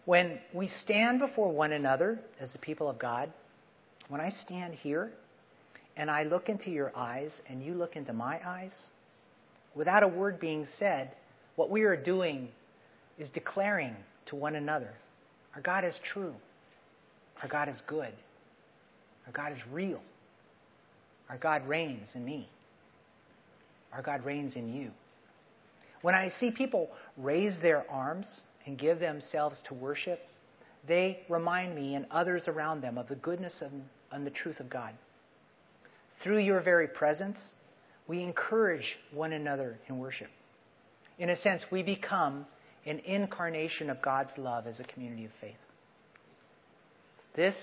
When 0.04 0.38
we 0.54 0.70
stand 0.84 1.20
before 1.20 1.54
one 1.54 1.72
another 1.72 2.20
as 2.42 2.52
the 2.52 2.60
people 2.60 2.90
of 2.90 3.00
God, 3.00 3.32
when 4.10 4.20
I 4.20 4.32
stand 4.32 4.74
here 4.74 5.14
and 5.98 6.12
I 6.12 6.24
look 6.24 6.48
into 6.48 6.70
your 6.70 6.96
eyes 6.96 7.42
and 7.50 7.62
you 7.62 7.74
look 7.74 7.96
into 7.96 8.14
my 8.14 8.40
eyes, 8.48 8.74
without 9.76 10.04
a 10.04 10.08
word 10.08 10.40
being 10.40 10.66
said, 10.78 11.12
what 11.56 11.72
we 11.72 11.82
are 11.82 11.98
doing 11.98 12.50
is 13.18 13.30
declaring 13.30 13.96
to 14.28 14.36
one 14.36 14.56
another 14.56 14.94
our 15.56 15.62
God 15.62 15.84
is 15.84 15.96
true, 16.14 16.36
our 17.42 17.50
God 17.50 17.68
is 17.68 17.82
good, 17.88 18.14
our 19.26 19.34
God 19.34 19.52
is 19.54 19.58
real, 19.72 20.00
our 21.30 21.38
God 21.40 21.68
reigns 21.68 22.10
in 22.14 22.24
me, 22.24 22.48
our 23.92 24.04
God 24.04 24.24
reigns 24.24 24.56
in 24.56 24.72
you. 24.72 24.92
When 26.04 26.14
I 26.14 26.30
see 26.40 26.52
people 26.52 26.92
raise 27.18 27.60
their 27.60 27.90
arms 27.90 28.28
and 28.68 28.78
give 28.78 29.00
themselves 29.00 29.60
to 29.68 29.74
worship, 29.74 30.20
they 30.88 31.22
remind 31.28 31.76
me 31.76 31.96
and 31.96 32.06
others 32.12 32.48
around 32.48 32.82
them 32.82 33.00
of 33.00 33.08
the 33.08 33.16
goodness 33.16 33.64
and 34.12 34.28
the 34.28 34.32
truth 34.32 34.60
of 34.60 34.70
God. 34.70 34.94
Through 36.28 36.40
your 36.40 36.60
very 36.60 36.90
presence, 36.90 37.40
we 38.06 38.22
encourage 38.22 38.98
one 39.14 39.32
another 39.32 39.80
in 39.88 39.98
worship. 39.98 40.28
In 41.20 41.30
a 41.30 41.38
sense, 41.38 41.64
we 41.72 41.84
become 41.84 42.46
an 42.86 43.00
incarnation 43.06 43.90
of 43.90 44.02
God's 44.02 44.32
love 44.38 44.68
as 44.68 44.78
a 44.82 44.84
community 44.84 45.24
of 45.24 45.32
faith. 45.40 45.56
This 47.34 47.56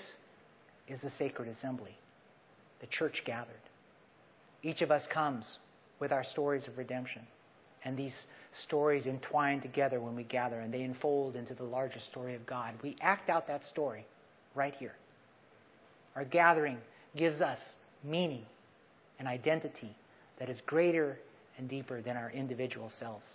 is 0.89 1.03
the 1.03 1.11
sacred 1.11 1.49
assembly, 1.49 1.95
the 2.81 2.87
church 2.87 3.23
gathered. 3.27 3.61
Each 4.63 4.81
of 4.81 4.91
us 4.91 5.03
comes 5.13 5.59
with 6.01 6.11
our 6.11 6.25
stories 6.25 6.67
of 6.67 6.79
redemption. 6.79 7.27
And 7.85 7.99
these 7.99 8.17
stories 8.67 9.05
entwine 9.05 9.61
together 9.61 10.01
when 10.01 10.17
we 10.17 10.25
gather 10.25 10.61
and 10.61 10.73
they 10.73 10.85
unfold 10.85 11.37
into 11.37 11.53
the 11.53 11.65
larger 11.65 12.01
story 12.11 12.35
of 12.35 12.47
God. 12.47 12.73
We 12.83 12.97
act 13.03 13.29
out 13.29 13.47
that 13.49 13.63
story 13.67 14.07
right 14.55 14.75
here. 14.79 14.95
Our 16.17 16.25
gathering 16.25 16.79
gives 17.15 17.43
us 17.43 17.59
meaning 18.03 18.47
and 19.19 19.29
identity 19.29 19.95
that 20.39 20.49
is 20.49 20.61
greater 20.67 21.19
and 21.59 21.69
deeper 21.69 22.03
than 22.03 22.17
our 22.17 22.31
individual 22.31 22.91
selves. 22.99 23.27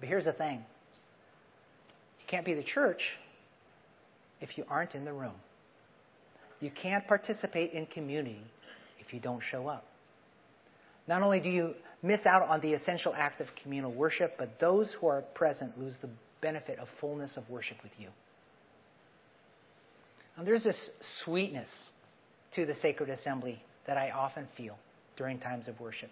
But 0.00 0.08
here's 0.08 0.24
the 0.24 0.32
thing 0.32 0.58
you 2.20 2.26
can't 2.28 2.44
be 2.44 2.54
the 2.54 2.62
church 2.62 3.02
if 4.40 4.56
you 4.56 4.64
aren't 4.68 4.94
in 4.94 5.04
the 5.04 5.12
room. 5.12 5.34
You 6.60 6.70
can't 6.70 7.06
participate 7.06 7.72
in 7.72 7.86
community 7.86 8.42
if 9.00 9.12
you 9.14 9.20
don't 9.20 9.42
show 9.50 9.68
up. 9.68 9.84
Not 11.06 11.22
only 11.22 11.40
do 11.40 11.48
you 11.48 11.74
miss 12.02 12.26
out 12.26 12.42
on 12.42 12.60
the 12.60 12.74
essential 12.74 13.14
act 13.14 13.40
of 13.40 13.46
communal 13.62 13.92
worship, 13.92 14.34
but 14.38 14.60
those 14.60 14.94
who 15.00 15.06
are 15.06 15.22
present 15.34 15.78
lose 15.78 15.96
the 16.02 16.10
benefit 16.40 16.78
of 16.78 16.88
fullness 17.00 17.36
of 17.36 17.48
worship 17.48 17.78
with 17.82 17.92
you. 17.98 18.08
And 20.36 20.46
there's 20.46 20.62
this 20.62 20.90
sweetness 21.24 21.68
to 22.54 22.66
the 22.66 22.74
sacred 22.76 23.10
assembly 23.10 23.60
that 23.88 23.96
I 23.96 24.10
often 24.10 24.46
feel 24.54 24.78
during 25.16 25.38
times 25.38 25.66
of 25.66 25.80
worship. 25.80 26.10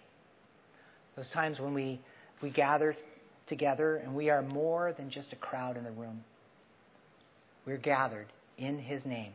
Those 1.14 1.31
times 1.31 1.61
when 1.61 1.74
we, 1.74 2.01
we 2.43 2.51
gather 2.51 2.97
together 3.47 3.97
and 3.97 4.16
we 4.16 4.31
are 4.31 4.43
more 4.43 4.95
than 4.97 5.11
just 5.11 5.33
a 5.33 5.37
crowd 5.37 5.77
in 5.77 5.85
the 5.85 5.91
room. 5.91 6.24
We're 7.66 7.77
gathered 7.77 8.27
in 8.57 8.79
His 8.79 9.05
name, 9.05 9.33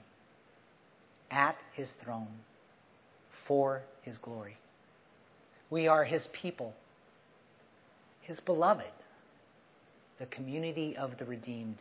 at 1.30 1.56
His 1.74 1.90
throne, 2.04 2.28
for 3.48 3.84
His 4.02 4.18
glory. 4.18 4.58
We 5.70 5.88
are 5.88 6.04
His 6.04 6.28
people, 6.42 6.74
His 8.22 8.40
beloved, 8.40 8.92
the 10.20 10.26
community 10.26 10.98
of 10.98 11.12
the 11.20 11.26
redeemed, 11.26 11.78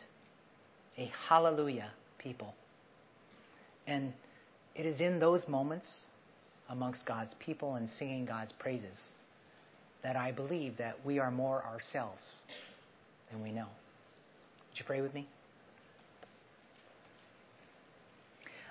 a 0.95 1.11
hallelujah 1.27 1.91
people. 2.19 2.53
And 3.87 4.13
it 4.75 4.85
is 4.85 4.99
in 5.01 5.19
those 5.19 5.47
moments 5.47 5.87
amongst 6.71 7.05
God's 7.05 7.35
people 7.39 7.75
and 7.75 7.89
singing 7.99 8.25
God's 8.25 8.53
praises 8.57 8.97
that 10.03 10.15
I 10.15 10.31
believe 10.31 10.77
that 10.77 10.95
we 11.05 11.19
are 11.19 11.29
more 11.29 11.63
ourselves 11.63 12.23
than 13.29 13.43
we 13.43 13.51
know. 13.51 13.67
Would 14.69 14.79
you 14.79 14.85
pray 14.85 15.01
with 15.01 15.13
me? 15.13 15.27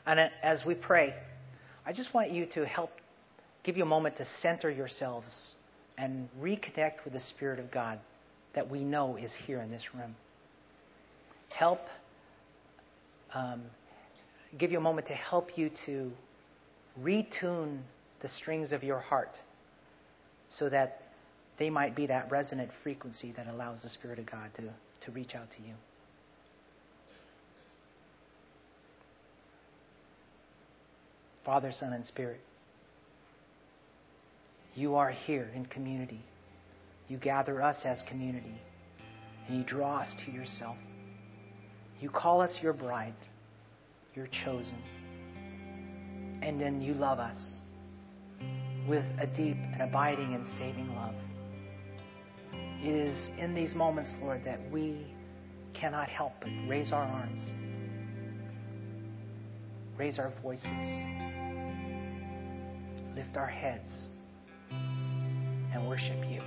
And 0.06 0.18
as 0.42 0.62
we 0.66 0.74
pray, 0.74 1.14
I 1.86 1.92
just 1.92 2.12
want 2.14 2.32
you 2.32 2.46
to 2.54 2.66
help 2.66 2.90
give 3.62 3.76
you 3.76 3.82
a 3.82 3.86
moment 3.86 4.16
to 4.16 4.24
center 4.40 4.70
yourselves 4.70 5.30
and 5.98 6.28
reconnect 6.40 7.04
with 7.04 7.12
the 7.12 7.20
Spirit 7.20 7.60
of 7.60 7.70
God 7.70 8.00
that 8.54 8.68
we 8.68 8.82
know 8.82 9.16
is 9.16 9.32
here 9.46 9.60
in 9.60 9.70
this 9.70 9.84
room. 9.94 10.16
Help, 11.50 11.80
um, 13.34 13.62
give 14.58 14.72
you 14.72 14.78
a 14.78 14.82
moment 14.82 15.06
to 15.08 15.12
help 15.12 15.56
you 15.56 15.70
to 15.86 16.10
retune 17.02 17.80
the 18.22 18.28
strings 18.28 18.72
of 18.72 18.82
your 18.82 18.98
heart 18.98 19.38
so 20.48 20.68
that 20.68 21.02
they 21.58 21.70
might 21.70 21.94
be 21.94 22.06
that 22.06 22.30
resonant 22.30 22.70
frequency 22.82 23.32
that 23.36 23.46
allows 23.46 23.82
the 23.82 23.88
Spirit 23.88 24.18
of 24.18 24.30
God 24.30 24.50
to, 24.56 24.62
to 25.04 25.12
reach 25.12 25.34
out 25.34 25.50
to 25.56 25.62
you. 25.62 25.74
Father, 31.44 31.72
Son, 31.72 31.92
and 31.92 32.04
Spirit, 32.04 32.40
you 34.74 34.94
are 34.94 35.10
here 35.10 35.50
in 35.54 35.64
community. 35.66 36.20
You 37.08 37.18
gather 37.18 37.60
us 37.60 37.82
as 37.84 38.02
community, 38.08 38.60
and 39.48 39.58
you 39.58 39.64
draw 39.64 39.98
us 39.98 40.14
to 40.24 40.30
yourself. 40.30 40.76
You 42.00 42.08
call 42.08 42.40
us 42.40 42.58
your 42.62 42.72
bride, 42.72 43.14
your 44.14 44.28
chosen, 44.44 44.78
and 46.42 46.60
then 46.60 46.80
you 46.80 46.94
love 46.94 47.18
us 47.18 47.56
with 48.88 49.04
a 49.20 49.26
deep 49.26 49.56
and 49.72 49.82
abiding 49.82 50.34
and 50.34 50.44
saving 50.58 50.88
love. 50.94 51.14
It 52.82 52.88
is 52.88 53.30
in 53.38 53.54
these 53.54 53.74
moments, 53.74 54.14
Lord, 54.20 54.42
that 54.44 54.58
we 54.70 55.06
cannot 55.74 56.08
help 56.08 56.32
but 56.40 56.50
raise 56.66 56.92
our 56.92 57.02
arms, 57.02 57.50
raise 59.98 60.18
our 60.18 60.32
voices, 60.42 60.66
lift 63.14 63.36
our 63.36 63.46
heads, 63.46 64.08
and 64.70 65.86
worship 65.86 66.18
you. 66.30 66.42